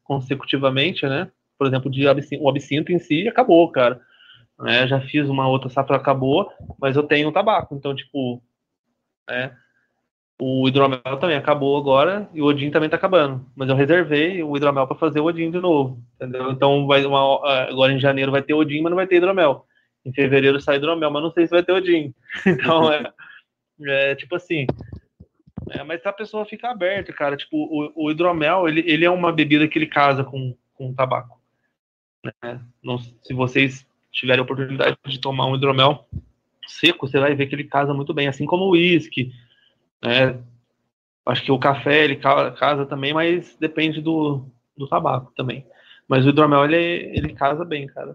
[0.02, 1.30] consecutivamente, né?
[1.58, 4.00] Por exemplo, de absin- o absinto em si acabou, cara.
[4.58, 4.86] Né?
[4.86, 6.50] Já fiz uma outra safra acabou,
[6.80, 8.42] mas eu tenho tabaco, então tipo,
[9.28, 9.56] né?
[10.40, 13.46] O hidromel também acabou agora e o Odin também tá acabando.
[13.54, 16.50] Mas eu reservei o hidromel para fazer o Odin de novo, entendeu?
[16.50, 17.20] Então vai uma,
[17.68, 19.64] agora em janeiro vai ter Odin, mas não vai ter hidromel.
[20.04, 22.12] Em fevereiro sai hidromel, mas não sei se vai ter Odin.
[22.46, 23.12] Então é,
[23.86, 24.66] é tipo assim.
[25.70, 27.36] É, mas a pessoa fica aberta, cara.
[27.36, 30.94] Tipo, o, o hidromel, ele, ele é uma bebida que ele casa com, com o
[30.94, 31.40] tabaco.
[32.42, 32.60] né?
[32.82, 36.06] Não, se vocês tiverem a oportunidade de tomar um hidromel
[36.66, 39.32] seco, você vai ver que ele casa muito bem, assim como o uísque.
[40.02, 40.38] Né?
[41.26, 44.46] Acho que o café ele ca- casa também, mas depende do,
[44.76, 45.66] do tabaco também.
[46.06, 46.76] Mas o hidromel ele,
[47.16, 48.14] ele casa bem, cara.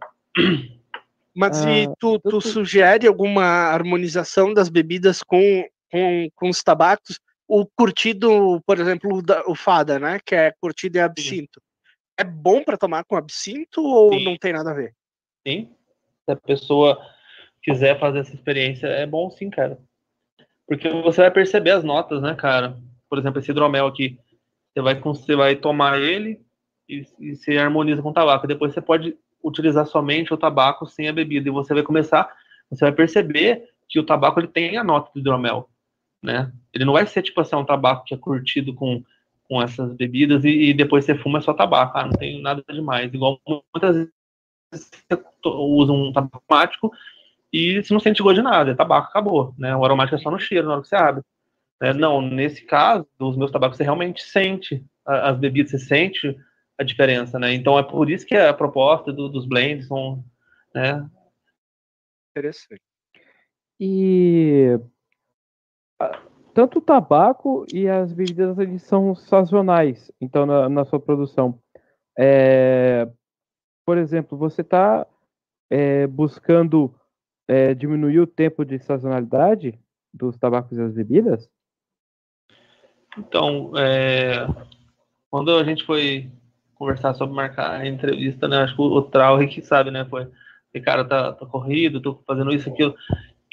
[1.36, 6.62] Mas Ah, e tu, tu tô- sugere alguma harmonização das bebidas com, com, com os
[6.64, 7.20] tabacos?
[7.50, 10.20] O curtido, por exemplo, o, da- o fada, né?
[10.24, 11.60] Que é curtido em absinto.
[12.16, 14.24] É bom para tomar com absinto ou Sim.
[14.24, 14.94] não tem nada a ver?
[15.48, 15.74] Sim.
[16.26, 17.02] Se a pessoa
[17.64, 19.80] quiser fazer essa experiência, é bom sim, cara.
[20.68, 22.78] Porque você vai perceber as notas, né, cara?
[23.10, 24.20] Por exemplo, esse hidromel aqui.
[24.72, 26.40] Você vai, você vai tomar ele
[26.88, 28.46] e, e você harmoniza com o tabaco.
[28.46, 31.50] Depois você pode utilizar somente o tabaco sem a bebida.
[31.50, 32.32] E você vai começar,
[32.70, 35.68] você vai perceber que o tabaco ele tem a nota do hidromel,
[36.24, 36.52] né?
[36.74, 39.04] Ele não vai ser tipo assim, um tabaco que é curtido com,
[39.48, 41.98] com essas bebidas e, e depois você fuma só tabaco.
[41.98, 43.14] Ah, não tem nada demais.
[43.14, 44.12] Igual muitas vezes
[44.74, 46.92] você usa um tabaco aromático
[47.54, 49.76] e você não sente gosto de nada, é tabaco, acabou, né?
[49.76, 51.24] O aromático é só no cheiro, na hora que você abre.
[51.82, 51.94] né?
[51.94, 56.38] Não, nesse caso, os meus tabacos você realmente sente as bebidas, você sente
[56.80, 57.54] a diferença, né?
[57.54, 60.24] Então é por isso que a proposta do- dos blends são,
[60.76, 61.08] né?
[62.36, 62.82] Interessante.
[63.80, 64.78] E
[66.54, 71.60] tanto o tabaco e as bebidas eles são sazonais, então na, na sua produção.
[72.18, 73.08] É,
[73.86, 75.06] por exemplo, você está
[76.10, 76.94] buscando
[77.48, 79.80] é, diminuir o tempo de sazonalidade
[80.14, 81.50] dos tabacos e das bebidas?
[83.18, 84.48] Então, é,
[85.30, 86.32] quando a gente foi
[86.76, 88.60] conversar sobre marcar a entrevista, né?
[88.60, 90.06] Acho que o, o que sabe, né?
[90.06, 90.28] Foi,
[90.74, 92.96] "E, cara, tá, tá corrido, tô fazendo isso, aquilo.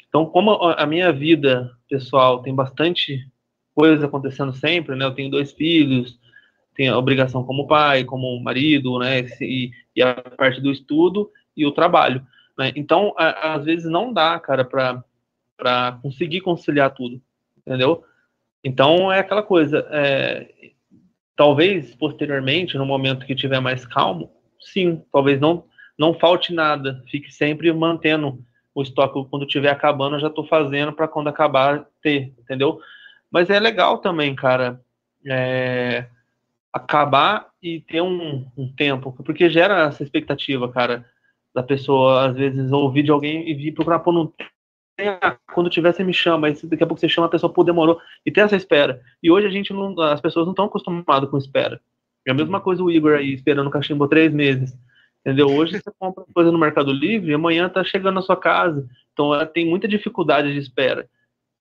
[0.09, 3.19] Então, como a, minha vida pessoal tem bastante
[3.75, 5.05] coisas acontecendo sempre, né?
[5.05, 6.19] Eu tenho dois filhos,
[6.75, 9.21] tenho a obrigação como pai, como marido, né?
[9.41, 12.25] E, e a parte do estudo e o trabalho.
[12.57, 12.71] Né?
[12.75, 17.21] Então, a, às vezes não dá, cara, para conseguir conciliar tudo,
[17.57, 18.03] entendeu?
[18.63, 19.87] Então é aquela coisa.
[19.91, 20.71] É,
[21.35, 25.65] talvez posteriormente, no momento que tiver mais calmo, sim, talvez não
[25.97, 28.39] não falte nada, fique sempre mantendo
[28.77, 32.79] o estoque quando tiver acabando, eu já estou fazendo para quando acabar ter, entendeu?
[33.31, 34.79] Mas é legal também, cara,
[35.25, 36.05] é,
[36.71, 41.03] acabar e ter um, um, tempo, porque gera essa expectativa, cara,
[41.55, 44.31] da pessoa às vezes ouvir de alguém e vir procurar pôr no
[45.51, 47.99] quando tiver você me chama, aí daqui a pouco você chama a pessoa, pô, demorou,
[48.23, 49.01] e tem essa espera.
[49.23, 51.81] E hoje a gente não, as pessoas não estão acostumadas com espera.
[52.27, 54.77] É a mesma coisa o Igor aí esperando o cachimbo três meses.
[55.27, 55.49] Entendeu?
[55.49, 58.87] Hoje você compra coisa no Mercado Livre e amanhã tá chegando na sua casa.
[59.11, 61.09] Então ela tem muita dificuldade de espera.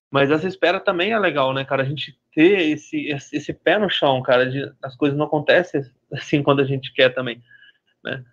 [0.09, 1.83] Mas essa espera também é legal, né, cara?
[1.83, 5.83] A gente ter esse, esse pé no chão, cara, de, as coisas não acontecem
[6.13, 7.43] assim quando a gente quer também,
[8.05, 8.25] né?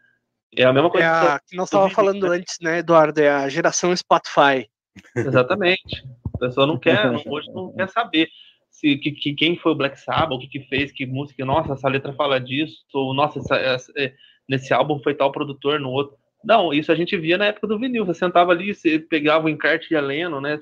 [0.56, 2.38] É a mesma coisa é a, que, nós estávamos falando né?
[2.38, 3.20] antes, né, Eduardo?
[3.20, 4.70] É a geração Spotify.
[5.16, 6.08] Exatamente.
[6.36, 8.30] A pessoa não quer, hoje não quer saber
[8.70, 11.74] se que, que, quem foi o Black Sabbath, o que, que fez, que música, nossa,
[11.74, 14.14] essa letra fala disso, ou nossa, essa, essa, é,
[14.48, 16.18] nesse álbum foi tal produtor, no outro.
[16.44, 18.06] Não, isso a gente via na época do vinil.
[18.06, 20.60] Você sentava ali, você pegava o encarte e ia lendo, né?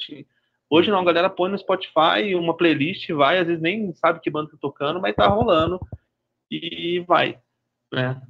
[0.70, 4.30] Hoje não, a galera põe no Spotify uma playlist, vai, às vezes nem sabe que
[4.30, 5.80] banda tá tocando, mas tá rolando
[6.50, 7.38] e vai,
[7.92, 8.22] né?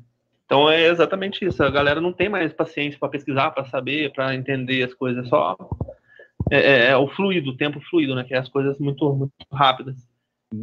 [0.45, 1.63] Então é exatamente isso.
[1.63, 5.27] A galera não tem mais paciência para pesquisar, para saber, para entender as coisas.
[5.29, 5.55] Só
[6.49, 8.23] é, é, é, o fluido, o tempo fluido, né?
[8.23, 9.95] Que é as coisas muito, muito rápidas.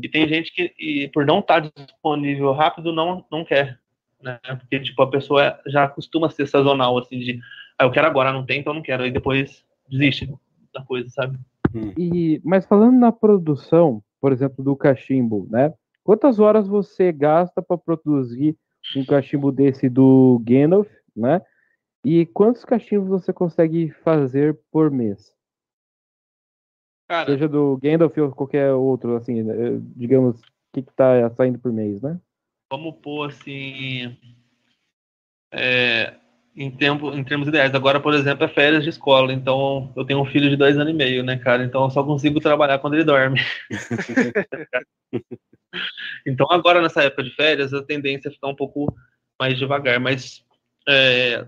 [0.03, 3.79] E tem gente que, e, por não estar tá disponível rápido, não, não quer
[4.23, 4.39] né?
[4.59, 7.41] Porque, tipo, a pessoa já costuma ser sazonal, assim, de,
[7.79, 10.33] ah, eu quero agora, não tem, então não quero, aí depois desiste
[10.73, 11.39] da coisa, sabe?
[11.75, 11.93] Hum.
[11.97, 15.73] E, mas falando na produção, por exemplo, do cachimbo, né?
[16.03, 18.57] Quantas horas você gasta para produzir
[18.97, 21.43] um cachimbo desse do Gandalf, né?
[22.05, 25.37] E quantos cachimbos você consegue fazer por mês?
[27.09, 29.55] Cara, Seja do Gandalf ou qualquer outro, assim, né?
[29.97, 30.43] digamos, o
[30.73, 32.21] que, que tá saindo por mês, né?
[32.71, 34.17] Vamos pôr assim.
[35.53, 36.15] É,
[36.59, 37.75] em, tempo, em termos ideais.
[37.75, 40.93] Agora, por exemplo, é férias de escola, então eu tenho um filho de dois anos
[40.93, 41.65] e meio, né, cara?
[41.65, 43.41] Então eu só consigo trabalhar quando ele dorme.
[46.27, 48.93] então agora, nessa época de férias, a tendência é ficar um pouco
[49.41, 50.45] mais devagar, mas
[50.89, 51.47] é,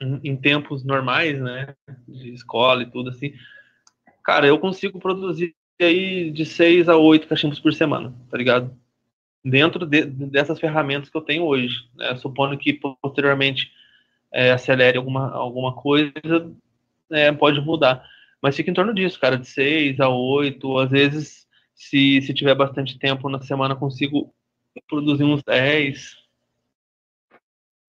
[0.00, 1.74] em, em tempos normais, né,
[2.06, 3.34] de escola e tudo assim,
[4.22, 8.79] cara, eu consigo produzir aí de seis a oito cachimbos por semana, tá ligado?
[9.44, 11.74] Dentro de, dessas ferramentas que eu tenho hoje.
[11.96, 12.16] Né?
[12.16, 13.72] Supondo que posteriormente
[14.32, 16.12] é, acelere alguma, alguma coisa,
[17.10, 18.04] é, pode mudar.
[18.42, 22.54] Mas fica em torno disso, cara, de 6 a 8, às vezes, se, se tiver
[22.54, 24.32] bastante tempo na semana, consigo
[24.88, 26.16] produzir uns 10.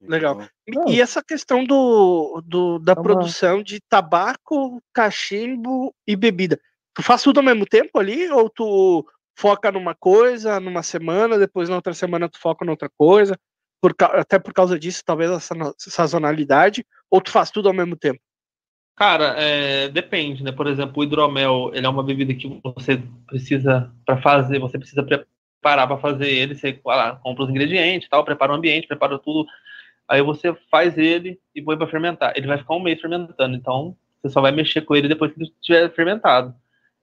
[0.01, 0.47] Legal.
[0.87, 6.59] E essa questão do, do da produção de tabaco, cachimbo e bebida.
[6.93, 8.29] Tu faz tudo ao mesmo tempo ali?
[8.31, 9.05] Ou tu
[9.41, 13.35] foca numa coisa numa semana, depois na outra semana tu foca noutra coisa,
[13.81, 18.19] por, até por causa disso, talvez essa sazonalidade, ou tu faz tudo ao mesmo tempo?
[18.95, 20.51] Cara, é, depende, né?
[20.51, 25.01] Por exemplo, o hidromel, ele é uma bebida que você precisa para fazer, você precisa
[25.01, 29.47] preparar para fazer ele, você lá, compra os ingredientes, tal, prepara o ambiente, prepara tudo,
[30.07, 32.33] aí você faz ele e põe para fermentar.
[32.35, 35.39] Ele vai ficar um mês fermentando, então você só vai mexer com ele depois que
[35.39, 36.53] ele estiver fermentado.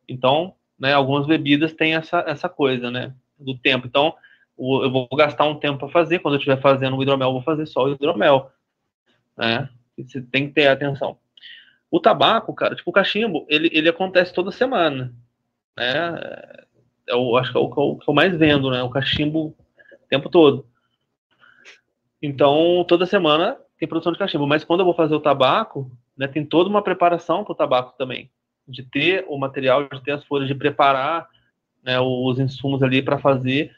[0.08, 3.86] Então, né, algumas bebidas têm essa, essa coisa, né, do tempo.
[3.86, 4.14] Então,
[4.58, 7.42] eu vou gastar um tempo para fazer, quando eu estiver fazendo o hidromel, eu vou
[7.42, 8.50] fazer só o hidromel,
[9.36, 11.18] né, você tem que ter atenção.
[11.90, 15.12] O tabaco, cara, tipo o cachimbo, ele, ele acontece toda semana,
[15.76, 16.14] né,
[17.06, 20.08] eu acho que é o que eu, que eu mais vendo, né, o cachimbo o
[20.08, 20.66] tempo todo.
[22.20, 26.26] Então, toda semana tem produção de cachimbo, mas quando eu vou fazer o tabaco, né,
[26.26, 28.28] tem toda uma preparação para o tabaco também
[28.68, 31.28] de ter o material, de ter as folhas, de preparar
[31.82, 33.72] né, os insumos ali para fazer.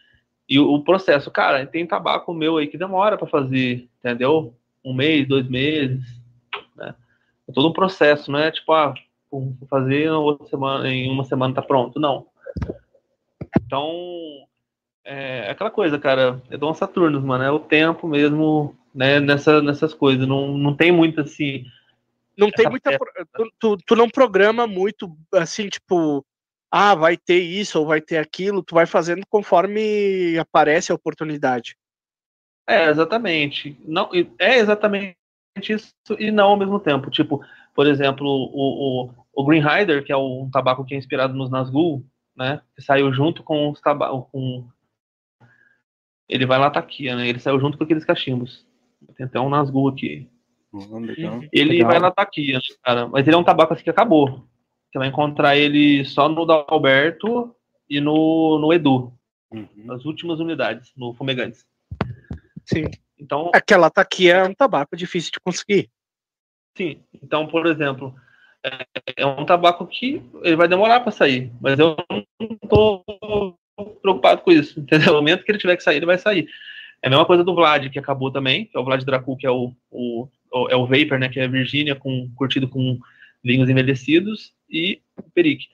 [0.49, 4.53] E o, o, processo, cara, tem tabaco meu aí que demora para fazer, entendeu?
[4.85, 6.03] Um mês, dois meses,
[6.77, 6.95] né?
[7.49, 8.95] É todo um processo, não é tipo, ah,
[9.31, 12.27] vou fazer outra semana, em uma semana tá pronto, não.
[13.65, 13.89] Então,
[15.05, 19.95] é aquela coisa, cara, é Dom Saturno, mano, é o tempo mesmo, né, nessa, nessas
[19.95, 21.65] coisas, não, não tem muito assim,
[22.41, 22.99] não tem muita.
[22.99, 26.25] Tu, tu, tu, não programa muito assim, tipo,
[26.71, 31.77] ah, vai ter isso ou vai ter aquilo, tu vai fazendo conforme aparece a oportunidade.
[32.69, 33.77] É, exatamente.
[33.85, 35.17] Não, é exatamente
[35.69, 37.11] isso e não ao mesmo tempo.
[37.11, 37.45] Tipo,
[37.75, 41.51] por exemplo, o, o, o Green Rider, que é um tabaco que é inspirado nos
[41.51, 42.05] Nazgûl,
[42.37, 42.63] né?
[42.75, 44.69] Que saiu junto com os tabaco, com
[46.29, 47.29] ele vai lá taquia, né?
[47.29, 48.65] Ele saiu junto com aqueles cachimbos.
[49.17, 50.31] Tem até um Nazgûl aqui.
[50.73, 51.41] Legal.
[51.53, 51.89] Ele Legal.
[51.91, 53.09] vai lá taquia, cara?
[53.09, 54.47] Mas ele é um tabaco assim que acabou.
[54.91, 57.55] Você vai encontrar ele só no Dalberto
[57.89, 59.13] e no, no Edu,
[59.53, 59.67] Uhum.
[59.85, 61.67] nas últimas unidades, no Fumegantes.
[62.65, 62.85] Sim.
[63.19, 65.91] Então, Aquela taquia é um tabaco difícil de conseguir.
[66.77, 67.03] sim.
[67.21, 68.15] Então, por exemplo,
[68.65, 68.87] é,
[69.17, 71.97] é um tabaco que ele vai demorar para sair, mas eu
[72.41, 73.05] não tô
[74.01, 75.09] preocupado com isso, entendeu?
[75.09, 76.49] No momento que ele tiver que sair, ele vai sair.
[77.03, 79.47] É a mesma coisa do Vlad, que acabou também, que é o Vlad Dracul, que
[79.47, 80.29] é o, o-
[80.71, 82.99] é o Vapor, né, que é a Virgínia, com, curtido com
[83.43, 85.67] vinhos envelhecidos, e o Perique.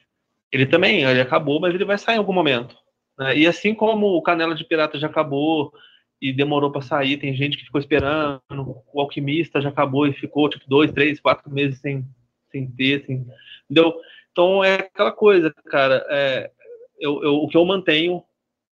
[0.52, 2.76] Ele também, ele acabou, mas ele vai sair em algum momento.
[3.18, 3.36] né?
[3.36, 5.72] E assim como o Canela de Pirata já acabou
[6.20, 10.48] e demorou para sair, tem gente que ficou esperando, o Alquimista já acabou e ficou,
[10.48, 12.04] tipo, dois, três, quatro meses sem,
[12.50, 13.26] sem ter, sem,
[13.68, 13.94] entendeu?
[14.32, 16.50] Então é aquela coisa, cara, é,
[16.98, 18.22] eu, eu- o que eu mantenho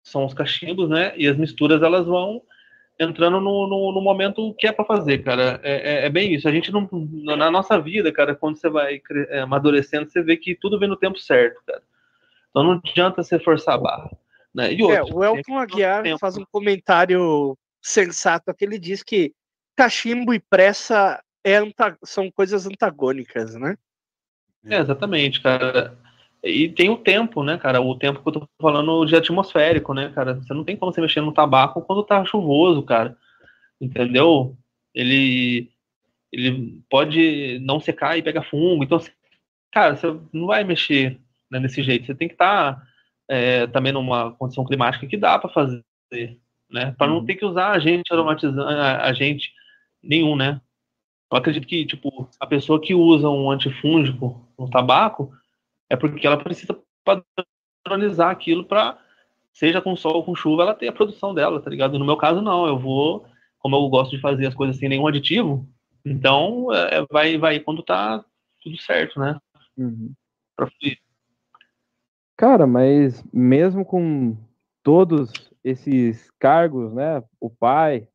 [0.04, 1.14] são os cachimbos, né?
[1.18, 2.42] E as misturas elas vão
[3.00, 5.60] entrando no, no, no momento que é para fazer, cara.
[5.64, 6.48] É, é- é bem isso.
[6.48, 6.88] A gente não
[7.38, 10.98] na nossa vida, cara, quando você vai é, amadurecendo, você vê que tudo vem no
[10.98, 11.82] tempo certo, cara.
[12.50, 14.12] Então não adianta você forçar a barra,
[14.54, 14.74] né?
[14.74, 16.20] E É, outro, o Elton Aguiar tempo.
[16.20, 19.34] faz um comentário sensato que ele diz que
[19.78, 21.60] cachimbo e pressa é
[22.04, 23.78] são coisas antagônicas, né?
[24.66, 25.98] É, exatamente, cara.
[26.44, 27.82] E tem o tempo, né, cara?
[27.82, 30.36] O tempo que eu tô falando de atmosférico, né, cara?
[30.36, 33.18] Você não tem como você mexer no tabaco quando tá chuvoso, cara.
[33.82, 34.56] Entendeu?
[34.94, 35.70] Ele,
[36.32, 38.84] ele pode não secar e pegar fungo.
[38.84, 39.00] Então,
[39.72, 41.20] cara, você não vai mexer
[41.52, 42.06] né, desse jeito.
[42.06, 42.82] Você tem que estar
[43.72, 45.84] também numa condição climática que dá para fazer,
[46.72, 46.96] né?
[46.98, 47.26] Para não Uhum.
[47.26, 48.72] ter que usar agente aromatizante,
[49.02, 49.52] agente
[50.02, 50.60] nenhum, né?
[51.32, 55.32] Eu acredito que, tipo, a pessoa que usa um antifúngico no tabaco
[55.90, 56.80] é porque ela precisa
[57.84, 58.98] padronizar aquilo para,
[59.54, 61.98] seja com sol ou com chuva, ela ter a produção dela, tá ligado?
[61.98, 62.68] No meu caso, não.
[62.68, 63.26] Eu vou,
[63.58, 65.68] como eu gosto de fazer as coisas sem nenhum aditivo,
[66.06, 68.24] então é, vai, vai quando tá
[68.62, 69.40] tudo certo, né?
[69.78, 70.14] Uhum.
[70.56, 71.00] Pra fluir.
[72.38, 74.38] Cara, mas mesmo com
[74.84, 75.32] todos
[75.64, 77.24] esses cargos, né?
[77.40, 78.08] O pai,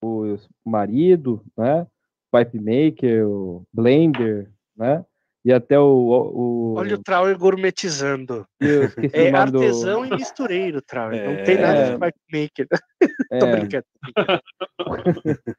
[0.00, 1.86] o marido, né?
[2.32, 5.04] O pipe maker, o blender, né?
[5.44, 5.84] E até o.
[5.84, 8.46] o Olha o Trauer gourmetizando.
[8.60, 11.24] É o nome do- artesão e mistureiro, Trauer.
[11.24, 11.42] Não É.
[11.42, 12.68] tem nada de pipe maker.
[13.40, 13.84] Tô é, brincando.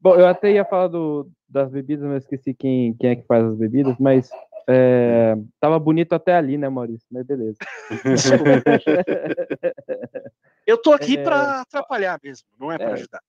[0.00, 3.44] Bom, eu até ia falar do, das bebidas, mas esqueci quem, quem é que faz
[3.44, 4.30] as bebidas, mas
[4.68, 7.06] é, tava bonito até ali, né, Maurício?
[7.10, 7.58] Mas beleza.
[10.66, 11.22] Eu tô aqui É.
[11.22, 12.92] pra atrapalhar mesmo, não é pra É.
[12.94, 13.20] ajudar.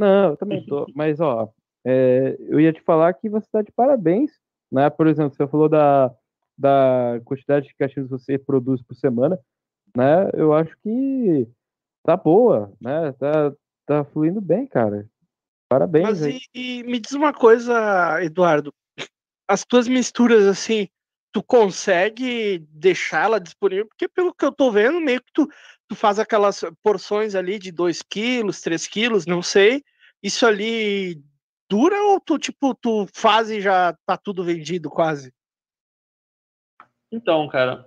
[0.00, 0.86] Não, eu também tô.
[0.94, 1.48] Mas, ó,
[1.86, 4.32] é, eu ia te falar que você tá de parabéns,
[4.74, 4.90] né?
[4.90, 6.12] Por exemplo, você falou da,
[6.58, 9.38] da quantidade de caixinhas que você produz por semana,
[9.96, 10.28] né?
[10.34, 11.48] Eu acho que
[12.02, 13.12] tá boa, né?
[13.12, 13.52] Tá,
[13.86, 15.08] tá fluindo bem, cara.
[15.68, 18.74] Parabéns Mas e, e me diz uma coisa, Eduardo.
[19.48, 20.88] As tuas misturas, assim,
[21.32, 23.86] tu consegue deixá-la disponível?
[23.86, 25.48] Porque pelo que eu tô vendo, meio que tu,
[25.86, 29.84] tu faz aquelas porções ali de 2 quilos, 3 quilos, não sei.
[30.20, 31.22] Isso ali
[31.74, 35.34] dura ou tu, tipo, tu faz e já tá tudo vendido quase?
[37.10, 37.84] Então, cara,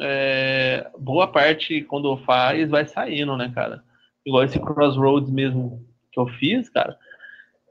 [0.00, 3.84] é, boa parte quando faz vai saindo, né, cara?
[4.24, 6.98] Igual esse Crossroads mesmo que eu fiz, cara,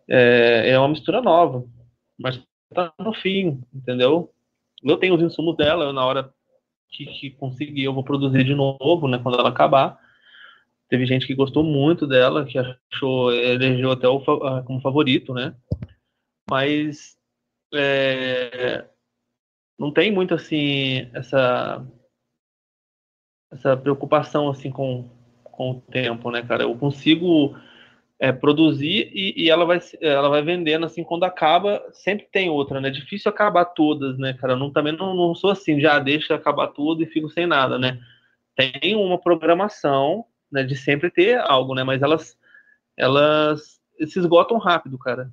[0.07, 1.65] é, é uma mistura nova,
[2.15, 2.39] mas
[2.71, 4.31] tá no fim, entendeu?
[4.83, 6.31] Eu tenho os insumos dela, eu, na hora
[6.89, 9.99] que, que conseguir eu vou produzir de novo, né, quando ela acabar.
[10.93, 14.19] Teve gente que gostou muito dela, que achou, elegeu até o,
[14.61, 15.55] como favorito, né?
[16.47, 17.17] Mas
[17.73, 18.85] é,
[19.75, 21.83] não tem muito assim essa
[23.51, 25.09] essa preocupação assim com,
[25.43, 26.61] com o tempo, né, cara?
[26.61, 27.57] Eu consigo
[28.19, 32.79] é, produzir e, e ela vai ela vai vendendo assim quando acaba, sempre tem outra,
[32.79, 32.89] né?
[32.89, 34.53] É difícil acabar todas, né, cara?
[34.53, 37.79] Eu não, também não, não sou assim, já deixa acabar tudo e fico sem nada,
[37.79, 37.99] né?
[38.55, 41.83] Tem uma programação, né, de sempre ter algo, né?
[41.83, 42.37] Mas elas
[42.95, 45.31] elas se esgotam rápido, cara.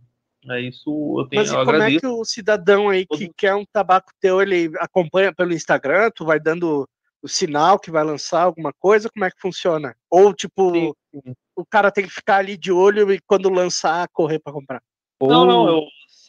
[0.49, 0.89] É isso
[1.19, 2.01] eu tenho, Mas e eu como é agradeço.
[2.01, 6.25] que o cidadão aí que Todo- quer um tabaco teu, ele acompanha pelo Instagram, tu
[6.25, 6.89] vai dando
[7.23, 9.95] o sinal que vai lançar alguma coisa, como é que funciona?
[10.11, 11.35] Ou tipo, Sim, sim.
[11.55, 14.83] o cara tem que ficar ali de olho e quando lançar, correr para comprar.
[15.21, 15.83] Não, Ou- não, eu,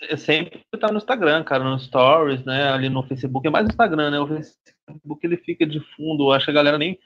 [0.10, 2.70] eu sempre tá no Instagram, cara, no Stories, né?
[2.74, 4.20] Ali no Facebook, é mais no Instagram, né?
[4.20, 7.00] O Facebook ele fica de fundo, eu acho que a galera nem,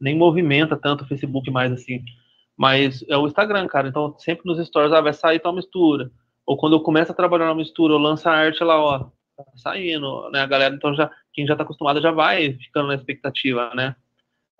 [0.00, 2.02] nem movimenta tanto o Facebook mais assim.
[2.56, 3.88] Mas é o Instagram, cara.
[3.88, 6.10] Então, sempre nos stories, ah, vai sair tal mistura.
[6.46, 9.10] Ou quando eu começo a trabalhar na mistura, eu lanço a arte lá, ó.
[9.56, 10.40] saindo, né?
[10.40, 13.96] A galera, então, já, quem já tá acostumado já vai ficando na expectativa, né?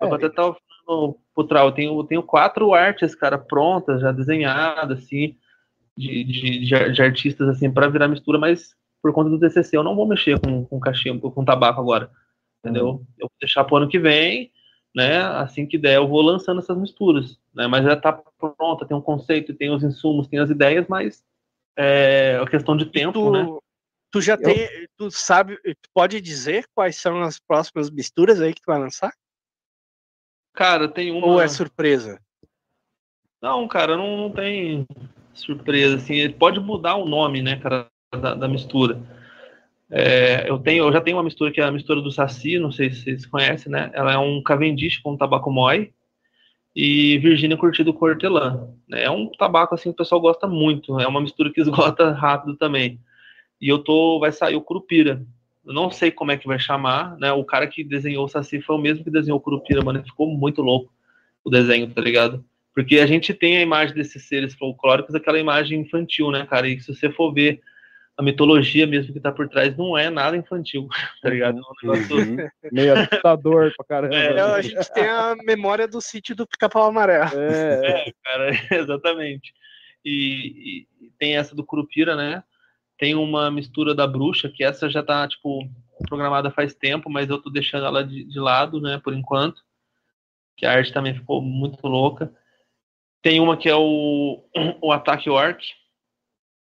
[0.01, 0.15] Eu É.
[0.15, 4.97] até tava falando pro Trau, eu tenho, eu tenho quatro artes, cara, prontas, já desenhadas,
[5.03, 5.37] assim,
[5.95, 9.83] de, de, de, de artistas, assim, para virar mistura, mas por conta do TCC eu
[9.83, 12.09] não vou mexer com, com cachimbo, com tabaco agora,
[12.63, 13.05] entendeu?
[13.19, 14.51] Eu vou deixar pro ano que vem,
[14.95, 15.21] né?
[15.21, 17.67] Assim que der, eu vou lançando essas misturas, né?
[17.67, 21.23] Mas já tá pronta, tem um conceito, tem os insumos, tem as ideias, mas
[21.77, 23.47] é a questão de tempo, tu, né?
[24.11, 28.61] tu já tem, tu sabe, tu pode dizer quais são as próximas misturas aí que
[28.61, 29.13] tu vai lançar?
[30.53, 31.25] Cara, tem uma.
[31.25, 32.19] Ou é surpresa?
[33.41, 34.85] Não, cara, não, não tem
[35.33, 39.01] surpresa, assim, ele pode mudar o nome, né, cara, da, da mistura.
[39.93, 42.71] É, eu, tenho, eu já tenho uma mistura que é a mistura do Saci, não
[42.71, 43.91] sei se vocês conhecem, né?
[43.93, 45.91] Ela é um Cavendish com tabaco mói
[46.73, 48.69] e Virgínia curtido com hortelã.
[48.87, 49.03] Né?
[49.03, 52.55] É um tabaco assim que o pessoal gosta muito, é uma mistura que esgota rápido
[52.55, 52.99] também.
[53.59, 55.25] E eu tô, vai sair o Curupira.
[55.65, 57.31] Eu não sei como é que vai chamar, né?
[57.33, 60.27] O cara que desenhou o Saci foi o mesmo que desenhou o Curupira, mano, ficou
[60.27, 60.91] muito louco
[61.43, 62.43] o desenho, tá ligado?
[62.73, 66.67] Porque a gente tem a imagem desses seres folclóricos, aquela imagem infantil, né, cara?
[66.69, 67.61] E se você for ver
[68.21, 70.87] a mitologia mesmo que tá por trás, não é nada infantil,
[71.21, 71.57] tá ligado?
[71.57, 72.17] É um negócio.
[72.17, 72.49] Uhum.
[72.71, 74.15] Meio assustador pra caramba.
[74.15, 74.63] É, É, a né?
[74.63, 77.31] gente tem a memória do sítio do pica-pau amarelo.
[77.35, 79.53] É, É, cara, exatamente.
[80.05, 82.43] E, e tem essa do Curupira, né?
[82.97, 85.67] Tem uma mistura da bruxa, que essa já tá, tipo,
[86.07, 89.63] programada faz tempo, mas eu tô deixando ela de, de lado, né, por enquanto.
[90.55, 92.31] Que a arte também ficou muito louca.
[93.23, 94.43] Tem uma que é o,
[94.81, 95.63] o Ataque Orc,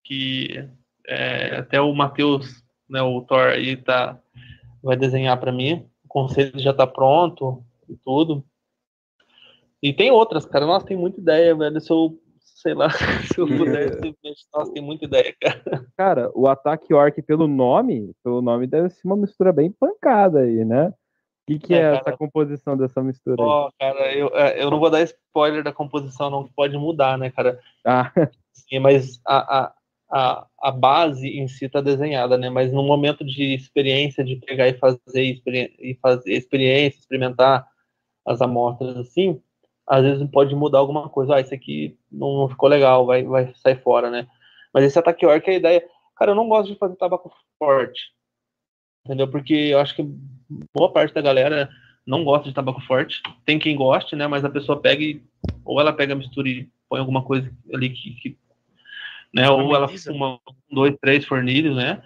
[0.04, 0.68] que
[1.08, 4.20] é, até o Matheus, né, o Thor aí tá,
[4.82, 5.88] vai desenhar para mim.
[6.04, 8.44] O conceito já tá pronto e tudo.
[9.82, 10.66] E tem outras, cara.
[10.66, 11.82] Nossa, tem muita ideia, velho.
[11.82, 12.90] Se eu, sei lá,
[13.28, 14.16] se eu pudesse,
[14.54, 15.86] nossa, tem muita ideia, cara.
[15.98, 20.64] cara, o ataque orc pelo nome, pelo nome deve ser uma mistura bem pancada aí,
[20.64, 20.88] né?
[20.88, 20.94] O
[21.46, 22.18] que, que é, É, essa cara.
[22.18, 23.50] composição dessa mistura aí?
[23.50, 27.30] Ó, cara, eu, é, eu não vou dar spoiler da composição, não, pode mudar, né,
[27.30, 27.60] cara?
[27.86, 28.10] Ah,
[28.54, 29.74] Sim, mas a, a,
[30.14, 32.48] a, a base em si tá desenhada, né?
[32.48, 35.42] Mas no momento de experiência, de pegar e fazer,
[35.80, 37.68] e fazer experiência, experimentar
[38.24, 39.42] as amostras assim,
[39.88, 41.36] às vezes pode mudar alguma coisa.
[41.36, 44.28] Ah, isso aqui não, ficou legal, vai, vai sair fora, né?
[44.72, 45.84] Mas esse ataque é a ideia.
[46.16, 48.12] Cara, eu não gosto de fazer tabaco forte.
[49.04, 49.28] Entendeu?
[49.28, 50.08] Porque eu acho que
[50.74, 51.70] boa parte da galera
[52.06, 53.20] não gosta de tabaco forte.
[53.46, 54.28] Tem quem goste, né?
[54.28, 55.24] Mas a pessoa pega e.
[55.66, 58.12] Ou ela pega a mistura e põe alguma coisa ali que.
[58.16, 58.38] que
[59.34, 59.50] né?
[59.50, 62.02] Ou ela fuma um, dois, três fornilhos, né?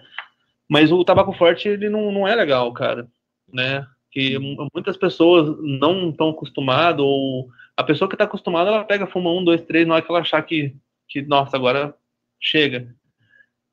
[0.68, 3.08] Mas o tabaco forte, ele não, não é legal, cara.
[3.52, 3.86] Né?
[4.10, 9.06] Que mu- muitas pessoas não estão acostumadas, ou a pessoa que está acostumada, ela pega,
[9.06, 10.74] fuma um, dois, três, na hora que ela achar que,
[11.08, 11.94] que nossa, agora
[12.40, 12.94] chega.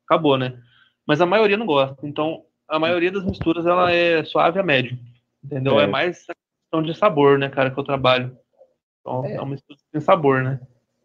[0.06, 0.58] Acabou, né?
[1.06, 1.96] Mas a maioria não gosta.
[2.06, 4.98] Então, a maioria das misturas, ela é suave a médio.
[5.44, 5.78] Entendeu?
[5.80, 5.86] É, É.
[5.86, 6.34] mais a
[6.64, 8.36] questão de sabor, né, cara, que eu trabalho.
[9.00, 10.60] Então, é, uma mistura que tem sabor, né?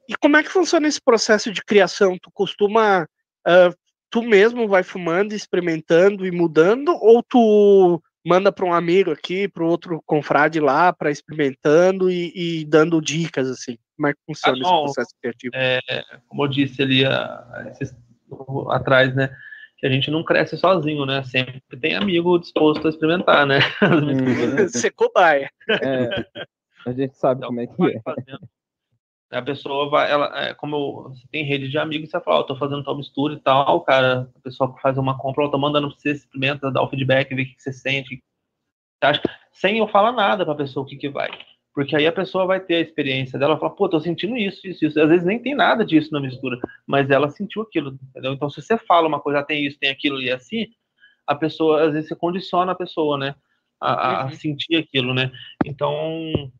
[0.10, 2.18] E como é que funciona esse processo de criação?
[2.22, 3.07] Tu costuma.
[3.45, 3.69] ah,
[4.10, 6.90] tu mesmo vai fumando, experimentando e mudando?
[7.02, 12.65] Ou tu manda para um amigo aqui, para outro confrade lá, para experimentando e, e
[12.65, 13.78] dando dicas, assim?
[13.95, 15.53] Como é que funciona Ah, esse processo criativo?
[16.28, 17.95] como eu disse ali a- esses-
[18.69, 19.34] atrás, né?
[19.78, 21.23] Que a gente não cresce sozinho, né?
[21.23, 23.60] Sempre tem amigo disposto a experimentar, né?
[24.06, 24.72] Misturas.
[24.73, 25.49] Ser cobaia.
[25.69, 26.10] é,
[26.86, 28.02] a gente sabe Então, como é que vai é.
[28.02, 28.41] fazendo.
[29.32, 32.44] A pessoa vai, ela, é, como eu- você tem rede de amigos, você fala, ó,
[32.44, 35.88] tô fazendo tal mistura e tal, cara, a pessoa faz uma compra, eu tô mandando
[35.90, 38.24] pra você, experimenta, dá o feedback, vê o que você sente, o que
[39.02, 39.22] você acha,
[39.53, 41.30] sem eu falar nada pra pessoa o que que vai.
[41.74, 44.86] Porque aí a pessoa vai ter a experiência dela, fala, pô, tô sentindo isso, isso,
[44.86, 44.99] isso.
[45.02, 48.34] Às vezes nem tem nada disso na mistura, mas ela sentiu aquilo, entendeu?
[48.34, 50.68] Então, se você fala uma coisa, ah, tem isso, tem aquilo e assim,
[51.26, 53.36] a pessoa, às vezes você condiciona a pessoa, né?
[53.80, 54.32] A, a- a Uhum.
[54.34, 55.32] sentir aquilo, né?
[55.66, 56.52] Então,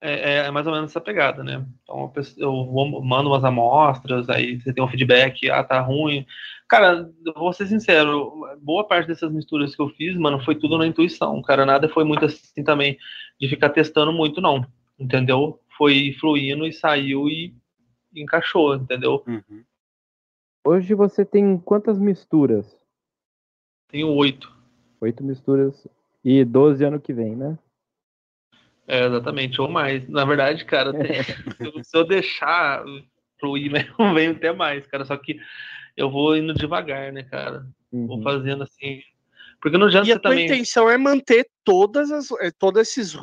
[0.00, 1.64] é, é mais ou menos essa pegada, né?
[1.82, 6.26] Então, eu vou, mando umas amostras, aí você tem um feedback, ah, tá ruim.
[6.68, 8.32] Cara, eu vou ser sincero,
[8.62, 12.04] boa parte dessas misturas que eu fiz, mano, foi tudo na intuição, cara, nada foi
[12.04, 12.96] muito assim também
[13.38, 14.64] de ficar testando muito, não,
[14.98, 15.60] entendeu?
[15.76, 17.54] Foi fluindo e saiu e
[18.14, 19.22] encaixou, entendeu?
[19.26, 19.64] Uhum.
[20.64, 22.78] Hoje você tem quantas misturas?
[23.88, 24.54] Tenho oito.
[25.00, 25.88] Oito misturas
[26.24, 27.58] e 12 ano que vem, né?
[28.86, 30.08] É, exatamente, ou mais.
[30.08, 31.22] Na verdade, cara, tem-
[31.84, 32.84] se eu- deixar
[33.38, 35.04] fluir, não venho até mais, cara.
[35.04, 35.38] Só que
[35.96, 37.66] eu vou indo devagar, né, cara?
[37.92, 38.22] Vou Uhum.
[38.22, 39.02] fazendo assim.
[39.60, 40.44] Porque não adianta E a tua também.
[40.44, 43.16] intenção é manter todas as, eh, todos esses,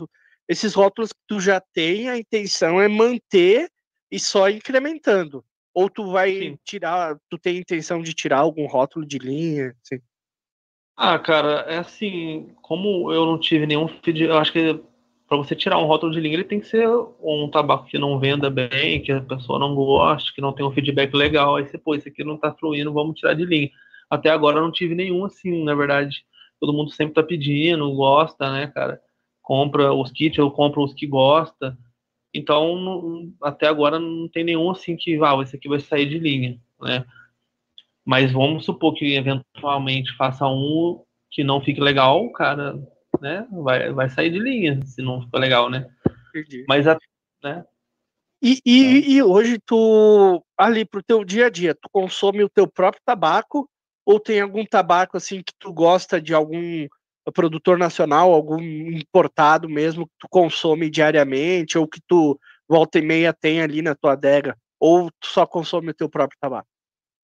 [0.47, 3.69] esses rótulos que tu já tem, a intenção é manter
[4.11, 5.43] e só incrementando.
[5.73, 6.59] Ou tu vai Sim.
[6.63, 9.75] tirar, tu tem intenção de tirar algum rótulo de linha?
[9.83, 10.01] assim?
[10.95, 14.79] Ah, cara, é assim, como eu não tive nenhum feed, eu acho que
[15.27, 16.87] para você tirar um rótulo de linha, ele tem que ser
[17.21, 20.71] um tabaco que não venda bem, que a pessoa não goste, que não tem um
[20.71, 21.57] feedback legal.
[21.57, 23.69] Aí você, pô, esse aqui não tá fluindo, vamos tirar de linha.
[24.09, 26.25] Até agora eu não tive nenhum assim, na verdade.
[26.59, 29.01] Todo mundo sempre tá pedindo, gosta, né, cara?
[29.41, 31.77] Compra os kits, eu compro os que gosta.
[32.33, 36.19] Então, não, até agora não tem nenhum assim que, ah, esse aqui vai sair de
[36.19, 37.05] linha, né?
[38.05, 42.79] Mas vamos supor que eventualmente faça um que não fique legal, cara,
[43.21, 43.47] né?
[43.51, 45.89] Vai, vai sair de linha se não ficou legal, né?
[46.29, 46.65] Entendi.
[46.67, 46.97] Mas a,
[47.43, 47.65] né?
[48.41, 52.67] E, e, e hoje tu, ali pro teu dia a dia, tu consome o teu
[52.67, 53.67] próprio tabaco
[54.05, 56.87] ou tem algum tabaco assim que tu gosta de algum
[57.33, 62.39] produtor nacional, algum importado mesmo que tu consome diariamente ou que tu
[62.69, 64.55] volta e meia tem ali na tua adega?
[64.79, 66.67] Ou tu só consome o teu próprio tabaco?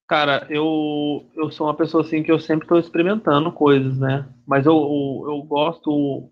[0.07, 4.27] Cara, eu, eu sou uma pessoa assim que eu sempre estou experimentando coisas, né?
[4.45, 6.29] Mas eu, eu, eu gosto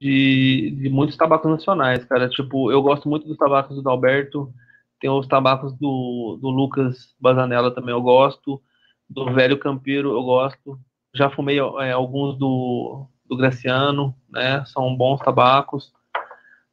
[0.00, 2.28] de, de muitos tabacos nacionais, cara.
[2.28, 4.52] Tipo, eu gosto muito dos tabacos do Alberto,
[5.00, 8.62] tem os tabacos do, do Lucas Bazanella também, eu gosto.
[9.08, 10.78] Do Velho Campeiro, eu gosto.
[11.14, 14.64] Já fumei é, alguns do, do Graciano, né?
[14.66, 15.92] São bons tabacos.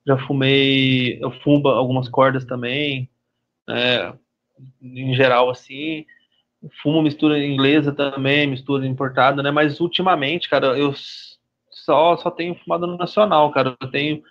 [0.06, 3.10] Já fumei, eu fumo algumas cordas também,
[3.68, 4.14] né?
[4.82, 6.06] Em geral, assim.
[6.82, 9.52] Fumo mistura inglesa também, mistura importada, né?
[9.52, 10.94] Mas ultimamente, cara, eu
[11.72, 13.76] só, só tenho fumado no nacional, cara.
[13.80, 14.22] Eu tenho,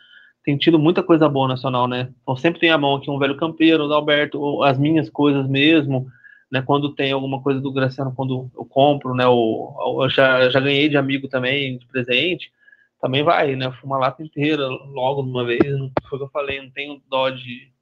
[0.45, 2.13] tenho tido muita coisa boa nacional, né?
[2.23, 6.07] Então sempre tem a mão aqui um velho campeiro, do Alberto, as minhas coisas mesmo,
[6.51, 6.63] né?
[6.63, 9.27] Quando tem alguma coisa do Graciano, quando eu compro, né?
[9.27, 12.53] Ou, eu já, já ganhei de amigo também, de presente,
[13.01, 13.73] também vai, né?
[13.81, 15.63] Fuma a lata inteira logo de uma vez.
[16.09, 17.73] Foi o que eu falei, não tenho dó de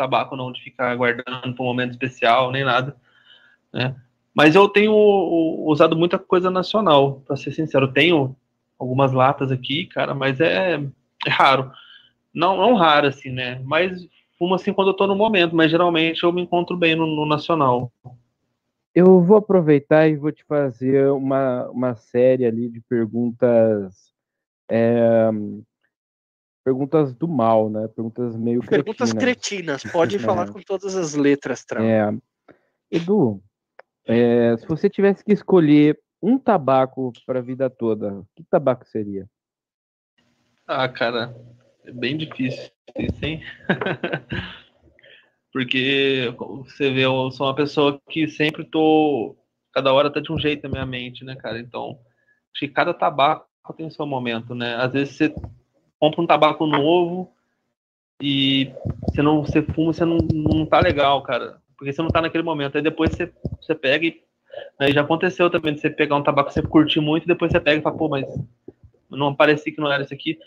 [0.00, 2.96] tabaco não de ficar guardando para um momento especial, nem nada,
[3.72, 3.94] né?
[4.34, 4.94] Mas eu tenho
[5.66, 7.92] usado muita coisa nacional, para ser sincero.
[7.92, 8.34] Tenho
[8.78, 10.80] algumas latas aqui, cara, mas é,
[11.26, 11.70] é raro.
[12.32, 13.60] Não, não raro, assim, né?
[13.64, 14.08] Mas
[14.38, 17.26] fumo assim quando eu tô no momento, mas geralmente eu me encontro bem no, no
[17.26, 17.92] nacional.
[18.94, 24.10] Eu vou aproveitar e vou te fazer uma, uma série ali de perguntas
[24.70, 25.30] é,
[26.64, 27.88] perguntas do mal, né?
[27.88, 29.82] Perguntas meio Perguntas cretinas.
[29.82, 31.82] cretinas, pode falar com todas as letras, Trau.
[31.82, 32.12] É.
[32.90, 33.42] Edu,
[34.04, 39.26] é, se você tivesse que escolher um tabaco para a vida toda, que tabaco seria?
[40.66, 41.34] Ah, cara,
[41.84, 43.42] é bem difícil isso, hein?
[45.52, 46.32] Porque
[46.64, 49.36] você vê, eu sou uma pessoa que sempre tô.
[49.72, 51.58] Cada hora tá de um jeito na minha mente, né, cara?
[51.58, 51.98] Então,
[52.52, 53.46] acho que cada tabaco
[53.76, 54.76] tem o seu momento, né?
[54.76, 55.34] Às vezes você
[56.00, 57.30] compra um tabaco novo
[58.20, 58.72] e
[59.02, 61.60] você não você fuma, você não, não tá legal, cara.
[61.76, 62.76] Porque você não tá naquele momento.
[62.76, 64.22] Aí depois você, você pega e.
[64.92, 67.60] Já aconteceu também de você pegar um tabaco que você curte muito e depois você
[67.60, 68.26] pega e fala, pô, mas
[69.08, 70.38] não parecia que não era isso aqui.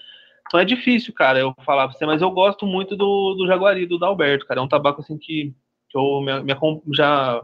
[0.46, 3.86] Então é difícil, cara, eu falar pra você, mas eu gosto muito do, do Jaguari,
[3.86, 4.60] do Dalberto, cara.
[4.60, 5.54] É um tabaco assim que,
[5.90, 6.54] que eu me, me,
[6.94, 7.42] já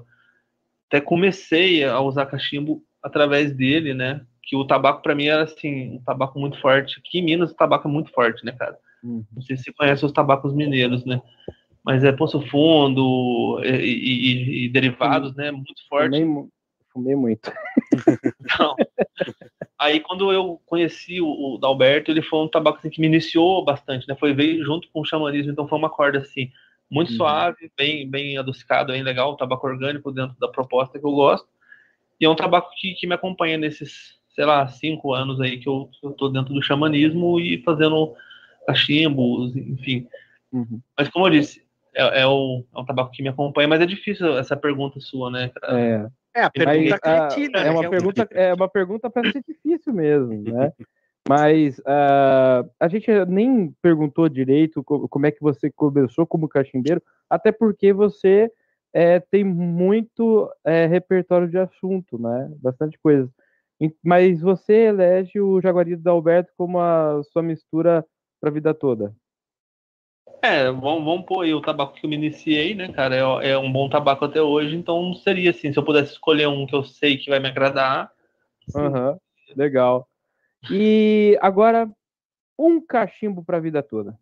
[0.88, 4.26] até comecei a usar cachimbo através dele, né?
[4.50, 7.00] Que o tabaco para mim era assim, um tabaco muito forte.
[7.00, 8.76] Aqui em Minas o tabaco é muito forte, né, cara?
[9.04, 9.24] Uhum.
[9.32, 11.22] Não sei se você conhece os tabacos mineiros, né?
[11.86, 15.52] Mas é Poço Fundo e, e, e derivados, né?
[15.52, 16.20] Muito forte.
[16.20, 16.48] Fumei,
[16.92, 17.52] fumei muito.
[18.60, 18.76] Não.
[19.78, 23.64] Aí quando eu conheci o, o Dalberto, ele foi um tabaco assim, que me iniciou
[23.64, 24.16] bastante, né?
[24.20, 26.52] Foi veio junto com o xamanismo, então foi uma corda assim
[26.90, 27.18] muito uhum.
[27.18, 31.48] suave, bem bem adocicado, bem legal, tabaco orgânico dentro da proposta que eu gosto.
[32.20, 35.68] E é um tabaco que, que me acompanha nesses sei lá, cinco anos aí que
[35.68, 38.16] eu, estou dentro do xamanismo e fazendo
[38.66, 40.08] cachimbos, enfim.
[40.50, 40.80] Uhum.
[40.98, 41.62] Mas como eu disse,
[41.94, 45.30] é, é, o, é um tabaco que me acompanha, mas é difícil essa pergunta sua,
[45.30, 45.52] né?
[45.62, 46.08] É.
[46.34, 47.90] É, a pergunta mas, cretina, é, uma né?
[47.90, 50.72] pergunta, é uma pergunta para ser difícil mesmo, né?
[51.28, 57.52] Mas uh, a gente nem perguntou direito como é que você começou como cachimbeiro, até
[57.52, 58.50] porque você
[58.94, 62.50] é, tem muito é, repertório de assunto, né?
[62.62, 63.30] Bastante coisa.
[64.04, 68.06] Mas você elege o Jaguari do Alberto como a sua mistura
[68.40, 69.16] para a vida toda?
[70.42, 73.16] É, vamos, vamos pôr aí o tabaco que eu me iniciei, né, cara?
[73.16, 76.66] É, é, um bom tabaco até hoje, então seria assim, se eu pudesse escolher um
[76.66, 78.12] que eu sei que vai me agradar.
[78.74, 79.18] Uhum,
[79.56, 80.08] legal.
[80.72, 81.90] E agora,
[82.58, 84.18] um cachimbo para a vida toda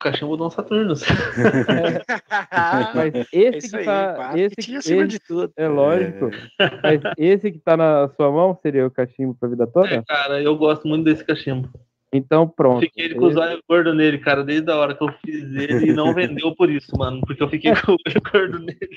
[0.00, 1.02] cachimbo Dom Saturnus.
[2.94, 4.32] Mas esse que tá.
[4.36, 5.52] Esse, que esse, de tudo.
[5.56, 6.30] É lógico.
[6.58, 6.80] É.
[6.82, 9.88] Mas esse que tá na sua mão seria o cachimbo pra vida toda?
[9.88, 11.68] É, cara, eu gosto muito desse cachimbo.
[12.12, 12.80] Então pronto.
[12.80, 15.92] Fiquei com os olhos gordos nele, cara, desde a hora que eu fiz ele e
[15.92, 17.20] não vendeu por isso, mano.
[17.24, 18.96] Porque eu fiquei com o olho gordo nele.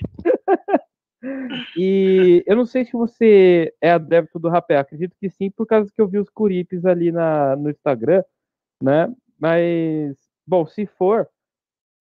[1.77, 5.89] E eu não sei se você é adepto do rapé, acredito que sim, por causa
[5.93, 8.23] que eu vi os curipes ali na, no Instagram,
[8.81, 9.07] né?
[9.39, 11.27] Mas, bom, se for,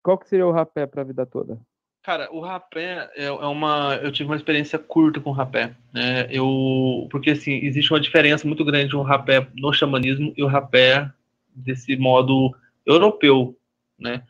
[0.03, 1.59] qual que seria o rapé para a vida toda?
[2.03, 3.95] Cara, o rapé é, é uma.
[3.95, 5.73] Eu tive uma experiência curta com o rapé.
[5.93, 6.27] Né?
[6.29, 10.47] Eu, porque assim, existe uma diferença muito grande entre o rapé no xamanismo e o
[10.47, 11.09] rapé
[11.55, 12.53] desse modo
[12.85, 13.57] europeu,
[13.97, 14.23] né?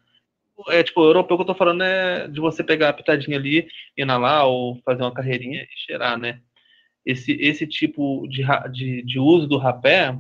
[0.69, 3.67] É tipo, europeu que eu tô falando é de você pegar a pitadinha ali,
[3.97, 6.41] inalar ou fazer uma carreirinha e cheirar, né?
[7.03, 10.15] Esse, esse tipo de, de, de uso do rapé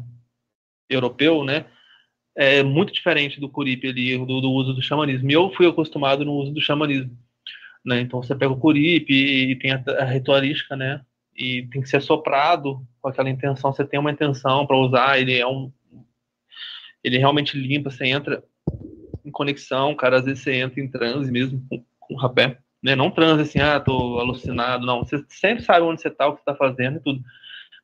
[0.89, 1.65] europeu, né?
[2.35, 5.29] É muito diferente do curipe ali, do, do uso do xamanismo.
[5.29, 7.15] E eu fui acostumado no uso do xamanismo.
[7.85, 8.01] Né?
[8.01, 11.01] Então você pega o curipe e tem a, a ritualística, né?
[11.35, 13.73] E tem que ser soprado com aquela intenção.
[13.73, 15.71] Você tem uma intenção para usar, ele é um.
[17.03, 18.43] Ele realmente limpa, você entra
[19.25, 20.17] em conexão, cara.
[20.17, 22.57] Às vezes você entra em transe mesmo com, com o rapé.
[22.81, 22.95] Né?
[22.95, 24.85] Não transe assim, ah, tô alucinado.
[24.85, 27.21] Não, você sempre sabe onde você tá, o que você tá fazendo e tudo.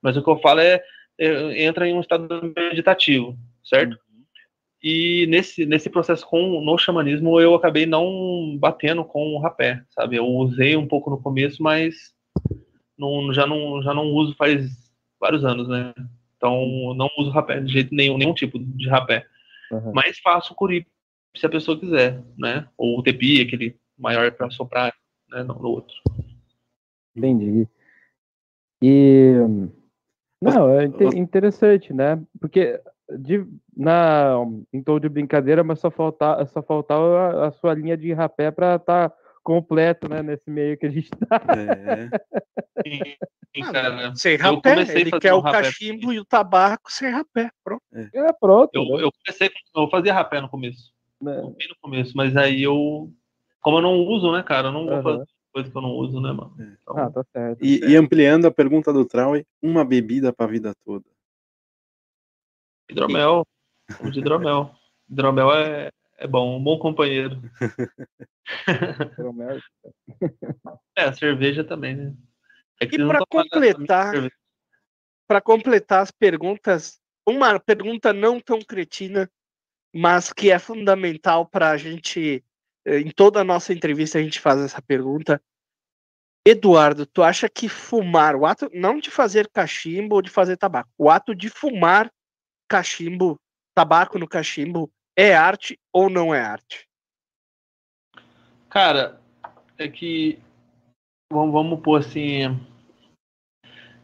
[0.02, 0.82] Mas o que eu falo é,
[1.18, 3.98] é entra em um estado meditativo, certo?
[4.82, 10.16] E nesse, nesse processo com no xamanismo eu acabei não batendo com o rapé, sabe?
[10.16, 12.14] Eu usei um pouco no começo, mas
[12.98, 14.70] não, já, não, já não uso faz
[15.20, 15.94] vários anos, né?
[16.38, 19.26] Então não uso rapé de jeito nenhum, nenhum tipo de rapé.
[19.72, 19.92] Uhum.
[19.94, 20.90] Mas faço curipe
[21.36, 22.68] se a pessoa quiser, né?
[22.78, 24.94] Ou o tepi, aquele maior para soprar,
[25.30, 25.44] né?
[25.44, 25.96] No, no outro.
[27.14, 27.68] Entendi.
[28.82, 29.34] E
[30.42, 30.86] não, é
[31.18, 32.22] interessante, né?
[32.40, 32.82] Porque
[33.18, 33.45] de,
[33.76, 34.36] na,
[34.72, 38.76] em tom de brincadeira, mas só faltava, só faltava a, sua linha de rapé para
[38.76, 41.41] estar tá completo, né, nesse meio que a gente tá.
[41.56, 42.10] É.
[42.86, 47.81] Sim, ah, sem rapé, ele quer o cachimbo e o tabaco sem rapé, pronto.
[47.94, 48.69] É, é pronto.
[48.73, 49.03] Eu, né?
[49.03, 50.94] eu comecei, eu fazia rapé no começo.
[51.22, 51.41] É.
[51.41, 53.11] no começo, mas aí eu,
[53.60, 55.03] como eu não uso, né, cara, eu não vou uhum.
[55.03, 56.53] fazer coisa que eu não uso, né, mano.
[56.60, 56.77] É.
[56.81, 57.65] Então, ah, tá certo.
[57.65, 61.06] E, e ampliando a pergunta do Trau, uma bebida para a vida toda.
[62.90, 63.45] Hidromel.
[64.02, 64.76] O de hidromel.
[65.10, 67.41] Hidromel é, é bom, um bom companheiro.
[69.14, 69.60] Hidromel.
[70.95, 72.14] é, a cerveja também, né?
[72.82, 74.14] É e para completar,
[75.28, 79.30] para completar as perguntas, uma pergunta não tão cretina,
[79.94, 82.44] mas que é fundamental para a gente,
[82.86, 85.41] eh, em toda a nossa entrevista a gente faz essa pergunta.
[86.45, 90.90] Eduardo, tu acha que fumar, o ato não de fazer cachimbo ou de fazer tabaco,
[90.98, 92.10] o ato de fumar
[92.70, 93.36] cachimbo,
[93.76, 96.88] tabaco no cachimbo, é arte ou não é arte?
[98.70, 99.20] Cara,
[99.78, 100.40] é que
[101.34, 102.60] vamos, vamos pôr assim.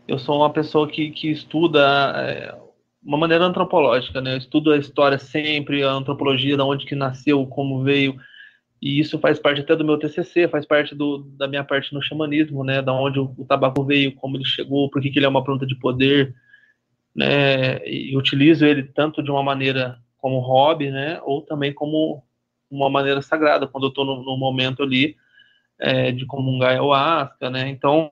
[0.08, 2.58] Eu sou uma pessoa que, que estuda é,
[3.04, 4.34] uma maneira antropológica, né?
[4.34, 8.20] Eu estudo a história sempre, a antropologia, da onde que nasceu, como veio,
[8.82, 12.02] e isso faz parte até do meu TCC, faz parte do, da minha parte no
[12.02, 12.82] xamanismo, né?
[12.82, 15.44] Da onde o, o tabaco veio, como ele chegou, por que, que ele é uma
[15.44, 16.36] planta de poder,
[17.16, 22.24] né, e utilizo ele tanto de uma maneira como hobby, né, ou também como
[22.70, 25.16] uma maneira sagrada, quando eu estou no, no, momento ali
[25.80, 28.12] é, de comungar ayahuasca, né, então,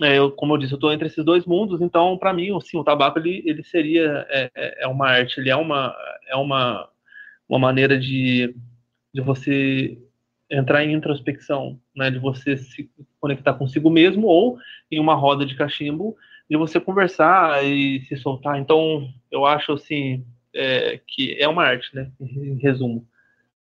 [0.00, 2.78] é, eu, como eu disse, eu estou entre esses dois mundos, então, para mim, assim,
[2.78, 5.94] o tabaco, ele, ele seria, é, é, é uma arte, ele é uma,
[6.28, 6.88] é uma,
[7.48, 8.54] uma maneira de,
[9.12, 9.98] de você
[10.50, 12.90] entrar em introspecção, né, de você se
[13.20, 14.58] conectar consigo mesmo, ou
[14.90, 16.16] em uma roda de cachimbo,
[16.48, 18.58] de você conversar e se soltar.
[18.58, 22.10] Então, eu acho assim é, que é uma arte, né?
[22.20, 23.06] Em resumo,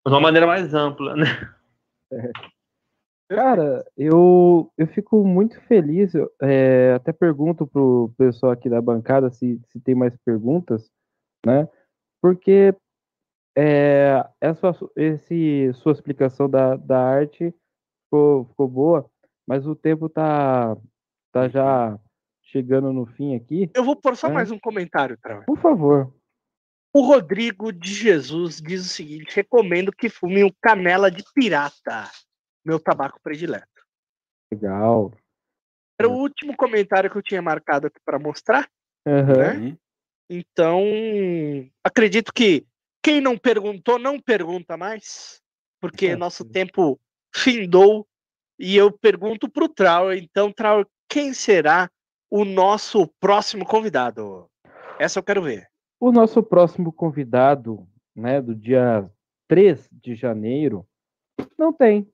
[0.06, 1.26] de uma maneira mais ampla, né?
[3.30, 6.14] Cara, eu, eu fico muito feliz.
[6.42, 10.90] É, até pergunto pro pessoal aqui da bancada se, se tem mais perguntas,
[11.46, 11.68] né?
[12.22, 12.74] Porque
[13.58, 17.54] é, essa esse, sua explicação da, da arte
[18.06, 19.12] ficou, ficou boa,
[19.46, 20.78] mas o tempo tá,
[21.34, 22.00] tá já
[22.58, 23.70] chegando no fim aqui.
[23.74, 24.32] Eu vou pôr só é.
[24.32, 25.44] mais um comentário, Trau.
[25.46, 26.14] Por favor.
[26.94, 32.10] O Rodrigo de Jesus diz o seguinte: recomendo que fume um canela de pirata,
[32.66, 33.68] meu tabaco predileto.
[34.52, 35.14] Legal.
[36.00, 38.70] Era o último comentário que eu tinha marcado aqui para mostrar.
[39.06, 39.70] Uhum.
[39.70, 39.78] Né?
[40.30, 40.84] Então,
[41.84, 42.66] acredito que
[43.04, 45.42] quem não perguntou, não pergunta mais,
[45.80, 46.16] porque é.
[46.16, 47.00] nosso tempo
[47.34, 48.08] findou.
[48.60, 51.90] E eu pergunto para o Trau, então, Trau, quem será
[52.30, 54.50] o nosso próximo convidado?
[55.00, 55.68] Essa eu quero ver.
[56.00, 59.10] O nosso próximo convidado, né, do dia
[59.48, 60.86] 3 de janeiro,
[61.58, 62.08] não tem.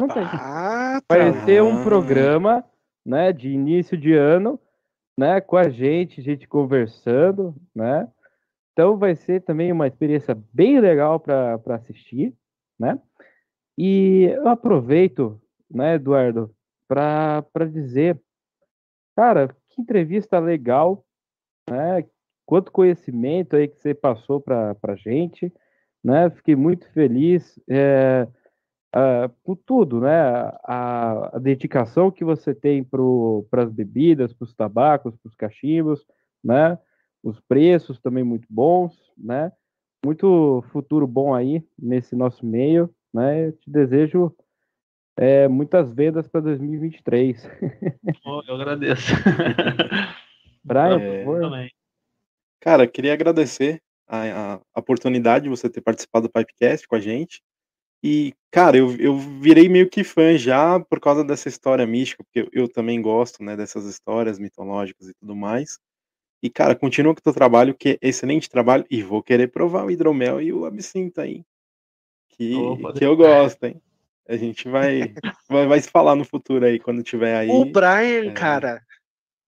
[0.00, 0.22] Não tem.
[0.24, 1.16] Ah, tá.
[1.16, 2.64] Vai ser um programa,
[3.04, 4.58] né, de início de ano,
[5.18, 8.08] né, com a gente, gente conversando, né?
[8.72, 12.34] Então vai ser também uma experiência bem legal para assistir,
[12.78, 12.98] né?
[13.76, 16.54] E eu aproveito, né, Eduardo,
[16.88, 18.18] para dizer,
[19.16, 21.04] cara, que entrevista legal,
[21.68, 22.04] né?
[22.46, 25.52] Quanto conhecimento aí que você passou para a gente,
[26.02, 26.30] né?
[26.30, 28.26] Fiquei muito feliz é,
[29.44, 30.20] por tudo, né?
[30.64, 36.04] A, a, dedicação que você tem para as bebidas, para os tabacos, para os cachimbos,
[36.42, 36.78] né?
[37.22, 39.52] Os preços também muito bons, né?
[40.04, 43.48] Muito futuro bom aí nesse nosso meio, né?
[43.48, 44.34] Eu te desejo
[45.20, 47.46] é, muitas vendas para 2023.
[48.24, 49.12] Oh, eu agradeço.
[50.64, 51.24] Brian, é...
[51.24, 51.68] por favor.
[52.58, 57.42] Cara, queria agradecer a, a, oportunidade de você ter participado do Pipecast com a gente.
[58.02, 62.40] E, cara, eu, eu virei meio que fã já por causa dessa história mística, porque
[62.40, 65.78] eu, eu também gosto, né, dessas histórias mitológicas e tudo mais.
[66.42, 69.84] E, cara, continua com o teu trabalho, que é excelente trabalho, e vou querer provar
[69.84, 71.44] o hidromel e o absinto aí.
[72.30, 73.82] Que, Opa, que eu gosto, hein?
[74.28, 75.12] A gente vai,
[75.48, 77.48] vai, vai, se falar no futuro aí, quando tiver aí.
[77.48, 78.32] O Brian, é...
[78.32, 78.82] cara,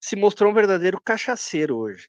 [0.00, 2.08] se mostrou um verdadeiro cachaceiro hoje.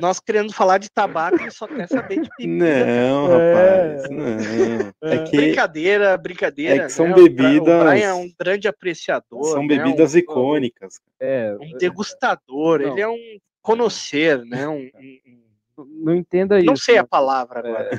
[0.00, 2.86] Nós querendo falar de tabaco, ele só quer saber de bebida.
[2.86, 4.08] Não, rapaz, é...
[4.08, 5.10] não.
[5.10, 5.36] É que...
[5.36, 6.84] Brincadeira, brincadeira.
[6.84, 7.14] É que são né?
[7.14, 7.82] bebidas.
[7.82, 9.44] O Brian é um grande apreciador.
[9.44, 9.68] São né?
[9.68, 11.00] bebidas um, icônicas.
[11.20, 12.80] É, um degustador.
[12.80, 12.92] Não.
[12.92, 14.66] Ele é um conhecer, né?
[14.68, 14.90] Um,
[15.78, 15.84] um...
[16.04, 16.66] Não entenda isso.
[16.66, 17.90] Não sei a palavra agora.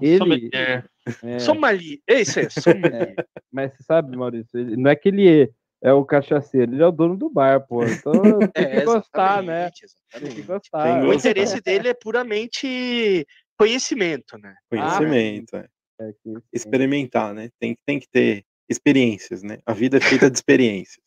[0.00, 0.50] É, é ele.
[0.52, 1.38] É.
[1.38, 2.02] Somali.
[2.08, 2.94] É isso aí, Somali.
[2.94, 3.14] É.
[3.52, 5.48] Mas você sabe, Maurício, ele, não é que ele é
[5.82, 7.84] é o cachaceiro, ele é o dono do bar, pô.
[7.84, 8.12] Então
[8.54, 9.70] tem é, que gostar, né?
[10.18, 11.04] Tem que gostar.
[11.04, 13.26] O interesse dele é puramente
[13.58, 14.54] conhecimento, né?
[14.70, 15.66] Conhecimento, ah,
[16.00, 16.08] é.
[16.08, 16.12] é
[16.52, 17.50] Experimentar, né?
[17.60, 19.58] Tem, tem que ter experiências, né?
[19.64, 21.04] A vida é feita de experiências.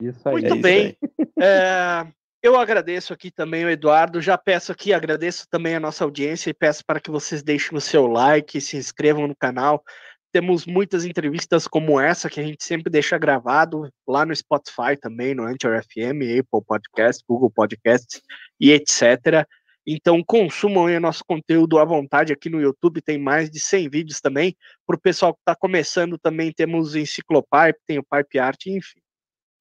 [0.00, 0.32] Isso aí.
[0.32, 0.96] Muito é bem.
[1.40, 2.06] É,
[2.42, 4.20] eu agradeço aqui também o Eduardo.
[4.20, 7.80] Já peço aqui, agradeço também a nossa audiência e peço para que vocês deixem o
[7.80, 9.82] seu like, se inscrevam no canal.
[10.30, 15.34] Temos muitas entrevistas como essa que a gente sempre deixa gravado lá no Spotify também,
[15.34, 18.20] no Anchor FM, Apple Podcast, Google Podcast
[18.60, 19.46] e etc.
[19.86, 24.20] Então consumam o nosso conteúdo à vontade aqui no YouTube, tem mais de 100 vídeos
[24.20, 24.54] também.
[24.86, 29.00] Para o pessoal que está começando também temos o Enciclopipe, tem o Pipe Art, enfim.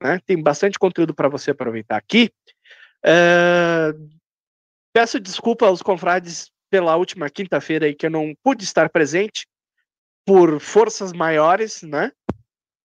[0.04, 0.20] Né?
[0.26, 2.30] Tem bastante conteúdo para você aproveitar aqui.
[3.08, 3.94] É...
[4.94, 9.48] Peço desculpa aos confrades pela última quinta-feira aí que eu não pude estar presente,
[10.26, 12.12] por forças maiores, né?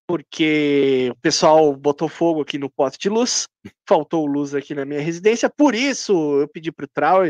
[0.06, 3.48] Porque o pessoal botou fogo aqui no pote de luz,
[3.88, 7.22] faltou luz aqui na minha residência, por isso eu pedi para o Trau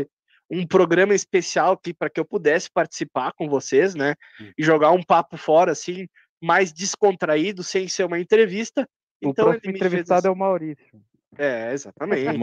[0.51, 4.13] um programa especial aqui para que eu pudesse participar com vocês, né?
[4.39, 4.51] Hum.
[4.55, 6.07] E jogar um papo fora, assim,
[6.39, 8.87] mais descontraído, sem ser uma entrevista.
[9.23, 10.29] O então, próximo entrevistado fez...
[10.29, 11.01] é o Maurício.
[11.37, 12.37] É, exatamente.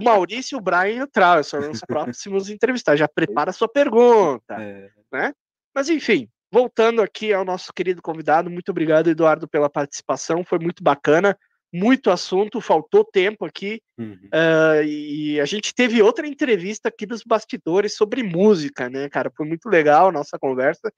[0.00, 2.98] O Maurício, o Brian e o Trau são os próximos entrevistados.
[2.98, 4.90] Já prepara a sua pergunta, é.
[5.12, 5.32] né?
[5.74, 10.82] Mas enfim, voltando aqui ao nosso querido convidado, muito obrigado, Eduardo, pela participação, foi muito
[10.82, 11.36] bacana,
[11.72, 14.18] muito assunto, faltou tempo aqui, uhum.
[14.32, 19.30] uh, e a gente teve outra entrevista aqui dos bastidores sobre música, né, cara?
[19.36, 20.90] Foi muito legal a nossa conversa,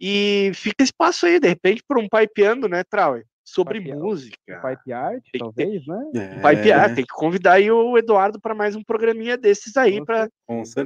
[0.00, 3.18] e fica espaço aí, de repente, para um pipeando, né, Trau?
[3.50, 4.36] Sobre pipe música.
[4.46, 6.10] Pipe art, tem talvez, ter, né?
[6.14, 6.54] É.
[6.54, 10.28] Pipe art, tem que convidar aí o Eduardo para mais um programinha desses aí, para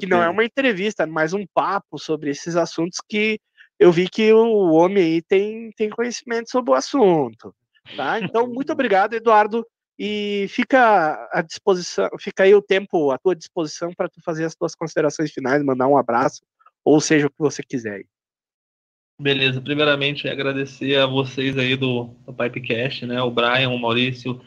[0.01, 3.39] que não é uma entrevista, é mais um papo sobre esses assuntos que
[3.79, 7.55] eu vi que o homem aí tem, tem conhecimento sobre o assunto.
[7.97, 8.19] Tá?
[8.21, 9.67] Então, muito obrigado, Eduardo.
[9.99, 14.55] E fica à disposição, fica aí o tempo à tua disposição para tu fazer as
[14.55, 16.41] tuas considerações finais, mandar um abraço,
[16.83, 18.05] ou seja o que você quiser.
[19.19, 23.23] Beleza, primeiramente agradecer a vocês aí do, do Pipecast, né?
[23.23, 24.41] O Brian, o Maurício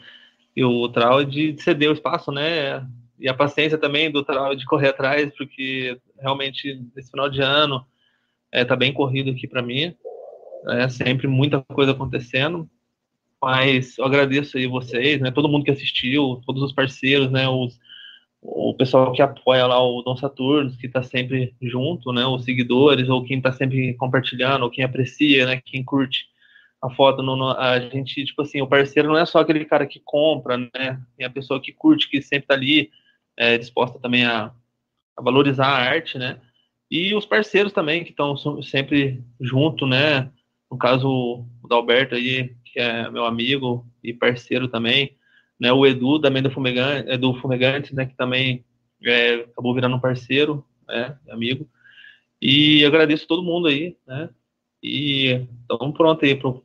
[0.54, 2.86] e o Trau de ceder o espaço, né?
[3.18, 7.84] E a paciência também do Trau de correr atrás, porque realmente esse final de ano
[8.52, 9.96] é, tá bem corrido aqui para mim.
[10.68, 12.68] É sempre muita coisa acontecendo.
[13.40, 15.30] Mas eu agradeço aí vocês, né?
[15.30, 17.48] Todo mundo que assistiu, todos os parceiros, né?
[17.48, 17.78] Os,
[18.40, 22.24] o pessoal que apoia lá o Dom Saturno, que está sempre junto, né?
[22.26, 25.60] Os seguidores, ou quem está sempre compartilhando, ou quem aprecia, né?
[25.64, 26.26] Quem curte
[26.80, 27.22] a foto.
[27.22, 30.56] No, no, a gente, tipo assim, o parceiro não é só aquele cara que compra,
[30.56, 31.00] né?
[31.16, 32.90] Tem a pessoa que curte, que sempre está ali,
[33.36, 34.52] é, disposta também a,
[35.16, 36.40] a valorizar a arte, né?
[36.90, 40.30] E os parceiros também, que estão sempre junto, né?
[40.70, 45.17] No caso, o Dalberto aí, que é meu amigo e parceiro também,
[45.58, 45.72] né?
[45.72, 48.06] O Edu também do Fumegante, é do Fumegante, né?
[48.06, 48.64] Que também
[49.04, 51.16] é, acabou virando um parceiro, né?
[51.30, 51.68] Amigo.
[52.40, 54.30] E agradeço todo mundo aí, né?
[54.82, 56.64] E estamos pronto aí para o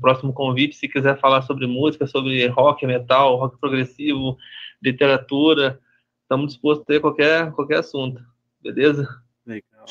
[0.00, 0.76] próximo convite.
[0.76, 4.38] Se quiser falar sobre música, sobre rock, metal, rock progressivo,
[4.82, 5.78] literatura,
[6.22, 8.22] estamos dispostos a ter qualquer, qualquer assunto.
[8.62, 9.06] Beleza?
[9.46, 9.84] Legal.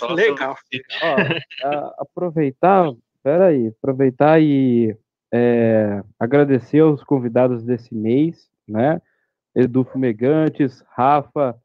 [1.04, 2.92] Ó, a, aproveitar,
[3.22, 4.98] peraí, aproveitar e
[5.34, 9.02] é, agradecer aos convidados desse mês, né?
[9.56, 11.56] Edu Fumegantes, Rafa,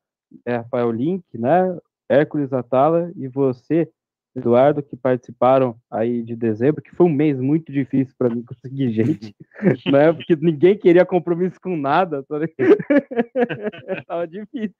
[0.44, 1.76] é, Rafael Link, né?
[2.08, 3.88] Hércules Atala e você,
[4.34, 8.92] Eduardo, que participaram aí de dezembro, que foi um mês muito difícil para mim conseguir
[8.92, 9.34] gente,
[9.86, 10.12] né?
[10.12, 12.52] Porque ninguém queria compromisso com nada, sabe?
[14.06, 14.74] Tava difícil.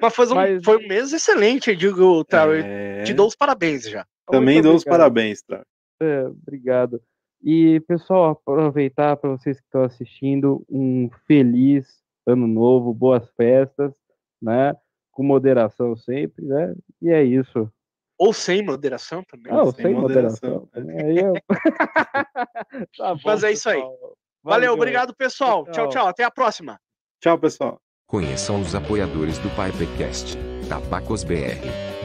[0.00, 2.52] Mas foi um, Mas- foi um mês excelente, eu digo, Trau.
[2.54, 4.06] É, Te dou os parabéns já.
[4.30, 4.98] Também Muito dou os obrigado.
[4.98, 5.62] parabéns, Trau.
[6.00, 7.02] É, obrigado.
[7.42, 11.86] E, pessoal, aproveitar para vocês que estão assistindo, um feliz
[12.26, 13.92] ano novo, boas festas,
[14.40, 14.74] né?
[15.12, 16.74] Com moderação sempre, né?
[17.00, 17.70] E é isso.
[18.18, 19.52] Ou sem moderação também.
[19.52, 21.06] Não, sem sem moderação, moderação.
[21.06, 21.32] Aí eu...
[22.96, 23.76] Tá bom, Mas é isso aí.
[23.76, 24.16] pessoal.
[24.42, 24.72] Valeu, Valeu.
[24.74, 25.64] obrigado, pessoal.
[25.64, 25.72] Tchau.
[25.72, 26.06] Tchau, tchau.
[26.08, 26.78] Até a próxima.
[27.20, 27.80] Tchau, pessoal.
[28.06, 30.36] Conheçam os apoiadores do Pipecast.
[30.68, 31.58] Tabacos BR.